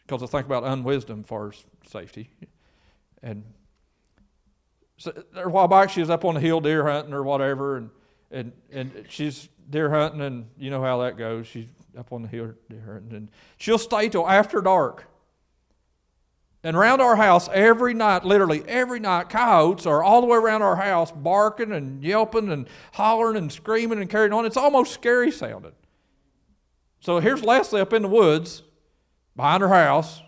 because 0.06 0.22
I 0.22 0.26
think 0.26 0.46
about 0.46 0.64
unwisdom 0.64 1.24
for 1.24 1.52
safety. 1.86 2.30
And 3.22 3.44
so 4.98 5.12
a 5.34 5.48
while 5.48 5.68
back, 5.68 5.90
she 5.90 6.00
was 6.00 6.10
up 6.10 6.24
on 6.24 6.34
the 6.34 6.40
hill 6.40 6.60
deer 6.60 6.86
hunting 6.86 7.12
or 7.12 7.22
whatever, 7.22 7.76
and, 7.76 7.90
and, 8.30 8.52
and 8.72 9.04
she's 9.08 9.48
deer 9.68 9.90
hunting, 9.90 10.20
and 10.20 10.46
you 10.56 10.70
know 10.70 10.82
how 10.82 10.98
that 11.02 11.16
goes. 11.16 11.46
She's 11.46 11.68
up 11.98 12.12
on 12.12 12.22
the 12.22 12.28
hill 12.28 12.54
deer 12.70 12.82
hunting, 12.86 13.16
and 13.16 13.28
she'll 13.58 13.78
stay 13.78 14.08
till 14.08 14.28
after 14.28 14.60
dark. 14.60 15.06
And 16.62 16.76
around 16.76 17.00
our 17.00 17.14
house 17.14 17.48
every 17.52 17.94
night, 17.94 18.24
literally 18.24 18.64
every 18.66 18.98
night, 18.98 19.28
coyotes 19.28 19.86
are 19.86 20.02
all 20.02 20.20
the 20.20 20.26
way 20.26 20.36
around 20.36 20.62
our 20.62 20.76
house 20.76 21.12
barking 21.12 21.72
and 21.72 22.02
yelping 22.02 22.50
and 22.50 22.68
hollering 22.92 23.36
and 23.36 23.52
screaming 23.52 24.00
and 24.00 24.10
carrying 24.10 24.32
on. 24.32 24.46
It's 24.46 24.56
almost 24.56 24.92
scary 24.92 25.30
sounding. 25.30 25.74
So 26.98 27.20
here's 27.20 27.44
Leslie 27.44 27.80
up 27.80 27.92
in 27.92 28.02
the 28.02 28.08
woods 28.08 28.62
behind 29.36 29.60
her 29.60 29.68
house. 29.68 30.22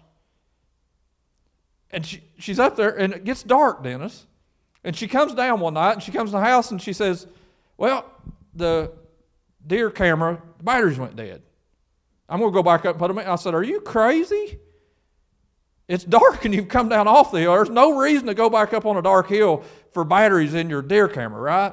And 1.90 2.04
she, 2.04 2.22
she's 2.38 2.58
up 2.58 2.76
there, 2.76 2.90
and 2.90 3.14
it 3.14 3.24
gets 3.24 3.42
dark, 3.42 3.82
Dennis. 3.82 4.26
And 4.84 4.94
she 4.94 5.08
comes 5.08 5.34
down 5.34 5.60
one 5.60 5.74
night, 5.74 5.94
and 5.94 6.02
she 6.02 6.12
comes 6.12 6.30
to 6.30 6.36
the 6.36 6.44
house, 6.44 6.70
and 6.70 6.80
she 6.80 6.92
says, 6.92 7.26
Well, 7.76 8.04
the 8.54 8.92
deer 9.66 9.90
camera, 9.90 10.40
the 10.58 10.64
batteries 10.64 10.98
went 10.98 11.16
dead. 11.16 11.42
I'm 12.28 12.40
going 12.40 12.52
to 12.52 12.54
go 12.54 12.62
back 12.62 12.80
up 12.80 12.92
and 12.92 12.98
put 12.98 13.08
them 13.08 13.18
in. 13.18 13.26
I 13.26 13.36
said, 13.36 13.54
Are 13.54 13.62
you 13.62 13.80
crazy? 13.80 14.58
It's 15.88 16.04
dark 16.04 16.44
and 16.44 16.54
you've 16.54 16.68
come 16.68 16.90
down 16.90 17.08
off 17.08 17.32
the 17.32 17.40
hill. 17.40 17.54
There's 17.54 17.70
no 17.70 17.98
reason 17.98 18.26
to 18.26 18.34
go 18.34 18.50
back 18.50 18.74
up 18.74 18.84
on 18.84 18.98
a 18.98 19.02
dark 19.02 19.28
hill 19.28 19.64
for 19.92 20.04
batteries 20.04 20.52
in 20.52 20.68
your 20.68 20.82
deer 20.82 21.08
camera, 21.08 21.40
right? 21.40 21.72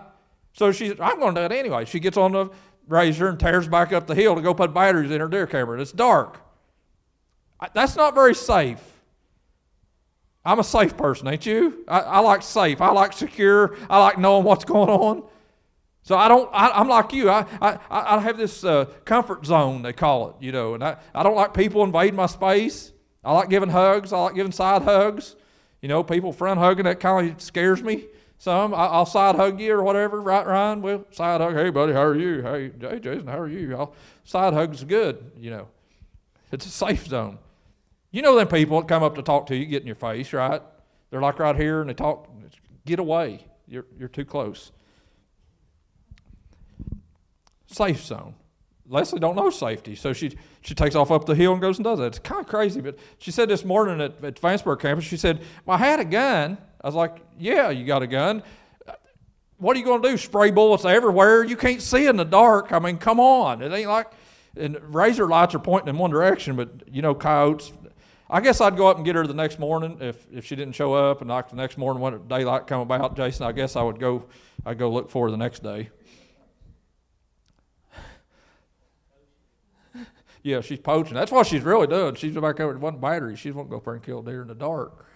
So 0.53 0.71
she 0.71 0.87
said, 0.87 1.01
I'm 1.01 1.19
going 1.19 1.35
to 1.35 1.41
do 1.41 1.53
it 1.53 1.59
anyway. 1.59 1.83
She 1.83 1.99
gets 1.99 2.15
on 2.15 2.31
the 2.31 2.49
razor 2.87 3.27
and 3.27 3.37
tears 3.37 3.67
back 3.67 3.91
up 3.91 4.07
the 4.07 4.15
hill 4.15 4.35
to 4.35 4.41
go 4.41 4.53
put 4.53 4.73
batteries 4.73 5.11
in 5.11 5.19
her 5.19 5.27
deer 5.27 5.45
camera. 5.45 5.81
It's 5.81 5.91
dark. 5.91 6.39
That's 7.73 7.95
not 7.95 8.13
very 8.13 8.35
safe. 8.35 8.81
I'm 10.45 10.59
a 10.59 10.63
safe 10.63 10.95
person, 10.95 11.27
ain't 11.27 11.45
you? 11.45 11.83
I, 11.87 11.99
I, 12.01 12.19
like 12.19 12.43
safe. 12.43 12.79
I 12.79 12.91
like 12.91 13.13
secure. 13.13 13.75
I 13.89 13.99
like 13.99 14.19
knowing 14.19 14.43
what's 14.43 14.63
going 14.63 14.89
on. 14.89 15.23
So 16.03 16.15
I 16.15 16.27
don't. 16.27 16.47
I, 16.53 16.79
am 16.79 16.87
like 16.87 17.13
you. 17.13 17.31
I, 17.31 17.47
I, 17.59 17.79
I 17.89 18.19
have 18.19 18.37
this 18.37 18.63
uh, 18.63 18.85
comfort 19.05 19.43
zone 19.43 19.81
they 19.81 19.91
call 19.91 20.29
it, 20.29 20.35
you 20.39 20.51
know, 20.51 20.75
and 20.75 20.83
I, 20.83 20.97
I 21.15 21.23
don't 21.23 21.35
like 21.35 21.55
people 21.55 21.83
invading 21.83 22.15
my 22.15 22.27
space. 22.27 22.91
I 23.23 23.33
like 23.33 23.49
giving 23.49 23.69
hugs. 23.69 24.13
I 24.13 24.19
like 24.19 24.35
giving 24.35 24.51
side 24.51 24.83
hugs. 24.83 25.35
You 25.81 25.89
know, 25.89 26.03
people 26.03 26.31
front 26.31 26.59
hugging 26.59 26.85
that 26.85 26.99
kind 26.99 27.31
of 27.31 27.41
scares 27.41 27.81
me. 27.81 28.05
Some 28.37 28.75
I, 28.75 28.99
will 28.99 29.07
side 29.07 29.35
hug 29.35 29.59
you 29.59 29.73
or 29.73 29.81
whatever, 29.81 30.21
right, 30.21 30.45
Ryan? 30.45 30.83
Well, 30.83 31.05
side 31.09 31.41
hug. 31.41 31.55
Hey, 31.55 31.71
buddy, 31.71 31.93
how 31.93 32.03
are 32.03 32.15
you? 32.15 32.43
Hey, 32.43 32.71
hey, 32.79 32.99
Jason, 32.99 33.25
how 33.25 33.39
are 33.39 33.47
you? 33.47 33.75
I'll, 33.75 33.95
side 34.25 34.53
hugs 34.53 34.83
good. 34.83 35.31
You 35.39 35.49
know, 35.49 35.67
it's 36.51 36.67
a 36.67 36.69
safe 36.69 37.07
zone. 37.07 37.39
You 38.15 38.21
know 38.21 38.37
them 38.37 38.47
people 38.47 38.79
that 38.79 38.87
come 38.87 39.03
up 39.03 39.15
to 39.15 39.21
talk 39.21 39.47
to 39.47 39.55
you, 39.57 39.65
get 39.65 39.81
in 39.81 39.87
your 39.87 39.97
face, 39.97 40.31
right? 40.31 40.61
They're 41.09 41.19
like 41.19 41.37
right 41.37 41.53
here 41.53 41.81
and 41.81 41.89
they 41.89 41.93
talk, 41.93 42.29
get 42.85 42.99
away. 42.99 43.45
You're, 43.67 43.85
you're 43.99 44.07
too 44.07 44.23
close. 44.23 44.71
Safe 47.65 48.01
zone. 48.01 48.35
Leslie 48.87 49.19
don't 49.19 49.35
know 49.35 49.49
safety, 49.49 49.95
so 49.95 50.13
she 50.13 50.37
she 50.61 50.73
takes 50.73 50.95
off 50.95 51.11
up 51.11 51.25
the 51.25 51.35
hill 51.35 51.51
and 51.51 51.59
goes 51.59 51.77
and 51.77 51.83
does 51.83 51.99
it. 51.99 52.05
It's 52.05 52.19
kind 52.19 52.39
of 52.39 52.47
crazy, 52.47 52.79
but 52.79 52.97
she 53.17 53.31
said 53.31 53.49
this 53.49 53.65
morning 53.65 53.99
at, 53.99 54.23
at 54.23 54.39
Vanceburg 54.39 54.79
campus, 54.79 55.03
she 55.03 55.17
said, 55.17 55.41
well, 55.65 55.75
I 55.75 55.79
had 55.79 55.99
a 55.99 56.05
gun. 56.05 56.57
I 56.79 56.87
was 56.87 56.95
like, 56.95 57.17
yeah, 57.37 57.69
you 57.69 57.85
got 57.85 58.01
a 58.01 58.07
gun. 58.07 58.43
What 59.57 59.75
are 59.75 59.79
you 59.79 59.85
going 59.85 60.01
to 60.01 60.09
do? 60.11 60.15
Spray 60.15 60.51
bullets 60.51 60.85
everywhere? 60.85 61.43
You 61.43 61.57
can't 61.57 61.81
see 61.81 62.05
in 62.05 62.15
the 62.15 62.23
dark. 62.23 62.71
I 62.71 62.79
mean, 62.79 62.97
come 62.97 63.19
on. 63.19 63.61
It 63.61 63.73
ain't 63.73 63.89
like, 63.89 64.07
and 64.55 64.77
razor 64.95 65.27
lights 65.27 65.53
are 65.53 65.59
pointing 65.59 65.89
in 65.89 65.97
one 65.97 66.11
direction, 66.11 66.55
but 66.55 66.69
you 66.89 67.01
know, 67.01 67.13
coyotes. 67.13 67.73
I 68.29 68.41
guess 68.41 68.59
I'd 68.59 68.75
go 68.75 68.87
up 68.87 68.97
and 68.97 69.05
get 69.05 69.15
her 69.15 69.27
the 69.27 69.33
next 69.33 69.59
morning 69.59 69.97
if, 70.01 70.25
if 70.31 70.45
she 70.45 70.55
didn't 70.55 70.73
show 70.73 70.93
up, 70.93 71.21
and 71.21 71.29
like 71.29 71.49
the 71.49 71.55
next 71.55 71.77
morning 71.77 72.01
when 72.01 72.27
daylight 72.27 72.65
come 72.65 72.81
about, 72.81 73.15
Jason, 73.15 73.45
I 73.45 73.51
guess 73.51 73.75
I 73.75 73.83
would 73.83 73.99
go, 73.99 74.25
I'd 74.65 74.79
go 74.79 74.89
look 74.89 75.11
for 75.11 75.27
her 75.27 75.31
the 75.31 75.37
next 75.37 75.61
day. 75.61 75.89
Yeah, 80.41 80.61
she's 80.61 80.79
poaching. 80.79 81.15
That's 81.15 81.31
what 81.31 81.47
she's 81.47 81.63
really 81.63 81.87
doing. 81.87 82.13
She's 82.13 82.35
back 82.35 82.59
over 82.59 82.77
one 82.77 82.99
battery. 82.99 83.35
She 83.35 83.49
won't 83.49 83.67
go 83.67 83.77
up 83.77 83.85
there 83.85 83.95
and 83.95 84.03
kill 84.03 84.21
deer 84.21 84.43
in 84.43 84.47
the 84.47 84.53
dark. 84.53 85.07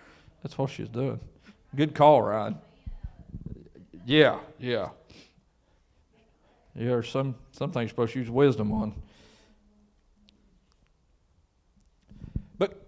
That's 0.41 0.57
what 0.57 0.71
she's 0.71 0.89
doing. 0.89 1.19
Good 1.75 1.93
call, 1.93 2.23
Ryan. 2.23 2.57
Yeah, 4.07 4.39
yeah. 4.57 4.89
Yeah, 6.73 6.85
there's 6.85 7.09
some, 7.09 7.35
some 7.51 7.71
things 7.71 7.91
supposed 7.91 8.13
to 8.13 8.19
use 8.19 8.29
wisdom 8.31 8.71
on. 8.71 8.95
But 12.57 12.87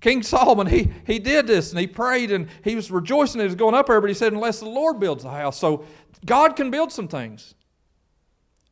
King 0.00 0.22
Solomon, 0.22 0.66
he, 0.66 0.92
he 1.06 1.18
did 1.18 1.46
this 1.46 1.70
and 1.70 1.80
he 1.80 1.86
prayed 1.86 2.30
and 2.30 2.48
he 2.62 2.76
was 2.76 2.90
rejoicing 2.90 3.40
he 3.40 3.46
was 3.46 3.56
going 3.56 3.74
up 3.74 3.86
there, 3.86 4.00
but 4.00 4.08
he 4.08 4.14
said, 4.14 4.32
unless 4.32 4.60
the 4.60 4.68
Lord 4.68 5.00
builds 5.00 5.24
the 5.24 5.30
house. 5.30 5.58
So 5.58 5.84
God 6.24 6.54
can 6.54 6.70
build 6.70 6.92
some 6.92 7.08
things. 7.08 7.54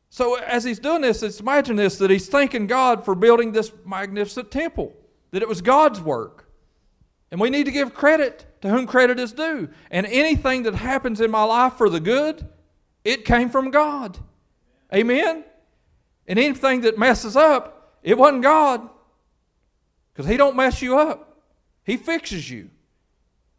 So 0.08 0.36
as 0.36 0.64
he's 0.64 0.78
doing 0.78 1.02
this, 1.02 1.22
it's 1.22 1.40
imagine 1.40 1.76
this 1.76 1.98
that 1.98 2.10
he's 2.10 2.28
thanking 2.28 2.66
God 2.66 3.04
for 3.04 3.14
building 3.14 3.52
this 3.52 3.72
magnificent 3.84 4.50
temple, 4.50 4.94
that 5.32 5.42
it 5.42 5.48
was 5.48 5.60
God's 5.60 6.00
work. 6.00 6.48
And 7.30 7.40
we 7.40 7.50
need 7.50 7.64
to 7.64 7.72
give 7.72 7.92
credit 7.92 8.46
to 8.62 8.68
whom 8.68 8.86
credit 8.86 9.18
is 9.18 9.32
due. 9.32 9.68
And 9.90 10.06
anything 10.06 10.62
that 10.62 10.74
happens 10.74 11.20
in 11.20 11.30
my 11.30 11.42
life 11.42 11.74
for 11.74 11.90
the 11.90 12.00
good, 12.00 12.48
it 13.04 13.24
came 13.24 13.50
from 13.50 13.70
God. 13.70 14.18
Amen? 14.94 15.44
And 16.28 16.38
anything 16.38 16.82
that 16.82 16.98
messes 16.98 17.36
up, 17.36 17.98
it 18.02 18.16
wasn't 18.16 18.42
God. 18.42 18.88
Because 20.16 20.31
He 20.31 20.38
don't 20.38 20.57
mess 20.57 20.81
you 20.81 20.98
up. 20.98 21.42
He 21.85 21.98
fixes 21.98 22.48
you. 22.50 22.70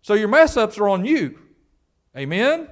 So 0.02 0.16
your 0.16 0.28
mess 0.28 0.58
ups 0.58 0.80
are 0.80 0.88
on 0.88 1.06
you. 1.06 1.38
Amen? 2.16 2.68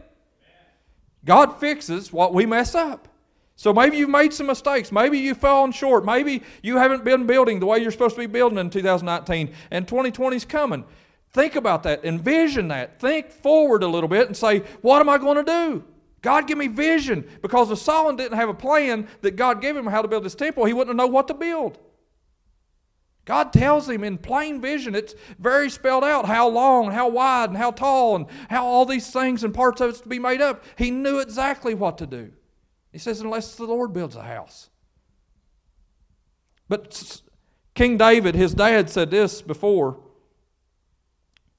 God 1.24 1.60
fixes 1.60 2.12
what 2.12 2.34
we 2.34 2.45
mess 2.45 2.74
up. 2.74 3.08
So 3.56 3.74
maybe 3.74 3.98
you've 3.98 4.10
made 4.10 4.34
some 4.34 4.48
mistakes. 4.48 4.91
Maybe 4.91 5.19
you've 5.19 5.38
fallen 5.38 5.71
short. 5.71 6.04
Maybe 6.04 6.43
you 6.62 6.78
haven't 6.78 7.06
been 7.06 7.26
building 7.26 7.60
the 7.60 7.65
way 7.65 7.80
you're 7.80 7.91
supposed 7.91 8.15
to 8.15 8.21
be 8.21 8.26
building 8.26 8.58
in 8.58 8.69
2019 8.69 9.54
and 9.71 9.88
2020 9.88 10.36
is 10.36 10.45
coming. 10.45 10.84
Think 11.32 11.56
about 11.56 11.84
that. 11.84 12.04
Envision 12.04 12.69
that. 12.69 13.00
Think 13.00 13.30
forward 13.30 13.84
a 13.84 13.88
little 13.88 14.10
bit 14.10 14.28
and 14.28 14.36
say, 14.36 14.60
what 14.82 15.00
am 15.00 15.10
I 15.10 15.17
going 15.17 15.38
to 15.38 15.43
do? 15.43 15.84
God, 16.21 16.48
give 16.48 16.58
me 16.58 16.67
vision. 16.67 17.28
Because 17.41 17.69
if 17.71 17.80
Solomon 17.80 18.15
didn't 18.15 18.38
have 18.38 18.50
a 18.50 18.54
plan 18.54 19.08
that 19.21 19.36
God 19.36 19.62
gave 19.62 19.76
him 19.76 19.86
how 19.86 20.02
to 20.02 20.08
build 20.08 20.24
this 20.24 20.36
temple, 20.36 20.65
he 20.65 20.74
wouldn't 20.74 20.95
know 20.98 21.08
what 21.08 21.28
to 21.28 21.34
build. 21.34 21.78
God 23.26 23.52
tells 23.52 23.90
him 23.90 24.04
in 24.04 24.20
plain 24.20 24.62
vision, 24.62 24.94
it's 24.94 25.16
very 25.40 25.70
spelled 25.72 26.04
out 26.04 26.28
how 26.28 26.48
long, 26.48 26.92
how 26.92 27.10
wide, 27.10 27.50
and 27.50 27.58
how 27.58 27.72
tall, 27.72 28.16
and 28.16 28.28
how 28.50 28.66
all 28.66 28.86
these 28.86 29.10
things 29.10 29.44
and 29.44 29.54
parts 29.54 29.82
of 29.82 29.90
it's 29.90 30.02
to 30.02 30.08
be 30.08 30.20
made 30.20 30.42
up. 30.42 30.64
He 30.78 30.92
knew 30.92 31.20
exactly 31.20 31.74
what 31.74 31.98
to 31.98 32.06
do. 32.06 32.32
He 32.92 33.00
says, 33.00 33.22
unless 33.22 33.56
the 33.56 33.66
Lord 33.66 33.94
builds 33.94 34.16
a 34.16 34.22
house. 34.22 34.70
But 36.70 37.22
King 37.74 37.98
David, 37.98 38.36
his 38.36 38.54
dad, 38.54 38.90
said 38.92 39.10
this 39.10 39.42
before. 39.42 40.00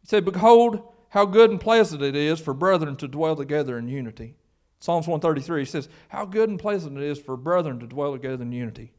He 0.02 0.06
said, 0.06 0.24
Behold, 0.24 0.82
how 1.08 1.26
good 1.26 1.50
and 1.50 1.60
pleasant 1.60 2.00
it 2.00 2.14
is 2.14 2.40
for 2.40 2.54
brethren 2.54 2.96
to 2.96 3.08
dwell 3.08 3.34
together 3.34 3.76
in 3.76 3.88
unity. 3.88 4.36
Psalms 4.78 5.06
133 5.06 5.62
he 5.62 5.64
says, 5.64 5.88
How 6.08 6.24
good 6.24 6.48
and 6.48 6.58
pleasant 6.58 6.96
it 6.96 7.02
is 7.02 7.18
for 7.18 7.36
brethren 7.36 7.80
to 7.80 7.86
dwell 7.86 8.12
together 8.12 8.42
in 8.42 8.52
unity. 8.52 8.92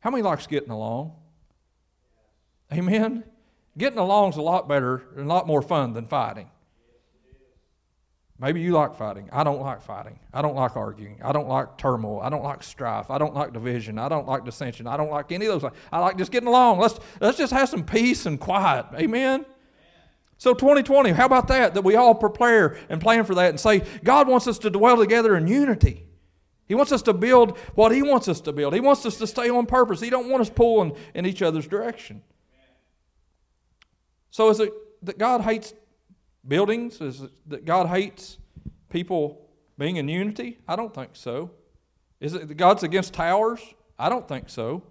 How 0.00 0.10
many 0.10 0.22
likes 0.22 0.46
getting 0.46 0.70
along? 0.70 1.12
Amen? 2.72 3.24
Getting 3.78 3.98
along 3.98 4.30
is 4.30 4.36
a 4.36 4.42
lot 4.42 4.68
better 4.68 5.02
and 5.16 5.26
a 5.26 5.28
lot 5.28 5.46
more 5.46 5.62
fun 5.62 5.92
than 5.92 6.06
fighting. 6.06 6.50
Maybe 8.38 8.60
you 8.60 8.72
like 8.72 8.96
fighting. 8.96 9.30
I 9.32 9.44
don't 9.44 9.60
like 9.60 9.80
fighting. 9.80 10.18
I 10.32 10.42
don't 10.42 10.54
like 10.54 10.76
arguing. 10.76 11.20
I 11.22 11.32
don't 11.32 11.48
like 11.48 11.78
turmoil. 11.78 12.20
I 12.20 12.28
don't 12.28 12.44
like 12.44 12.62
strife. 12.62 13.10
I 13.10 13.16
don't 13.16 13.34
like 13.34 13.54
division. 13.54 13.98
I 13.98 14.10
don't 14.10 14.26
like 14.26 14.44
dissension. 14.44 14.86
I 14.86 14.98
don't 14.98 15.10
like 15.10 15.32
any 15.32 15.46
of 15.46 15.60
those. 15.60 15.72
I 15.90 16.00
like 16.00 16.18
just 16.18 16.32
getting 16.32 16.48
along. 16.48 16.78
Let's, 16.78 16.98
let's 17.18 17.38
just 17.38 17.52
have 17.52 17.68
some 17.70 17.82
peace 17.82 18.26
and 18.26 18.38
quiet. 18.38 18.86
Amen? 18.94 19.46
So 20.36 20.52
2020, 20.52 21.12
how 21.12 21.24
about 21.24 21.48
that? 21.48 21.72
That 21.72 21.82
we 21.82 21.96
all 21.96 22.14
prepare 22.14 22.78
and 22.90 23.00
plan 23.00 23.24
for 23.24 23.34
that 23.36 23.48
and 23.48 23.58
say, 23.58 23.82
God 24.04 24.28
wants 24.28 24.46
us 24.46 24.58
to 24.60 24.70
dwell 24.70 24.98
together 24.98 25.34
in 25.34 25.46
unity. 25.46 26.04
He 26.66 26.74
wants 26.74 26.92
us 26.92 27.00
to 27.02 27.14
build 27.14 27.56
what 27.74 27.90
He 27.90 28.02
wants 28.02 28.28
us 28.28 28.42
to 28.42 28.52
build. 28.52 28.74
He 28.74 28.80
wants 28.80 29.06
us 29.06 29.16
to 29.16 29.26
stay 29.26 29.48
on 29.48 29.64
purpose. 29.64 30.00
He 30.00 30.10
don't 30.10 30.28
want 30.28 30.42
us 30.42 30.50
pulling 30.50 30.94
in 31.14 31.24
each 31.24 31.40
other's 31.40 31.66
direction. 31.66 32.22
So 34.36 34.50
is 34.50 34.60
it 34.60 34.70
that 35.00 35.16
God 35.16 35.40
hates 35.40 35.72
buildings? 36.46 37.00
Is 37.00 37.22
it 37.22 37.30
that 37.46 37.64
God 37.64 37.86
hates 37.86 38.36
people 38.90 39.48
being 39.78 39.96
in 39.96 40.10
unity? 40.10 40.58
I 40.68 40.76
don't 40.76 40.94
think 40.94 41.12
so. 41.14 41.52
Is 42.20 42.34
it 42.34 42.46
that 42.46 42.54
God's 42.56 42.82
against 42.82 43.14
towers? 43.14 43.62
I 43.98 44.10
don't 44.10 44.28
think 44.28 44.50
so. 44.50 44.82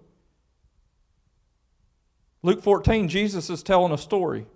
Luke 2.42 2.60
14, 2.60 3.08
Jesus 3.08 3.48
is 3.48 3.62
telling 3.62 3.92
a 3.92 3.98
story. 3.98 4.46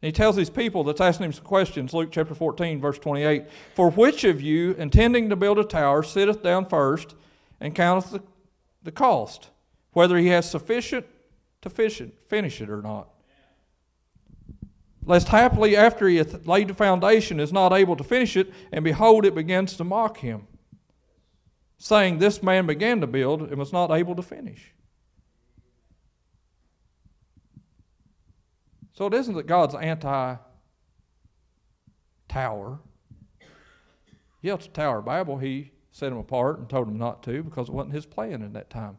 he 0.00 0.10
tells 0.10 0.34
these 0.34 0.50
people 0.50 0.82
that's 0.82 1.00
asking 1.00 1.26
him 1.26 1.32
some 1.32 1.44
questions, 1.44 1.94
Luke 1.94 2.10
chapter 2.10 2.34
14, 2.34 2.80
verse 2.80 2.98
28. 2.98 3.44
For 3.76 3.88
which 3.88 4.24
of 4.24 4.40
you, 4.40 4.72
intending 4.72 5.30
to 5.30 5.36
build 5.36 5.60
a 5.60 5.64
tower, 5.64 6.02
sitteth 6.02 6.42
down 6.42 6.66
first 6.66 7.14
and 7.60 7.72
counteth 7.72 8.10
the, 8.10 8.22
the 8.82 8.90
cost, 8.90 9.50
whether 9.92 10.18
he 10.18 10.26
has 10.26 10.50
sufficient 10.50 11.06
to 11.62 11.70
finish 11.70 12.60
it 12.60 12.70
or 12.70 12.82
not? 12.82 13.08
lest 15.04 15.28
happily 15.28 15.76
after 15.76 16.08
he 16.08 16.16
hath 16.16 16.46
laid 16.46 16.68
the 16.68 16.74
foundation 16.74 17.40
is 17.40 17.52
not 17.52 17.72
able 17.72 17.96
to 17.96 18.04
finish 18.04 18.36
it, 18.36 18.52
and 18.70 18.84
behold, 18.84 19.24
it 19.24 19.34
begins 19.34 19.76
to 19.76 19.84
mock 19.84 20.18
him, 20.18 20.46
saying, 21.78 22.18
This 22.18 22.42
man 22.42 22.66
began 22.66 23.00
to 23.00 23.06
build 23.06 23.42
and 23.42 23.58
was 23.58 23.72
not 23.72 23.90
able 23.90 24.14
to 24.14 24.22
finish. 24.22 24.72
So 28.92 29.06
it 29.06 29.14
isn't 29.14 29.34
that 29.34 29.46
God's 29.46 29.74
anti 29.74 30.36
tower. 32.28 32.78
Yeah, 34.42 34.54
it's 34.54 34.66
a 34.66 34.70
tower 34.70 35.02
Babel. 35.02 35.38
He 35.38 35.72
set 35.90 36.12
him 36.12 36.18
apart 36.18 36.58
and 36.58 36.68
told 36.68 36.86
him 36.86 36.98
not 36.98 37.22
to 37.24 37.42
because 37.42 37.68
it 37.68 37.74
wasn't 37.74 37.94
his 37.94 38.06
plan 38.06 38.42
in 38.42 38.52
that 38.52 38.70
time. 38.70 38.98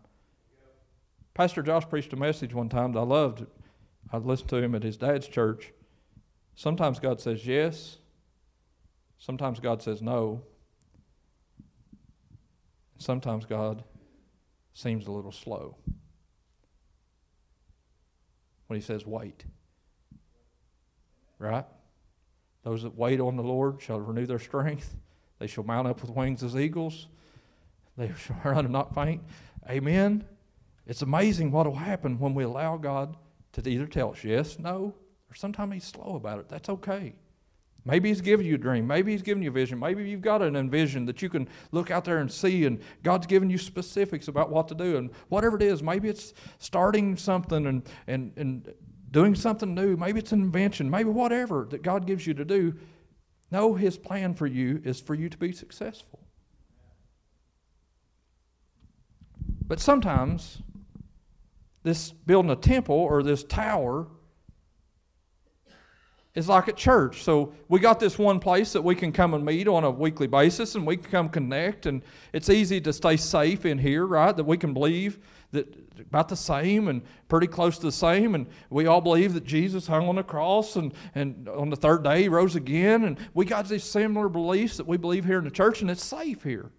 Pastor 1.33 1.61
Josh 1.61 1.87
preached 1.89 2.13
a 2.13 2.17
message 2.17 2.53
one 2.53 2.69
time 2.69 2.91
that 2.93 2.99
I 2.99 3.03
loved. 3.03 3.45
I 4.11 4.17
listened 4.17 4.49
to 4.49 4.57
him 4.57 4.75
at 4.75 4.83
his 4.83 4.97
dad's 4.97 5.27
church. 5.27 5.71
Sometimes 6.55 6.99
God 6.99 7.21
says 7.21 7.45
yes, 7.45 7.97
sometimes 9.17 9.59
God 9.59 9.81
says 9.81 10.01
no, 10.01 10.43
sometimes 12.97 13.45
God 13.45 13.83
seems 14.73 15.07
a 15.07 15.11
little 15.11 15.31
slow 15.31 15.77
when 18.67 18.79
He 18.79 18.85
says 18.85 19.05
wait. 19.05 19.43
Right? 21.39 21.65
Those 22.63 22.83
that 22.83 22.95
wait 22.95 23.19
on 23.19 23.35
the 23.35 23.43
Lord 23.43 23.81
shall 23.81 23.99
renew 23.99 24.25
their 24.25 24.39
strength. 24.39 24.95
They 25.39 25.47
shall 25.47 25.63
mount 25.63 25.87
up 25.87 26.01
with 26.01 26.11
wings 26.11 26.43
as 26.43 26.55
eagles. 26.55 27.07
They 27.97 28.11
shall 28.17 28.39
run 28.45 28.65
and 28.65 28.71
not 28.71 28.93
faint. 28.93 29.23
Amen. 29.69 30.25
It's 30.87 31.01
amazing 31.01 31.51
what 31.51 31.67
will 31.67 31.75
happen 31.75 32.19
when 32.19 32.33
we 32.33 32.43
allow 32.43 32.77
God 32.77 33.15
to 33.53 33.69
either 33.69 33.85
tell 33.85 34.11
us 34.11 34.23
yes, 34.23 34.59
no, 34.59 34.95
or 35.29 35.35
sometimes 35.35 35.73
he's 35.73 35.83
slow 35.85 36.15
about 36.15 36.39
it. 36.39 36.49
That's 36.49 36.69
okay. 36.69 37.15
Maybe 37.83 38.09
he's 38.09 38.21
giving 38.21 38.45
you 38.45 38.55
a 38.55 38.59
dream. 38.59 38.85
Maybe 38.85 39.11
he's 39.11 39.23
giving 39.23 39.41
you 39.41 39.49
a 39.49 39.53
vision. 39.53 39.79
Maybe 39.79 40.07
you've 40.07 40.21
got 40.21 40.41
an 40.43 40.55
envision 40.55 41.05
that 41.07 41.21
you 41.21 41.29
can 41.29 41.49
look 41.71 41.89
out 41.89 42.05
there 42.05 42.19
and 42.19 42.31
see, 42.31 42.65
and 42.65 42.79
God's 43.01 43.25
giving 43.25 43.49
you 43.49 43.57
specifics 43.57 44.27
about 44.27 44.51
what 44.51 44.67
to 44.67 44.75
do. 44.75 44.97
And 44.97 45.09
whatever 45.29 45.55
it 45.55 45.63
is, 45.63 45.81
maybe 45.81 46.07
it's 46.07 46.33
starting 46.59 47.15
something 47.15 47.65
and, 47.65 47.83
and, 48.05 48.33
and 48.37 48.73
doing 49.09 49.33
something 49.33 49.73
new. 49.73 49.97
Maybe 49.97 50.19
it's 50.19 50.31
an 50.31 50.41
invention. 50.41 50.91
Maybe 50.91 51.09
whatever 51.09 51.67
that 51.71 51.81
God 51.81 52.05
gives 52.05 52.27
you 52.27 52.35
to 52.35 52.45
do. 52.45 52.75
Know 53.49 53.73
his 53.73 53.97
plan 53.97 54.35
for 54.35 54.47
you 54.47 54.81
is 54.85 55.01
for 55.01 55.15
you 55.15 55.27
to 55.27 55.37
be 55.37 55.51
successful. 55.51 56.19
But 59.67 59.79
sometimes, 59.79 60.61
this 61.83 62.11
building 62.11 62.51
a 62.51 62.55
temple 62.55 62.95
or 62.95 63.23
this 63.23 63.43
tower 63.43 64.07
is 66.33 66.47
like 66.47 66.69
at 66.69 66.77
church. 66.77 67.23
So 67.23 67.53
we 67.67 67.79
got 67.79 67.99
this 67.99 68.17
one 68.17 68.39
place 68.39 68.71
that 68.73 68.81
we 68.81 68.95
can 68.95 69.11
come 69.11 69.33
and 69.33 69.43
meet 69.43 69.67
on 69.67 69.83
a 69.83 69.91
weekly 69.91 70.27
basis 70.27 70.75
and 70.75 70.87
we 70.87 70.95
can 70.95 71.11
come 71.11 71.29
connect 71.29 71.85
and 71.85 72.01
it's 72.31 72.49
easy 72.49 72.79
to 72.81 72.93
stay 72.93 73.17
safe 73.17 73.65
in 73.65 73.77
here, 73.77 74.05
right? 74.05 74.35
That 74.35 74.45
we 74.45 74.57
can 74.57 74.73
believe 74.73 75.19
that 75.51 75.75
about 75.99 76.29
the 76.29 76.35
same 76.37 76.87
and 76.87 77.01
pretty 77.27 77.47
close 77.47 77.77
to 77.77 77.83
the 77.83 77.91
same 77.91 78.33
and 78.33 78.47
we 78.69 78.85
all 78.85 79.01
believe 79.01 79.33
that 79.33 79.43
Jesus 79.43 79.87
hung 79.87 80.07
on 80.07 80.15
the 80.15 80.23
cross 80.23 80.77
and, 80.77 80.93
and 81.13 81.49
on 81.49 81.69
the 81.69 81.75
third 81.75 82.03
day 82.03 82.23
he 82.23 82.29
rose 82.29 82.55
again 82.55 83.03
and 83.03 83.19
we 83.33 83.43
got 83.43 83.67
these 83.67 83.83
similar 83.83 84.29
beliefs 84.29 84.77
that 84.77 84.87
we 84.87 84.95
believe 84.95 85.25
here 85.25 85.37
in 85.37 85.43
the 85.43 85.51
church 85.51 85.81
and 85.81 85.91
it's 85.91 86.03
safe 86.03 86.43
here. 86.43 86.71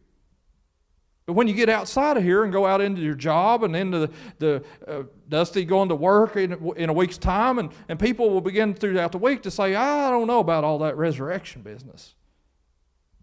But 1.33 1.37
when 1.37 1.49
you 1.49 1.55
get 1.55 1.70
outside 1.70 2.18
of 2.18 2.22
here 2.22 2.45
and 2.45 2.53
go 2.53 2.66
out 2.66 2.83
into 2.83 3.01
your 3.01 3.14
job 3.14 3.62
and 3.62 3.74
into 3.74 4.01
the, 4.01 4.11
the 4.39 4.64
uh, 4.87 5.03
Dusty 5.30 5.64
going 5.64 5.89
to 5.89 5.95
work 5.95 6.37
in, 6.37 6.53
in 6.76 6.91
a 6.91 6.93
week's 6.93 7.16
time, 7.16 7.59
and, 7.59 7.72
and 7.89 7.99
people 7.99 8.28
will 8.28 8.43
begin 8.43 8.74
throughout 8.74 9.12
the 9.12 9.18
week 9.18 9.41
to 9.45 9.51
say, 9.51 9.74
I 9.74 10.11
don't 10.11 10.26
know 10.26 10.41
about 10.41 10.62
all 10.62 10.80
that 10.80 10.95
resurrection 10.99 11.62
business. 11.62 12.16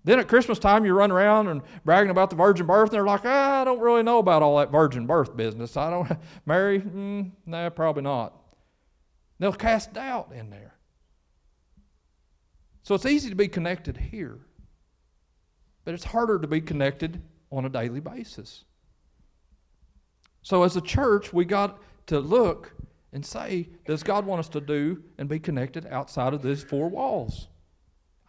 Then 0.03 0.17
at 0.17 0.27
Christmas 0.27 0.57
time, 0.57 0.85
you 0.85 0.95
run 0.95 1.11
around 1.11 1.49
and 1.49 1.61
bragging 1.85 2.09
about 2.09 2.31
the 2.31 2.35
virgin 2.35 2.65
birth, 2.65 2.89
and 2.89 2.95
they're 2.95 3.05
like, 3.05 3.27
I 3.27 3.63
don't 3.63 3.79
really 3.79 4.01
know 4.01 4.17
about 4.17 4.41
all 4.41 4.57
that 4.57 4.71
virgin 4.71 5.05
birth 5.05 5.37
business. 5.37 5.77
I 5.77 5.91
don't, 5.91 6.11
Mary, 6.47 6.81
mm, 6.81 7.29
nah, 7.45 7.69
probably 7.69 8.01
not. 8.01 8.33
They'll 9.37 9.53
cast 9.53 9.93
doubt 9.93 10.31
in 10.33 10.49
there. 10.49 10.73
So 12.81 12.95
it's 12.95 13.05
easy 13.05 13.29
to 13.29 13.35
be 13.35 13.47
connected 13.47 13.97
here, 13.97 14.39
but 15.85 15.93
it's 15.93 16.05
harder 16.05 16.39
to 16.39 16.47
be 16.47 16.59
connected 16.59 17.21
on 17.51 17.65
a 17.65 17.69
daily 17.69 17.99
basis. 17.99 18.65
So, 20.41 20.63
as 20.63 20.75
a 20.75 20.81
church, 20.81 21.33
we 21.33 21.45
got 21.45 21.79
to 22.07 22.19
look 22.19 22.73
and 23.11 23.25
say, 23.25 23.69
does 23.85 24.03
God 24.03 24.25
want 24.25 24.39
us 24.39 24.49
to 24.49 24.61
do 24.61 25.03
and 25.17 25.27
be 25.27 25.39
connected 25.39 25.85
outside 25.87 26.33
of 26.33 26.41
these 26.41 26.63
four 26.63 26.89
walls? 26.89 27.47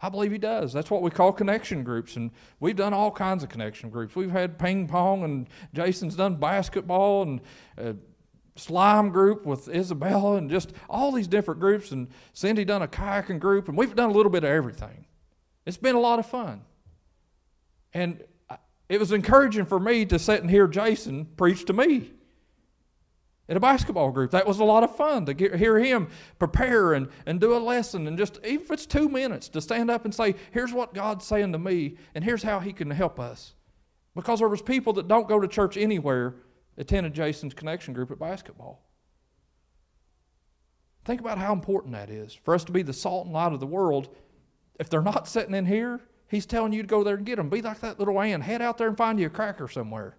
I 0.01 0.09
believe 0.09 0.31
He 0.31 0.37
does. 0.37 0.73
That's 0.73 0.89
what 0.89 1.01
we 1.01 1.11
call 1.11 1.31
connection 1.31 1.83
groups. 1.83 2.15
And 2.15 2.31
we've 2.59 2.75
done 2.75 2.93
all 2.93 3.11
kinds 3.11 3.43
of 3.43 3.49
connection 3.49 3.89
groups. 3.89 4.15
We've 4.15 4.31
had 4.31 4.57
ping 4.57 4.87
pong, 4.87 5.23
and 5.23 5.47
Jason's 5.73 6.15
done 6.15 6.35
basketball, 6.35 7.23
and 7.23 7.41
uh, 7.77 7.93
slime 8.55 9.09
group 9.09 9.45
with 9.45 9.69
Isabella, 9.69 10.37
and 10.37 10.49
just 10.49 10.73
all 10.89 11.11
these 11.11 11.27
different 11.27 11.59
groups. 11.59 11.91
And 11.91 12.07
Cindy 12.33 12.65
done 12.65 12.81
a 12.81 12.87
kayaking 12.87 13.39
group, 13.39 13.69
and 13.69 13.77
we've 13.77 13.95
done 13.95 14.09
a 14.09 14.13
little 14.13 14.31
bit 14.31 14.43
of 14.43 14.49
everything. 14.49 15.05
It's 15.65 15.77
been 15.77 15.95
a 15.95 15.99
lot 15.99 16.17
of 16.17 16.25
fun. 16.25 16.61
And 17.93 18.23
it 18.91 18.99
was 18.99 19.13
encouraging 19.13 19.65
for 19.65 19.79
me 19.79 20.05
to 20.05 20.19
sit 20.19 20.41
and 20.41 20.51
hear 20.51 20.67
Jason 20.67 21.23
preach 21.37 21.63
to 21.63 21.71
me 21.71 22.11
at 23.47 23.55
a 23.55 23.59
basketball 23.59 24.11
group. 24.11 24.31
That 24.31 24.45
was 24.45 24.59
a 24.59 24.65
lot 24.65 24.83
of 24.83 24.93
fun 24.93 25.25
to 25.27 25.33
get, 25.33 25.55
hear 25.55 25.79
him 25.79 26.09
prepare 26.39 26.91
and, 26.91 27.07
and 27.25 27.39
do 27.39 27.55
a 27.55 27.57
lesson 27.57 28.05
and 28.05 28.17
just, 28.17 28.39
even 28.43 28.65
if 28.65 28.69
it's 28.69 28.85
two 28.85 29.07
minutes, 29.07 29.47
to 29.47 29.61
stand 29.61 29.89
up 29.89 30.03
and 30.03 30.13
say, 30.13 30.35
here's 30.51 30.73
what 30.73 30.93
God's 30.93 31.25
saying 31.25 31.53
to 31.53 31.57
me 31.57 31.95
and 32.13 32.25
here's 32.25 32.43
how 32.43 32.59
he 32.59 32.73
can 32.73 32.91
help 32.91 33.17
us. 33.17 33.53
Because 34.13 34.39
there 34.39 34.49
was 34.49 34.61
people 34.61 34.91
that 34.93 35.07
don't 35.07 35.29
go 35.29 35.39
to 35.39 35.47
church 35.47 35.77
anywhere 35.77 36.35
attended 36.77 37.13
Jason's 37.13 37.53
connection 37.53 37.93
group 37.93 38.11
at 38.11 38.19
basketball. 38.19 38.85
Think 41.05 41.21
about 41.21 41.37
how 41.37 41.53
important 41.53 41.93
that 41.93 42.09
is 42.09 42.33
for 42.33 42.53
us 42.53 42.65
to 42.65 42.73
be 42.73 42.81
the 42.81 42.91
salt 42.91 43.23
and 43.23 43.33
light 43.33 43.53
of 43.53 43.61
the 43.61 43.65
world. 43.67 44.13
If 44.81 44.89
they're 44.89 45.01
not 45.01 45.29
sitting 45.29 45.55
in 45.55 45.65
here, 45.65 46.01
He's 46.31 46.45
telling 46.45 46.71
you 46.71 46.81
to 46.81 46.87
go 46.87 47.03
there 47.03 47.15
and 47.15 47.25
get 47.25 47.35
them. 47.35 47.49
Be 47.49 47.61
like 47.61 47.81
that 47.81 47.99
little 47.99 48.19
ant. 48.21 48.41
Head 48.43 48.61
out 48.61 48.77
there 48.77 48.87
and 48.87 48.97
find 48.97 49.19
you 49.19 49.27
a 49.27 49.29
cracker 49.29 49.67
somewhere. 49.67 50.15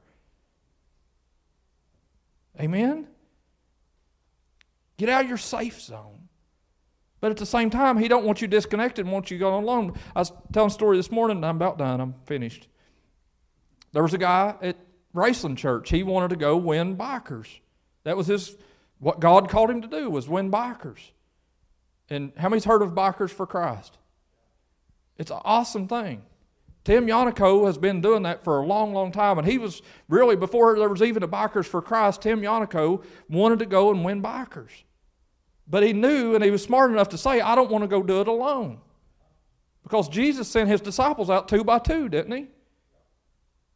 Amen? 2.60 3.08
Get 4.98 5.08
out 5.08 5.22
of 5.22 5.28
your 5.28 5.38
safe 5.38 5.80
zone. 5.80 6.28
But 7.20 7.30
at 7.30 7.38
the 7.38 7.46
same 7.46 7.70
time, 7.70 7.96
he 7.96 8.08
don't 8.08 8.26
want 8.26 8.42
you 8.42 8.46
disconnected 8.46 9.06
and 9.06 9.12
wants 9.12 9.30
you 9.30 9.38
going 9.38 9.64
alone. 9.64 9.98
I 10.14 10.18
was 10.18 10.32
telling 10.52 10.68
a 10.68 10.72
story 10.72 10.98
this 10.98 11.10
morning, 11.10 11.42
I'm 11.42 11.56
about 11.56 11.78
done, 11.78 11.98
I'm 11.98 12.14
finished. 12.26 12.68
There 13.92 14.02
was 14.02 14.12
a 14.12 14.18
guy 14.18 14.54
at 14.60 14.76
Raceland 15.14 15.56
Church. 15.56 15.88
He 15.88 16.02
wanted 16.02 16.28
to 16.30 16.36
go 16.36 16.58
win 16.58 16.96
bikers. 16.96 17.46
That 18.04 18.18
was 18.18 18.26
his 18.26 18.56
what 18.98 19.18
God 19.18 19.48
called 19.48 19.70
him 19.70 19.80
to 19.80 19.88
do 19.88 20.10
was 20.10 20.28
win 20.28 20.50
bikers. 20.50 21.10
And 22.10 22.32
how 22.36 22.50
many's 22.50 22.66
heard 22.66 22.82
of 22.82 22.90
Bikers 22.90 23.30
for 23.30 23.46
Christ? 23.46 23.96
It's 25.18 25.30
an 25.30 25.40
awesome 25.44 25.88
thing. 25.88 26.22
Tim 26.84 27.06
Yannico 27.06 27.66
has 27.66 27.78
been 27.78 28.00
doing 28.00 28.24
that 28.24 28.42
for 28.42 28.58
a 28.58 28.66
long, 28.66 28.92
long 28.92 29.12
time. 29.12 29.38
And 29.38 29.46
he 29.46 29.58
was 29.58 29.82
really, 30.08 30.34
before 30.34 30.76
there 30.76 30.88
was 30.88 31.02
even 31.02 31.22
a 31.22 31.28
Bikers 31.28 31.66
for 31.66 31.80
Christ, 31.80 32.22
Tim 32.22 32.40
Yannico 32.40 33.04
wanted 33.28 33.60
to 33.60 33.66
go 33.66 33.90
and 33.90 34.04
win 34.04 34.22
bikers. 34.22 34.70
But 35.68 35.84
he 35.84 35.92
knew 35.92 36.34
and 36.34 36.42
he 36.42 36.50
was 36.50 36.62
smart 36.62 36.90
enough 36.90 37.10
to 37.10 37.18
say, 37.18 37.40
I 37.40 37.54
don't 37.54 37.70
want 37.70 37.82
to 37.82 37.88
go 37.88 38.02
do 38.02 38.20
it 38.20 38.28
alone. 38.28 38.78
Because 39.84 40.08
Jesus 40.08 40.48
sent 40.48 40.68
his 40.68 40.80
disciples 40.80 41.30
out 41.30 41.48
two 41.48 41.62
by 41.62 41.78
two, 41.78 42.08
didn't 42.08 42.32
he? 42.32 42.46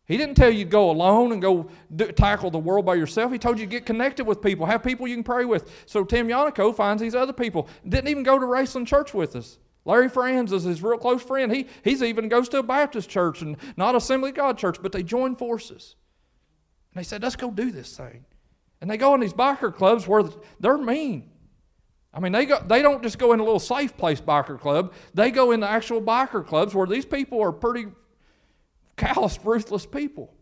He 0.07 0.17
didn't 0.17 0.37
tell 0.37 0.51
you 0.51 0.65
to 0.65 0.71
go 0.71 0.91
alone 0.91 1.33
and 1.33 1.43
go 1.43 1.69
do, 1.95 2.11
tackle 2.13 2.51
the 2.51 2.59
world 2.59 2.87
by 2.87 2.95
yourself. 2.95 3.33
He 3.33 3.39
told 3.39 3.59
you 3.59 3.67
to 3.67 3.71
get 3.71 3.87
connected 3.87 4.25
with 4.25 4.41
people, 4.41 4.67
have 4.67 4.83
people 4.83 5.09
you 5.09 5.17
can 5.17 5.25
pray 5.25 5.45
with. 5.45 5.69
So 5.87 6.05
Tim 6.05 6.29
Yannico 6.29 6.75
finds 6.75 7.03
these 7.03 7.15
other 7.15 7.33
people. 7.33 7.69
Didn't 7.89 8.09
even 8.09 8.23
go 8.23 8.39
to 8.39 8.47
Raceland 8.47 8.87
Church 8.87 9.13
with 9.13 9.35
us. 9.35 9.59
Larry 9.87 10.09
Franz 10.09 10.53
is 10.53 10.65
his 10.65 10.83
real 10.83 10.99
close 10.99 11.23
friend. 11.23 11.55
He 11.55 11.69
he's 11.85 12.03
even 12.03 12.29
goes 12.29 12.49
to 12.51 12.59
a 12.59 12.63
Baptist 12.63 13.09
church 13.09 13.41
and 13.41 13.57
not 13.77 13.95
Assembly 13.95 14.31
of 14.31 14.37
God 14.37 14.59
church, 14.59 14.79
but 14.83 14.91
they 14.93 15.05
join 15.05 15.37
forces. 15.37 15.95
And 16.93 17.01
they 17.01 17.05
said, 17.05 17.23
let's 17.23 17.37
go 17.37 17.53
do 17.53 17.71
this 17.71 17.97
thing. 17.97 18.25
And 18.81 18.91
they 18.91 18.97
go 18.97 19.15
in 19.15 19.21
these 19.21 19.33
biker 19.33 19.73
clubs 19.73 20.07
where 20.07 20.25
they're 20.59 20.77
mean. 20.77 21.31
I 22.13 22.19
mean, 22.19 22.33
they, 22.33 22.47
go, 22.47 22.61
they 22.67 22.83
don't 22.83 23.03
just 23.03 23.19
go 23.19 23.33
in 23.33 23.41
a 23.41 23.45
little 23.45 23.61
safe 23.61 23.97
place 23.97 24.21
biker 24.21 24.59
club. 24.59 24.93
They 25.15 25.31
go 25.31 25.53
in 25.53 25.61
the 25.61 25.69
actual 25.69 26.03
biker 26.03 26.45
clubs 26.45 26.75
where 26.75 26.87
these 26.87 27.07
people 27.07 27.41
are 27.41 27.53
pretty 27.53 27.87
calloused, 28.97 29.41
ruthless 29.45 29.87
people. 29.87 30.35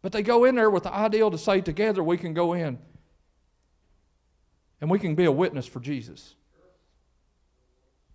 But 0.00 0.12
they 0.12 0.22
go 0.22 0.44
in 0.44 0.54
there 0.54 0.70
with 0.70 0.84
the 0.84 0.92
ideal 0.92 1.30
to 1.30 1.38
say, 1.38 1.60
together 1.60 2.02
we 2.02 2.16
can 2.16 2.32
go 2.32 2.54
in 2.54 2.78
and 4.80 4.90
we 4.90 4.98
can 4.98 5.14
be 5.14 5.24
a 5.24 5.32
witness 5.32 5.66
for 5.66 5.80
Jesus. 5.80 6.36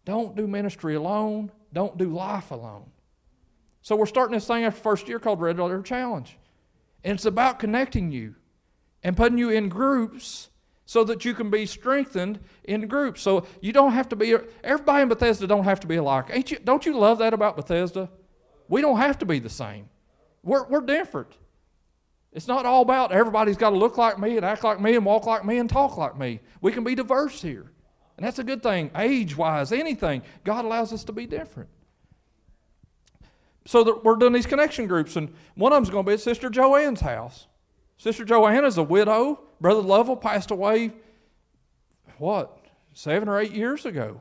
Don't 0.10 0.36
do 0.36 0.48
ministry 0.48 0.96
alone. 0.96 1.52
Don't 1.72 1.96
do 1.96 2.12
life 2.12 2.50
alone. 2.50 2.90
So 3.84 3.96
we're 3.96 4.08
starting 4.08 4.34
this 4.34 4.48
thing 4.48 4.64
after 4.64 4.82
first 4.82 5.08
year 5.08 5.20
called 5.20 5.40
Red 5.40 5.60
Letter 5.60 5.84
Challenge. 5.84 6.36
And 7.04 7.14
it's 7.14 7.26
about 7.26 7.60
connecting 7.60 8.12
you 8.12 8.34
and 9.04 9.16
putting 9.16 9.38
you 9.38 9.52
in 9.52 9.70
groups 9.70 10.50
so 10.88 11.04
that 11.04 11.26
you 11.26 11.36
can 11.36 11.52
be 11.52 11.68
strengthened 11.68 12.40
in 12.64 12.88
groups. 12.88 13.22
So 13.22 13.46
you 13.62 13.72
don't 13.72 13.92
have 13.92 14.10
to 14.10 14.16
be 14.16 14.36
everybody 14.64 15.04
in 15.04 15.10
Bethesda 15.10 15.46
don't 15.46 15.66
have 15.66 15.80
to 15.82 15.88
be 15.88 15.98
alike. 15.98 16.26
Ain't 16.32 16.50
you 16.50 16.58
don't 16.58 16.88
you 16.88 16.98
love 16.98 17.20
that 17.20 17.36
about 17.36 17.56
Bethesda? 17.56 18.10
We 18.68 18.82
don't 18.82 18.98
have 18.98 19.20
to 19.20 19.28
be 19.28 19.38
the 19.38 19.48
same. 19.48 19.90
We're 20.42 20.68
we're 20.70 20.82
different. 20.82 21.38
It's 22.34 22.48
not 22.48 22.66
all 22.66 22.82
about 22.82 23.12
everybody's 23.12 23.58
got 23.58 23.70
to 23.70 23.78
look 23.78 24.00
like 24.00 24.18
me 24.18 24.38
and 24.38 24.44
act 24.44 24.64
like 24.64 24.82
me 24.82 24.96
and 24.96 25.06
walk 25.06 25.28
like 25.28 25.46
me 25.46 25.60
and 25.60 25.70
talk 25.70 25.98
like 25.98 26.18
me. 26.18 26.40
We 26.62 26.72
can 26.72 26.84
be 26.84 26.96
diverse 26.96 27.44
here. 27.44 27.72
And 28.20 28.28
that's 28.28 28.38
a 28.38 28.44
good 28.44 28.62
thing, 28.62 28.92
age 28.98 29.38
wise, 29.38 29.72
anything. 29.72 30.24
God 30.44 30.66
allows 30.66 30.92
us 30.92 31.06
to 31.06 31.14
be 31.14 31.26
different. 31.26 31.70
So 33.66 34.02
we're 34.04 34.18
doing 34.18 34.34
these 34.34 34.46
connection 34.46 34.88
groups, 34.88 35.16
and 35.16 35.34
one 35.56 35.72
of 35.72 35.78
them's 35.78 35.90
going 35.90 36.04
to 36.04 36.10
be 36.10 36.16
at 36.16 36.20
Sister 36.20 36.50
Joanne's 36.50 37.00
house. 37.00 37.48
Sister 37.98 38.26
Joanne 38.26 38.66
is 38.66 38.78
a 38.78 38.84
widow. 38.84 39.40
Brother 39.62 39.80
Lovell 39.80 40.18
passed 40.18 40.52
away, 40.52 40.92
what, 42.18 42.60
seven 42.92 43.30
or 43.30 43.40
eight 43.40 43.54
years 43.54 43.86
ago. 43.86 44.20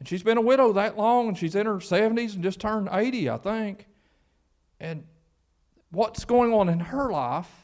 And 0.00 0.08
she's 0.08 0.24
been 0.24 0.36
a 0.36 0.40
widow 0.42 0.72
that 0.72 0.98
long, 0.98 1.28
and 1.28 1.38
she's 1.38 1.54
in 1.54 1.66
her 1.66 1.76
70s 1.76 2.34
and 2.34 2.42
just 2.42 2.58
turned 2.58 2.88
80, 2.90 3.30
I 3.30 3.36
think. 3.36 3.86
And 4.80 5.04
what's 5.92 6.24
going 6.24 6.52
on 6.52 6.68
in 6.68 6.80
her 6.80 7.12
life 7.12 7.59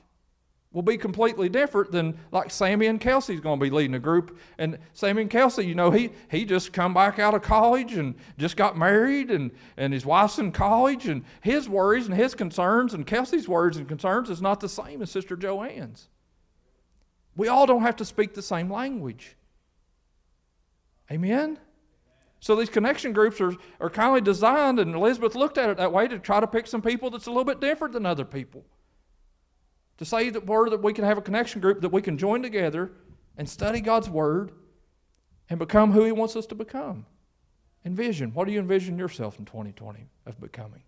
will 0.77 0.83
be 0.83 0.99
completely 0.99 1.49
different 1.49 1.91
than 1.91 2.19
like 2.33 2.51
Sammy 2.51 2.85
and 2.85 3.01
Kelsey's 3.01 3.41
going 3.41 3.59
to 3.59 3.65
be 3.65 3.71
leading 3.71 3.95
a 3.95 3.99
group. 3.99 4.39
And 4.59 4.77
Sammy 4.93 5.23
and 5.23 5.31
Kelsey, 5.31 5.65
you 5.65 5.75
know, 5.75 5.91
he 5.91 6.11
he 6.31 6.45
just 6.45 6.75
come 6.75 6.93
back 6.93 7.19
out 7.19 7.33
of 7.33 7.41
college 7.41 7.95
and 7.95 8.15
just 8.37 8.59
got 8.59 8.77
married 8.77 9.31
and, 9.31 9.53
and 9.79 9.95
his 9.95 10.05
wife's 10.05 10.39
in 10.39 10.53
college 10.53 11.07
and 11.07 11.25
his 11.41 11.67
worries 11.67 12.09
and 12.09 12.15
his 12.15 12.35
concerns 12.35 12.93
and 12.93 13.07
Kelsey's 13.07 13.49
worries 13.49 13.79
and 13.79 13.89
concerns 13.89 14.29
is 14.29 14.43
not 14.43 14.61
the 14.61 14.69
same 14.69 15.01
as 15.01 15.11
Sister 15.11 15.35
Joanne's. 15.35 16.11
We 17.37 17.49
all 17.49 17.65
don't 17.65 17.81
have 17.81 17.97
to 17.97 18.05
speak 18.05 18.35
the 18.35 18.43
same 18.43 18.71
language. 18.71 19.35
Amen? 21.11 21.59
So 22.41 22.55
these 22.55 22.69
connection 22.69 23.15
groups 23.15 23.41
are, 23.41 23.55
are 23.81 23.89
kind 23.89 24.19
of 24.19 24.25
designed, 24.25 24.79
and 24.79 24.95
Elizabeth 24.95 25.35
looked 25.35 25.57
at 25.57 25.71
it 25.71 25.79
that 25.79 25.91
way 25.91 26.07
to 26.07 26.19
try 26.19 26.39
to 26.39 26.47
pick 26.47 26.67
some 26.67 26.83
people 26.83 27.09
that's 27.09 27.25
a 27.25 27.31
little 27.31 27.45
bit 27.45 27.63
different 27.63 27.95
than 27.95 28.05
other 28.05 28.27
people 28.27 28.67
to 29.99 30.05
say 30.05 30.31
that 30.31 30.47
word 30.47 30.71
that 30.71 30.83
we 30.83 30.93
can 30.93 31.05
have 31.05 31.19
a 31.19 31.23
connection 31.23 31.61
group 31.61 31.81
that 31.81 31.93
we 31.93 32.03
can 32.03 32.19
join 32.19 32.43
together 32.43 32.93
and 33.37 33.49
study 33.49 33.81
God's 33.81 34.09
word 34.11 34.53
and 35.49 35.59
become 35.59 35.93
who 35.93 36.05
He 36.05 36.13
wants 36.13 36.37
us 36.37 36.47
to 36.47 36.55
become. 36.55 37.07
Envision. 37.85 38.35
What 38.35 38.47
do 38.47 38.53
you 38.53 38.59
envision 38.59 38.99
yourself 38.99 39.39
in 39.39 39.45
2020 39.45 40.09
of 40.27 40.41
becoming? 40.41 40.83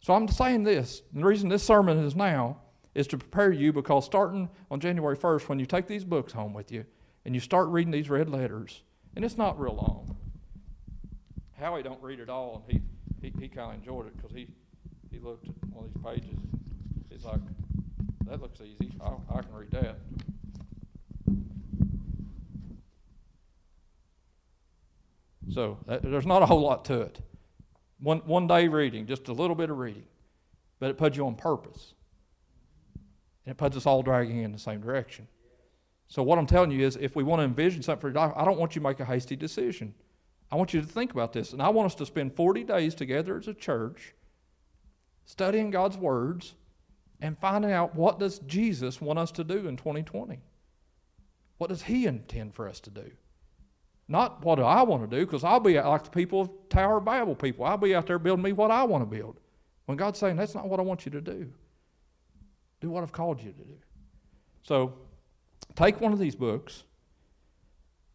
So 0.00 0.14
I'm 0.14 0.28
saying 0.28 0.64
this. 0.64 1.02
the 1.12 1.24
reason 1.24 1.48
this 1.48 1.62
sermon 1.62 1.98
is 1.98 2.14
now 2.14 2.58
is 2.94 3.06
to 3.08 3.18
prepare 3.18 3.52
you 3.52 3.72
because 3.72 4.04
starting 4.04 4.48
on 4.70 4.80
January 4.80 5.16
1st, 5.16 5.48
when 5.48 5.58
you 5.58 5.66
take 5.66 5.86
these 5.86 6.04
books 6.04 6.32
home 6.32 6.52
with 6.52 6.70
you 6.70 6.84
and 7.24 7.34
you 7.34 7.40
start 7.40 7.68
reading 7.68 7.90
these 7.90 8.10
red 8.10 8.28
letters, 8.28 8.82
And 9.16 9.24
it's 9.24 9.36
not 9.36 9.58
real 9.58 9.74
long. 9.74 10.16
Howie 11.58 11.82
don't 11.82 12.00
read 12.02 12.20
it 12.20 12.28
all, 12.28 12.62
and 12.68 12.72
he, 12.72 13.28
he, 13.28 13.40
he 13.40 13.48
kind 13.48 13.70
of 13.72 13.76
enjoyed 13.76 14.06
it 14.06 14.16
because 14.16 14.32
he, 14.32 14.48
he 15.10 15.18
looked 15.18 15.48
at 15.48 15.54
one 15.70 15.86
of 15.86 15.92
these 15.92 16.02
pages. 16.02 16.38
He's 17.10 17.24
like, 17.24 17.40
that 18.26 18.40
looks 18.40 18.60
easy. 18.60 18.92
I, 19.00 19.12
I 19.34 19.42
can 19.42 19.54
read 19.54 19.70
that. 19.72 19.96
So 25.52 25.78
that, 25.86 26.02
there's 26.02 26.26
not 26.26 26.42
a 26.42 26.46
whole 26.46 26.60
lot 26.60 26.84
to 26.86 27.00
it. 27.00 27.20
One, 28.00 28.18
one 28.18 28.46
day 28.46 28.68
reading, 28.68 29.06
just 29.06 29.28
a 29.28 29.32
little 29.32 29.56
bit 29.56 29.70
of 29.70 29.78
reading, 29.78 30.04
but 30.78 30.90
it 30.90 30.98
puts 30.98 31.16
you 31.16 31.26
on 31.26 31.34
purpose. 31.34 31.94
And 33.44 33.52
it 33.52 33.56
puts 33.56 33.76
us 33.76 33.86
all 33.86 34.02
dragging 34.02 34.42
in 34.42 34.52
the 34.52 34.58
same 34.58 34.80
direction. 34.80 35.26
So, 36.06 36.22
what 36.22 36.38
I'm 36.38 36.46
telling 36.46 36.70
you 36.70 36.86
is 36.86 36.96
if 36.96 37.16
we 37.16 37.22
want 37.22 37.40
to 37.40 37.44
envision 37.44 37.82
something 37.82 38.00
for 38.00 38.08
your 38.08 38.14
life, 38.14 38.32
I 38.36 38.44
don't 38.44 38.58
want 38.58 38.74
you 38.74 38.80
to 38.80 38.86
make 38.86 39.00
a 39.00 39.04
hasty 39.04 39.36
decision. 39.36 39.94
I 40.50 40.56
want 40.56 40.72
you 40.72 40.80
to 40.80 40.86
think 40.86 41.12
about 41.12 41.32
this. 41.32 41.52
And 41.52 41.60
I 41.60 41.68
want 41.68 41.86
us 41.86 41.94
to 41.96 42.06
spend 42.06 42.34
40 42.34 42.64
days 42.64 42.94
together 42.94 43.36
as 43.36 43.48
a 43.48 43.54
church 43.54 44.14
studying 45.24 45.70
God's 45.70 45.96
words 45.96 46.54
and 47.20 47.38
finding 47.38 47.72
out 47.72 47.94
what 47.94 48.18
does 48.18 48.38
Jesus 48.40 49.00
want 49.00 49.18
us 49.18 49.30
to 49.32 49.44
do 49.44 49.66
in 49.66 49.76
2020? 49.76 50.40
What 51.58 51.70
does 51.70 51.82
he 51.82 52.06
intend 52.06 52.54
for 52.54 52.68
us 52.68 52.80
to 52.80 52.90
do? 52.90 53.10
Not 54.06 54.44
what 54.44 54.56
do 54.56 54.62
I 54.62 54.82
want 54.82 55.08
to 55.08 55.16
do, 55.16 55.26
because 55.26 55.44
I'll 55.44 55.60
be 55.60 55.78
like 55.78 56.04
the 56.04 56.10
people 56.10 56.40
of 56.40 56.50
Tower 56.70 56.98
of 56.98 57.04
Babel 57.04 57.34
people. 57.34 57.64
I'll 57.64 57.76
be 57.76 57.94
out 57.94 58.06
there 58.06 58.18
building 58.18 58.42
me 58.42 58.52
what 58.52 58.70
I 58.70 58.84
want 58.84 59.02
to 59.02 59.16
build. 59.16 59.38
When 59.84 59.98
God's 59.98 60.18
saying, 60.18 60.36
that's 60.36 60.54
not 60.54 60.68
what 60.68 60.80
I 60.80 60.82
want 60.82 61.04
you 61.04 61.12
to 61.12 61.20
do. 61.20 61.52
Do 62.80 62.90
what 62.90 63.02
I've 63.02 63.12
called 63.12 63.42
you 63.42 63.52
to 63.52 63.64
do. 63.64 63.74
So 64.62 64.94
take 65.74 66.00
one 66.00 66.12
of 66.12 66.18
these 66.18 66.36
books, 66.36 66.84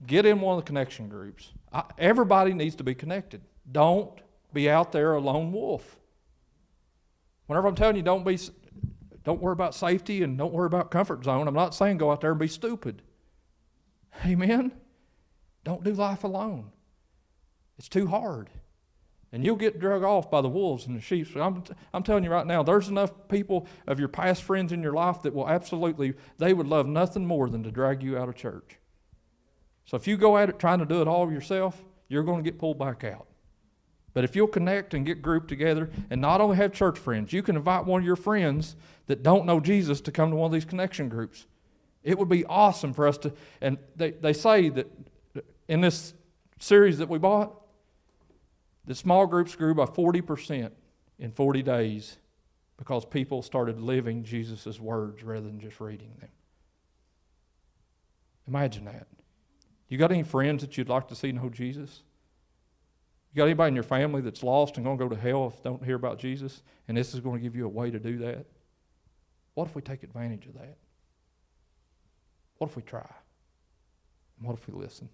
get 0.08 0.26
in 0.26 0.40
one 0.40 0.58
of 0.58 0.64
the 0.64 0.68
connection 0.68 1.10
groups. 1.10 1.52
I, 1.72 1.84
everybody 1.98 2.54
needs 2.54 2.76
to 2.76 2.84
be 2.84 2.96
connected. 2.96 3.42
Don't 3.72 4.20
be 4.54 4.70
out 4.70 4.92
there 4.92 5.14
a 5.14 5.20
lone 5.20 5.52
wolf. 5.52 5.98
Whenever 7.48 7.68
I'm 7.68 7.76
telling 7.76 7.98
you, 7.98 8.04
don't 8.04 8.26
be, 8.26 8.40
don't 9.24 9.42
worry 9.42 9.54
about 9.54 9.76
safety 9.76 10.22
and 10.24 10.38
don't 10.38 10.54
worry 10.54 10.66
about 10.66 10.92
comfort 10.92 11.24
zone. 11.24 11.48
I'm 11.48 11.54
not 11.54 11.76
saying 11.76 11.98
go 11.98 12.12
out 12.12 12.22
there 12.22 12.32
and 12.32 12.40
be 12.40 12.48
stupid. 12.48 13.02
Amen. 14.26 14.72
Don't 15.64 15.84
do 15.84 15.94
life 15.94 16.24
alone. 16.24 16.72
It's 17.78 17.90
too 17.90 18.08
hard. 18.08 18.50
And 19.32 19.44
you'll 19.44 19.56
get 19.56 19.80
drug 19.80 20.04
off 20.04 20.30
by 20.30 20.42
the 20.42 20.50
wolves 20.50 20.86
and 20.86 20.96
the 20.96 21.02
sheep. 21.02 21.28
So 21.34 21.42
I'm, 21.42 21.64
I'm 21.94 22.04
telling 22.04 22.24
you 22.24 22.30
right 22.30 22.46
now, 22.46 22.62
there's 22.62 22.90
enough 22.90 23.12
people 23.30 23.68
of 23.88 23.98
your 23.98 24.10
past 24.10 24.44
friends 24.44 24.72
in 24.72 24.84
your 24.84 24.94
life 24.94 25.24
that 25.24 25.34
will 25.34 25.50
absolutely, 25.50 26.14
they 26.38 26.54
would 26.54 26.68
love 26.68 26.86
nothing 26.86 27.26
more 27.26 27.50
than 27.50 27.64
to 27.64 27.72
drag 27.72 28.04
you 28.04 28.18
out 28.18 28.30
of 28.30 28.36
church. 28.36 28.78
So 29.86 29.98
if 29.98 30.08
you 30.08 30.18
go 30.18 30.38
at 30.38 30.50
it 30.50 30.60
trying 30.60 30.80
to 30.80 30.86
do 30.86 31.02
it 31.02 31.08
all 31.08 31.32
yourself, 31.32 31.84
you're 32.10 32.24
going 32.24 32.44
to 32.44 32.50
get 32.50 32.60
pulled 32.60 32.78
back 32.78 33.04
out. 33.04 33.28
But 34.14 34.24
if 34.24 34.36
you'll 34.36 34.48
connect 34.48 34.94
and 34.94 35.06
get 35.06 35.22
grouped 35.22 35.48
together 35.48 35.90
and 36.10 36.22
not 36.22 36.40
only 36.40 36.58
have 36.58 36.72
church 36.72 37.00
friends, 37.00 37.34
you 37.34 37.42
can 37.42 37.56
invite 37.56 37.86
one 37.86 38.02
of 38.02 38.06
your 38.06 38.16
friends 38.16 38.76
that 39.08 39.24
don't 39.24 39.46
know 39.46 39.60
Jesus 39.60 40.02
to 40.02 40.12
come 40.12 40.30
to 40.30 40.36
one 40.36 40.48
of 40.48 40.54
these 40.54 40.66
connection 40.66 41.10
groups. 41.10 41.48
It 42.04 42.20
would 42.20 42.30
be 42.30 42.46
awesome 42.46 42.94
for 42.94 43.08
us 43.08 43.18
to, 43.20 43.34
and 43.62 43.78
they, 43.96 44.12
they 44.12 44.34
say 44.34 44.70
that 44.70 44.88
in 45.68 45.82
this 45.82 46.14
series 46.60 47.00
that 47.00 47.10
we 47.10 47.18
bought, 47.18 47.60
the 48.86 48.94
small 48.96 49.26
groups 49.26 49.56
grew 49.56 49.74
by 49.74 49.86
40% 49.86 50.72
in 51.18 51.32
40 51.32 51.64
days 51.64 52.18
because 52.78 53.06
people 53.06 53.42
started 53.42 53.80
living 53.80 54.24
Jesus' 54.24 54.80
words 54.80 55.24
rather 55.24 55.48
than 55.48 55.60
just 55.60 55.80
reading 55.80 56.12
them. 56.20 56.30
Imagine 58.48 58.86
that. 58.86 59.08
You 59.88 59.98
got 59.98 60.12
any 60.12 60.24
friends 60.24 60.62
that 60.64 60.78
you'd 60.78 60.90
like 60.90 61.08
to 61.08 61.16
see 61.16 61.32
know 61.32 61.50
Jesus? 61.50 62.04
You 63.34 63.38
got 63.38 63.46
anybody 63.46 63.70
in 63.70 63.76
your 63.76 63.84
family 63.84 64.22
that's 64.22 64.44
lost 64.44 64.78
and 64.78 64.86
going 64.86 64.98
to 64.98 65.06
go 65.06 65.10
to 65.10 65.20
hell 65.20 65.48
if 65.48 65.64
they 65.64 65.70
don't 65.70 65.84
hear 65.84 65.96
about 65.96 66.20
Jesus? 66.20 66.62
And 66.88 66.96
this 66.96 67.16
is 67.16 67.20
going 67.20 67.40
to 67.40 67.42
give 67.42 67.56
you 67.56 67.66
a 67.66 67.70
way 67.70 67.90
to 67.90 68.00
do 68.00 68.20
that? 68.20 68.46
What 69.56 69.68
if 69.68 69.76
we 69.76 69.82
take 69.82 70.04
advantage 70.04 70.46
of 70.46 70.54
that? 70.54 70.78
What 72.60 72.70
if 72.70 72.76
we 72.76 72.84
try? 72.84 73.10
What 74.40 74.54
if 74.54 74.68
we 74.68 74.80
listen? 74.80 75.10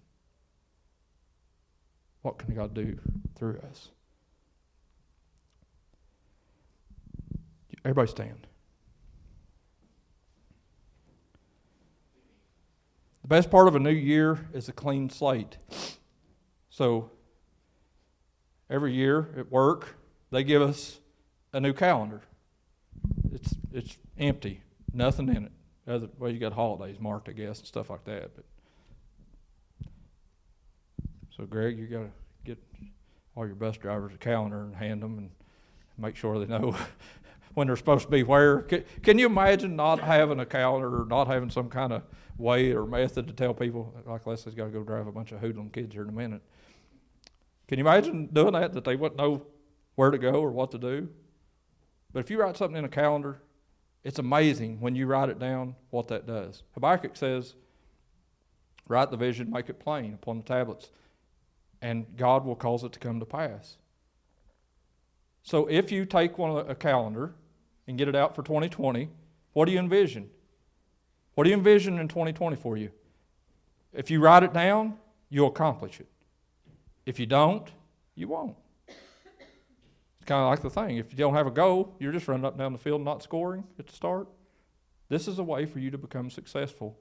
What 2.20 2.36
can 2.36 2.54
God 2.54 2.74
do 2.74 2.98
through 3.36 3.58
us? 3.70 3.88
Everybody 7.84 8.10
stand. 8.10 8.46
The 13.22 13.28
best 13.28 13.50
part 13.50 13.66
of 13.66 13.76
a 13.76 13.80
new 13.80 13.90
year 13.90 14.46
is 14.52 14.68
a 14.68 14.72
clean 14.72 15.08
slate. 15.08 15.56
So, 16.68 17.10
every 18.70 18.94
year 18.94 19.28
at 19.36 19.50
work, 19.50 19.96
they 20.30 20.44
give 20.44 20.62
us 20.62 21.00
a 21.52 21.60
new 21.60 21.72
calendar. 21.72 22.22
It's, 23.32 23.54
it's 23.72 23.98
empty, 24.18 24.62
nothing 24.94 25.28
in 25.28 25.44
it. 25.46 25.52
Other, 25.88 26.08
well, 26.18 26.30
you 26.30 26.38
got 26.38 26.52
holidays 26.52 26.96
marked, 27.00 27.28
I 27.28 27.32
guess, 27.32 27.58
and 27.58 27.66
stuff 27.66 27.90
like 27.90 28.04
that. 28.04 28.30
But 28.36 28.44
so, 31.36 31.44
Greg, 31.46 31.78
you 31.78 31.86
got 31.86 32.02
to 32.02 32.10
get 32.44 32.58
all 33.34 33.46
your 33.46 33.56
bus 33.56 33.76
drivers 33.76 34.12
a 34.14 34.18
calendar 34.18 34.60
and 34.60 34.76
hand 34.76 35.02
them 35.02 35.18
and 35.18 35.30
make 35.98 36.14
sure 36.14 36.38
they 36.38 36.46
know 36.46 36.76
when 37.54 37.66
they're 37.66 37.76
supposed 37.76 38.04
to 38.04 38.10
be 38.10 38.22
where. 38.22 38.62
Can, 38.62 38.84
can, 39.02 39.18
you 39.18 39.26
imagine 39.26 39.74
not 39.74 40.00
having 40.00 40.38
a 40.38 40.46
calendar 40.46 41.02
or 41.02 41.06
not 41.06 41.26
having 41.26 41.50
some 41.50 41.68
kind 41.68 41.92
of 41.92 42.02
way 42.38 42.72
or 42.72 42.86
method 42.86 43.26
to 43.26 43.32
tell 43.32 43.54
people, 43.54 43.92
like 44.06 44.26
Leslie's 44.26 44.54
got 44.54 44.66
to 44.66 44.70
go 44.70 44.84
drive 44.84 45.06
a 45.06 45.12
bunch 45.12 45.32
of 45.32 45.40
hoodlum 45.40 45.70
kids 45.70 45.92
here 45.92 46.02
in 46.02 46.08
a 46.10 46.12
minute? 46.12 46.42
Can 47.70 47.78
you 47.78 47.84
imagine 47.84 48.26
doing 48.32 48.54
that, 48.54 48.72
that 48.72 48.82
they 48.82 48.96
wouldn't 48.96 49.16
know 49.16 49.46
where 49.94 50.10
to 50.10 50.18
go 50.18 50.32
or 50.32 50.50
what 50.50 50.72
to 50.72 50.78
do? 50.78 51.08
But 52.12 52.18
if 52.18 52.28
you 52.28 52.40
write 52.40 52.56
something 52.56 52.76
in 52.76 52.84
a 52.84 52.88
calendar, 52.88 53.40
it's 54.02 54.18
amazing 54.18 54.80
when 54.80 54.96
you 54.96 55.06
write 55.06 55.28
it 55.28 55.38
down 55.38 55.76
what 55.90 56.08
that 56.08 56.26
does. 56.26 56.64
Habakkuk 56.74 57.14
says, 57.14 57.54
Write 58.88 59.12
the 59.12 59.16
vision, 59.16 59.52
make 59.52 59.68
it 59.68 59.78
plain 59.78 60.14
upon 60.14 60.38
the 60.38 60.42
tablets 60.42 60.90
and 61.80 62.06
God 62.16 62.44
will 62.44 62.56
cause 62.56 62.82
it 62.82 62.90
to 62.90 62.98
come 62.98 63.20
to 63.20 63.24
pass. 63.24 63.76
So 65.44 65.68
if 65.68 65.92
you 65.92 66.04
take 66.04 66.38
one 66.38 66.68
a 66.68 66.74
calendar 66.74 67.34
and 67.86 67.96
get 67.96 68.08
it 68.08 68.16
out 68.16 68.34
for 68.34 68.42
2020, 68.42 69.08
what 69.52 69.66
do 69.66 69.70
you 69.70 69.78
envision? 69.78 70.28
What 71.36 71.44
do 71.44 71.50
you 71.50 71.56
envision 71.56 72.00
in 72.00 72.08
2020 72.08 72.56
for 72.56 72.76
you? 72.76 72.90
If 73.92 74.10
you 74.10 74.20
write 74.20 74.42
it 74.42 74.52
down, 74.52 74.98
you'll 75.28 75.50
accomplish 75.50 76.00
it. 76.00 76.08
If 77.06 77.18
you 77.18 77.26
don't, 77.26 77.68
you 78.14 78.28
won't. 78.28 78.56
It's 78.88 80.26
kind 80.26 80.42
of 80.42 80.50
like 80.50 80.62
the 80.62 80.70
thing. 80.70 80.98
If 80.98 81.12
you 81.12 81.18
don't 81.18 81.34
have 81.34 81.46
a 81.46 81.50
goal, 81.50 81.94
you're 81.98 82.12
just 82.12 82.28
running 82.28 82.44
up 82.44 82.52
and 82.52 82.60
down 82.60 82.72
the 82.72 82.78
field 82.78 83.02
not 83.02 83.22
scoring 83.22 83.64
at 83.78 83.86
the 83.86 83.92
start. 83.94 84.28
This 85.08 85.26
is 85.26 85.38
a 85.38 85.42
way 85.42 85.66
for 85.66 85.78
you 85.78 85.90
to 85.90 85.98
become 85.98 86.30
successful 86.30 86.98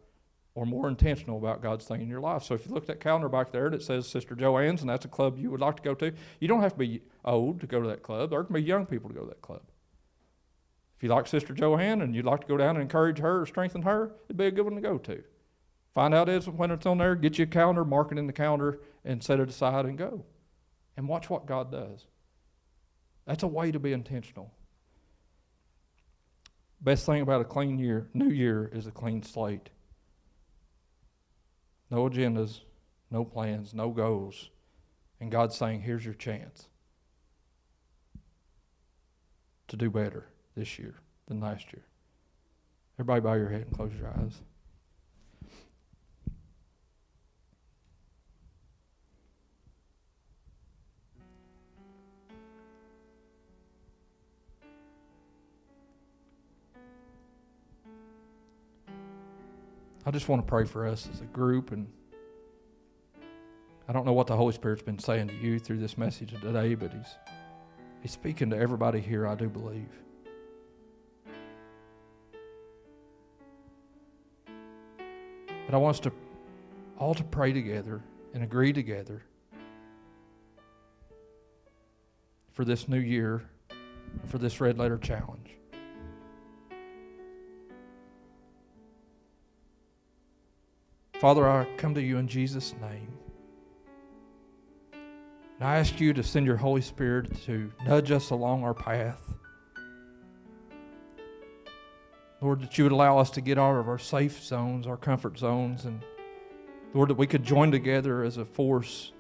or 0.56 0.66
more 0.66 0.90
intentional 0.90 1.38
about 1.38 1.62
God's 1.62 1.86
thing 1.86 2.02
in 2.02 2.10
your 2.10 2.20
life. 2.20 2.44
So 2.44 2.56
if 2.56 2.66
you 2.66 2.74
look 2.74 2.84
at 2.84 2.88
that 2.88 3.00
calendar 3.00 3.30
back 3.30 3.52
there 3.52 3.70
that 3.70 3.84
says 3.84 4.08
Sister 4.08 4.36
Joanne's 4.36 4.82
and 4.82 4.90
that's 4.90 5.06
a 5.06 5.10
club 5.10 5.38
you 5.38 5.52
would 5.52 5.62
like 5.62 5.78
to 5.78 5.84
go 5.84 5.94
to, 5.96 6.12
you 6.40 6.48
don't 6.48 6.62
have 6.62 6.74
to 6.74 6.80
be 6.80 7.02
old 7.24 7.62
to 7.62 7.68
go 7.68 7.82
to 7.82 7.88
that 7.90 8.04
club. 8.04 8.32
There 8.32 8.44
can 8.44 8.54
be 8.54 8.62
young 8.62 8.86
people 8.86 9.10
to 9.10 9.16
go 9.16 9.22
to 9.22 9.28
that 9.28 9.42
club. 9.42 9.62
If 10.98 11.04
you 11.04 11.10
like 11.10 11.28
Sister 11.28 11.54
Joanne 11.54 12.02
and 12.02 12.14
you'd 12.16 12.26
like 12.26 12.42
to 12.42 12.48
go 12.48 12.58
down 12.58 12.76
and 12.76 12.82
encourage 12.82 13.20
her 13.20 13.42
or 13.42 13.46
strengthen 13.46 13.84
her, 13.84 14.12
it'd 14.26 14.38
be 14.38 14.48
a 14.48 14.52
good 14.52 14.66
one 14.66 14.76
to 14.76 14.82
go 14.82 14.98
to. 14.98 15.24
Find 15.96 16.14
out 16.14 16.30
is 16.30 16.48
when 16.48 16.72
it's 16.72 16.86
on 16.86 16.98
there, 16.98 17.16
get 17.16 17.38
you 17.38 17.44
a 17.44 17.48
calendar, 17.48 17.84
mark 17.84 18.12
it 18.12 18.18
in 18.18 18.28
the 18.28 18.34
calendar, 18.34 18.80
and 19.04 19.24
set 19.24 19.40
it 19.40 19.50
aside 19.50 19.86
and 19.86 19.98
go. 19.98 20.24
And 20.96 21.08
watch 21.08 21.30
what 21.30 21.46
God 21.46 21.72
does. 21.72 22.06
That's 23.26 23.44
a 23.44 23.48
way 23.48 23.72
to 23.72 23.80
be 23.80 23.94
intentional. 23.94 24.54
Best 26.82 27.06
thing 27.06 27.22
about 27.22 27.42
a 27.42 27.46
clean 27.46 27.78
year, 27.78 28.08
new 28.14 28.30
year, 28.30 28.70
is 28.74 28.88
a 28.88 28.92
clean 28.92 29.24
slate. 29.24 29.70
No 31.90 32.10
agendas, 32.10 32.62
no 33.12 33.26
plans, 33.26 33.74
no 33.74 33.90
goals. 33.90 34.50
And 35.20 35.32
God's 35.32 35.56
saying, 35.56 35.82
here's 35.82 36.06
your 36.06 36.14
chance 36.14 36.70
to 39.68 39.76
do 39.76 39.90
better 39.90 40.28
this 40.56 40.80
year 40.80 40.96
than 41.28 41.40
last 41.40 41.74
year. 41.74 41.84
Everybody 42.96 43.22
bow 43.22 43.34
your 43.34 43.50
head 43.50 43.62
and 43.62 43.72
close 43.72 43.92
your 44.00 44.10
eyes. 44.10 44.42
I 60.10 60.12
just 60.12 60.28
want 60.28 60.42
to 60.42 60.50
pray 60.50 60.66
for 60.66 60.88
us 60.88 61.08
as 61.14 61.22
a 61.22 61.26
group. 61.26 61.72
And 61.72 61.86
I 63.88 63.94
don't 63.94 64.08
know 64.08 64.14
what 64.14 64.26
the 64.26 64.36
Holy 64.36 64.54
Spirit's 64.54 64.82
been 64.82 64.98
saying 64.98 65.28
to 65.28 65.36
you 65.36 65.60
through 65.60 65.78
this 65.78 66.00
message 66.00 66.32
today, 66.32 66.74
but 66.74 66.92
He's, 66.92 67.16
he's 68.02 68.12
speaking 68.12 68.50
to 68.50 68.58
everybody 68.58 69.02
here, 69.02 69.28
I 69.28 69.36
do 69.36 69.48
believe. 69.48 69.92
But 74.48 75.76
I 75.76 75.78
want 75.78 75.98
us 75.98 76.00
to 76.00 76.12
all 76.98 77.14
to 77.14 77.24
pray 77.24 77.54
together 77.54 78.02
and 78.34 78.42
agree 78.42 78.74
together 78.74 79.22
for 82.52 82.66
this 82.66 82.88
new 82.88 82.98
year, 82.98 83.44
for 84.26 84.40
this 84.40 84.60
red 84.60 84.80
letter 84.80 84.98
challenge. 84.98 85.59
Father, 91.20 91.50
I 91.50 91.66
come 91.76 91.94
to 91.96 92.02
you 92.02 92.18
in 92.18 92.30
Jesus' 92.30 92.74
name. 92.80 93.12
And 94.94 95.68
I 95.68 95.76
ask 95.76 96.00
you 96.00 96.14
to 96.14 96.24
send 96.24 96.46
your 96.46 96.56
Holy 96.56 96.80
Spirit 96.80 97.44
to 97.44 97.70
nudge 97.86 98.10
us 98.10 98.30
along 98.30 98.64
our 98.64 98.74
path. 98.74 99.34
Lord, 102.40 102.62
that 102.62 102.78
you 102.78 102.86
would 102.86 102.94
allow 102.94 103.18
us 103.18 103.32
to 103.32 103.42
get 103.42 103.58
out 103.58 103.76
of 103.76 103.90
our 103.90 103.98
safe 103.98 104.42
zones, 104.42 104.88
our 104.88 104.96
comfort 104.96 105.38
zones, 105.38 105.84
and 105.84 106.02
Lord, 106.94 107.10
that 107.10 107.18
we 107.18 107.28
could 107.28 107.44
join 107.44 107.70
together 107.70 108.24
as 108.24 108.38
a 108.38 108.46
force 108.46 109.12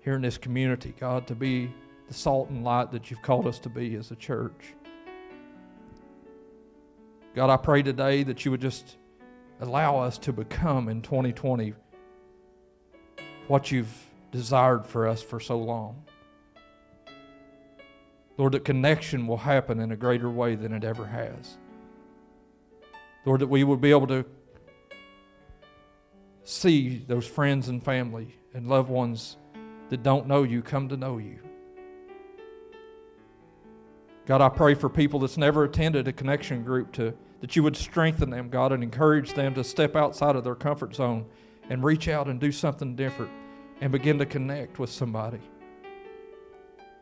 here 0.00 0.14
in 0.14 0.22
this 0.22 0.38
community, 0.38 0.94
God, 0.98 1.26
to 1.26 1.34
be 1.34 1.70
the 2.08 2.14
salt 2.14 2.48
and 2.48 2.64
light 2.64 2.92
that 2.92 3.10
you've 3.10 3.20
called 3.20 3.46
us 3.46 3.58
to 3.58 3.68
be 3.68 3.94
as 3.96 4.10
a 4.10 4.16
church. 4.16 4.72
God, 7.34 7.50
I 7.50 7.58
pray 7.58 7.82
today 7.82 8.22
that 8.22 8.46
you 8.46 8.50
would 8.52 8.62
just 8.62 8.96
allow 9.60 9.98
us 9.98 10.18
to 10.18 10.32
become 10.32 10.88
in 10.88 11.02
2020 11.02 11.74
what 13.48 13.70
you've 13.70 13.94
desired 14.32 14.86
for 14.86 15.06
us 15.06 15.22
for 15.22 15.40
so 15.40 15.58
long. 15.58 16.04
Lord, 18.36 18.52
that 18.52 18.64
connection 18.64 19.26
will 19.26 19.38
happen 19.38 19.80
in 19.80 19.92
a 19.92 19.96
greater 19.96 20.28
way 20.28 20.56
than 20.56 20.72
it 20.72 20.84
ever 20.84 21.06
has. 21.06 21.56
Lord, 23.24 23.40
that 23.40 23.46
we 23.46 23.64
will 23.64 23.78
be 23.78 23.90
able 23.90 24.06
to 24.08 24.24
see 26.44 27.04
those 27.08 27.26
friends 27.26 27.68
and 27.68 27.82
family 27.82 28.36
and 28.52 28.68
loved 28.68 28.90
ones 28.90 29.36
that 29.88 30.02
don't 30.02 30.26
know 30.26 30.42
you 30.42 30.62
come 30.62 30.88
to 30.88 30.96
know 30.96 31.18
you. 31.18 31.45
God, 34.26 34.40
I 34.40 34.48
pray 34.48 34.74
for 34.74 34.88
people 34.88 35.20
that's 35.20 35.38
never 35.38 35.64
attended 35.64 36.08
a 36.08 36.12
connection 36.12 36.64
group 36.64 36.92
to 36.92 37.14
that 37.40 37.54
you 37.54 37.62
would 37.62 37.76
strengthen 37.76 38.28
them, 38.28 38.48
God, 38.48 38.72
and 38.72 38.82
encourage 38.82 39.34
them 39.34 39.54
to 39.54 39.62
step 39.62 39.94
outside 39.94 40.34
of 40.34 40.42
their 40.42 40.56
comfort 40.56 40.96
zone 40.96 41.26
and 41.70 41.84
reach 41.84 42.08
out 42.08 42.26
and 42.26 42.40
do 42.40 42.50
something 42.50 42.96
different 42.96 43.30
and 43.80 43.92
begin 43.92 44.18
to 44.18 44.26
connect 44.26 44.80
with 44.80 44.90
somebody. 44.90 45.38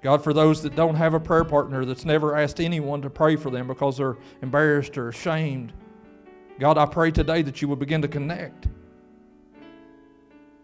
God, 0.03 0.23
for 0.23 0.35
those 0.35 0.61
that 0.63 0.77
don't 0.77 0.97
have 0.97 1.15
a 1.15 1.21
prayer 1.21 1.45
partner 1.45 1.87
that's 1.87 2.05
never 2.05 2.37
asked 2.37 2.61
anyone 2.61 3.01
to 3.01 3.09
pray 3.09 3.37
for 3.37 3.51
them 3.51 3.69
because 3.69 3.97
they're 3.97 4.19
embarrassed 4.43 4.99
or 4.99 5.09
ashamed, 5.09 5.73
God, 6.59 6.77
I 6.77 6.85
pray 6.85 7.11
today 7.11 7.41
that 7.41 7.63
you 7.63 7.69
would 7.69 7.79
begin 7.79 8.03
to 8.03 8.09
connect. 8.09 8.69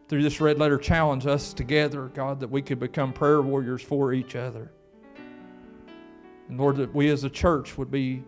Through 0.08 0.22
this 0.22 0.42
red 0.42 0.58
letter 0.58 0.76
challenge, 0.76 1.26
us 1.26 1.54
together, 1.54 2.08
God, 2.08 2.40
that 2.40 2.50
we 2.50 2.60
could 2.60 2.78
become 2.78 3.14
prayer 3.14 3.40
warriors 3.40 3.80
for 3.80 4.12
each 4.12 4.36
other. 4.36 4.72
And 6.50 6.58
Lord, 6.58 6.78
that 6.78 6.92
we 6.92 7.08
as 7.10 7.22
a 7.22 7.30
church 7.30 7.78
would 7.78 7.92
be 7.92 8.24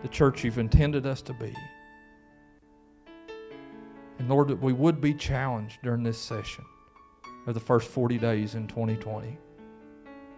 the 0.00 0.08
church 0.08 0.44
you've 0.44 0.56
intended 0.56 1.06
us 1.06 1.20
to 1.20 1.34
be. 1.34 1.54
And 4.18 4.30
Lord, 4.30 4.48
that 4.48 4.62
we 4.62 4.72
would 4.72 4.98
be 4.98 5.12
challenged 5.12 5.82
during 5.82 6.02
this 6.02 6.16
session 6.16 6.64
of 7.46 7.52
the 7.52 7.60
first 7.60 7.90
40 7.90 8.16
days 8.16 8.54
in 8.54 8.66
2020. 8.66 9.36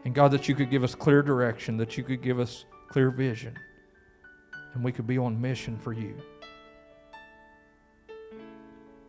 And 0.04 0.14
God, 0.16 0.32
that 0.32 0.48
you 0.48 0.56
could 0.56 0.68
give 0.68 0.82
us 0.82 0.96
clear 0.96 1.22
direction, 1.22 1.76
that 1.76 1.96
you 1.96 2.02
could 2.02 2.20
give 2.20 2.40
us 2.40 2.64
clear 2.88 3.08
vision, 3.10 3.54
and 4.74 4.82
we 4.82 4.90
could 4.90 5.06
be 5.06 5.16
on 5.16 5.40
mission 5.40 5.78
for 5.78 5.92
you. 5.92 6.16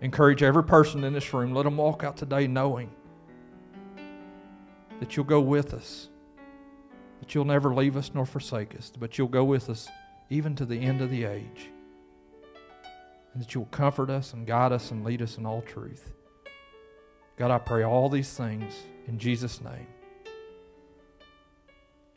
Encourage 0.01 0.43
every 0.43 0.63
person 0.63 1.03
in 1.03 1.13
this 1.13 1.34
room. 1.34 1.51
Let 1.51 1.63
them 1.63 1.78
walk 1.78 2.03
out 2.03 2.16
today 2.16 2.45
knowing 2.45 2.91
that 4.99 5.16
you'll 5.16 5.26
go 5.26 5.41
with 5.41 5.74
us, 5.74 6.09
that 7.20 7.34
you'll 7.34 7.45
never 7.45 7.74
leave 7.74 7.97
us 7.97 8.11
nor 8.13 8.26
forsake 8.26 8.76
us, 8.76 8.91
but 8.97 9.18
you'll 9.18 9.28
go 9.28 9.43
with 9.43 9.70
us 9.70 9.88
even 10.30 10.55
to 10.55 10.66
the 10.66 10.80
end 10.80 11.01
of 11.01 11.09
the 11.09 11.26
age. 11.26 11.70
And 13.34 13.43
that 13.43 13.53
you'll 13.53 13.66
comfort 13.66 14.09
us 14.09 14.34
and 14.34 14.47
guide 14.47 14.72
us 14.72 14.91
and 14.91 15.03
lead 15.03 15.22
us 15.22 15.38
in 15.38 15.45
all 15.45 15.61
truth. 15.61 16.13
God, 17.38 17.51
I 17.51 17.57
pray 17.57 17.84
all 17.84 18.07
these 18.07 18.34
things 18.34 18.74
in 19.07 19.20
Jesus' 19.20 19.61
name. 19.61 19.88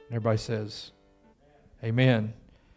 And 0.09 0.17
everybody 0.17 0.39
says, 0.39 0.93
Amen. 1.83 2.35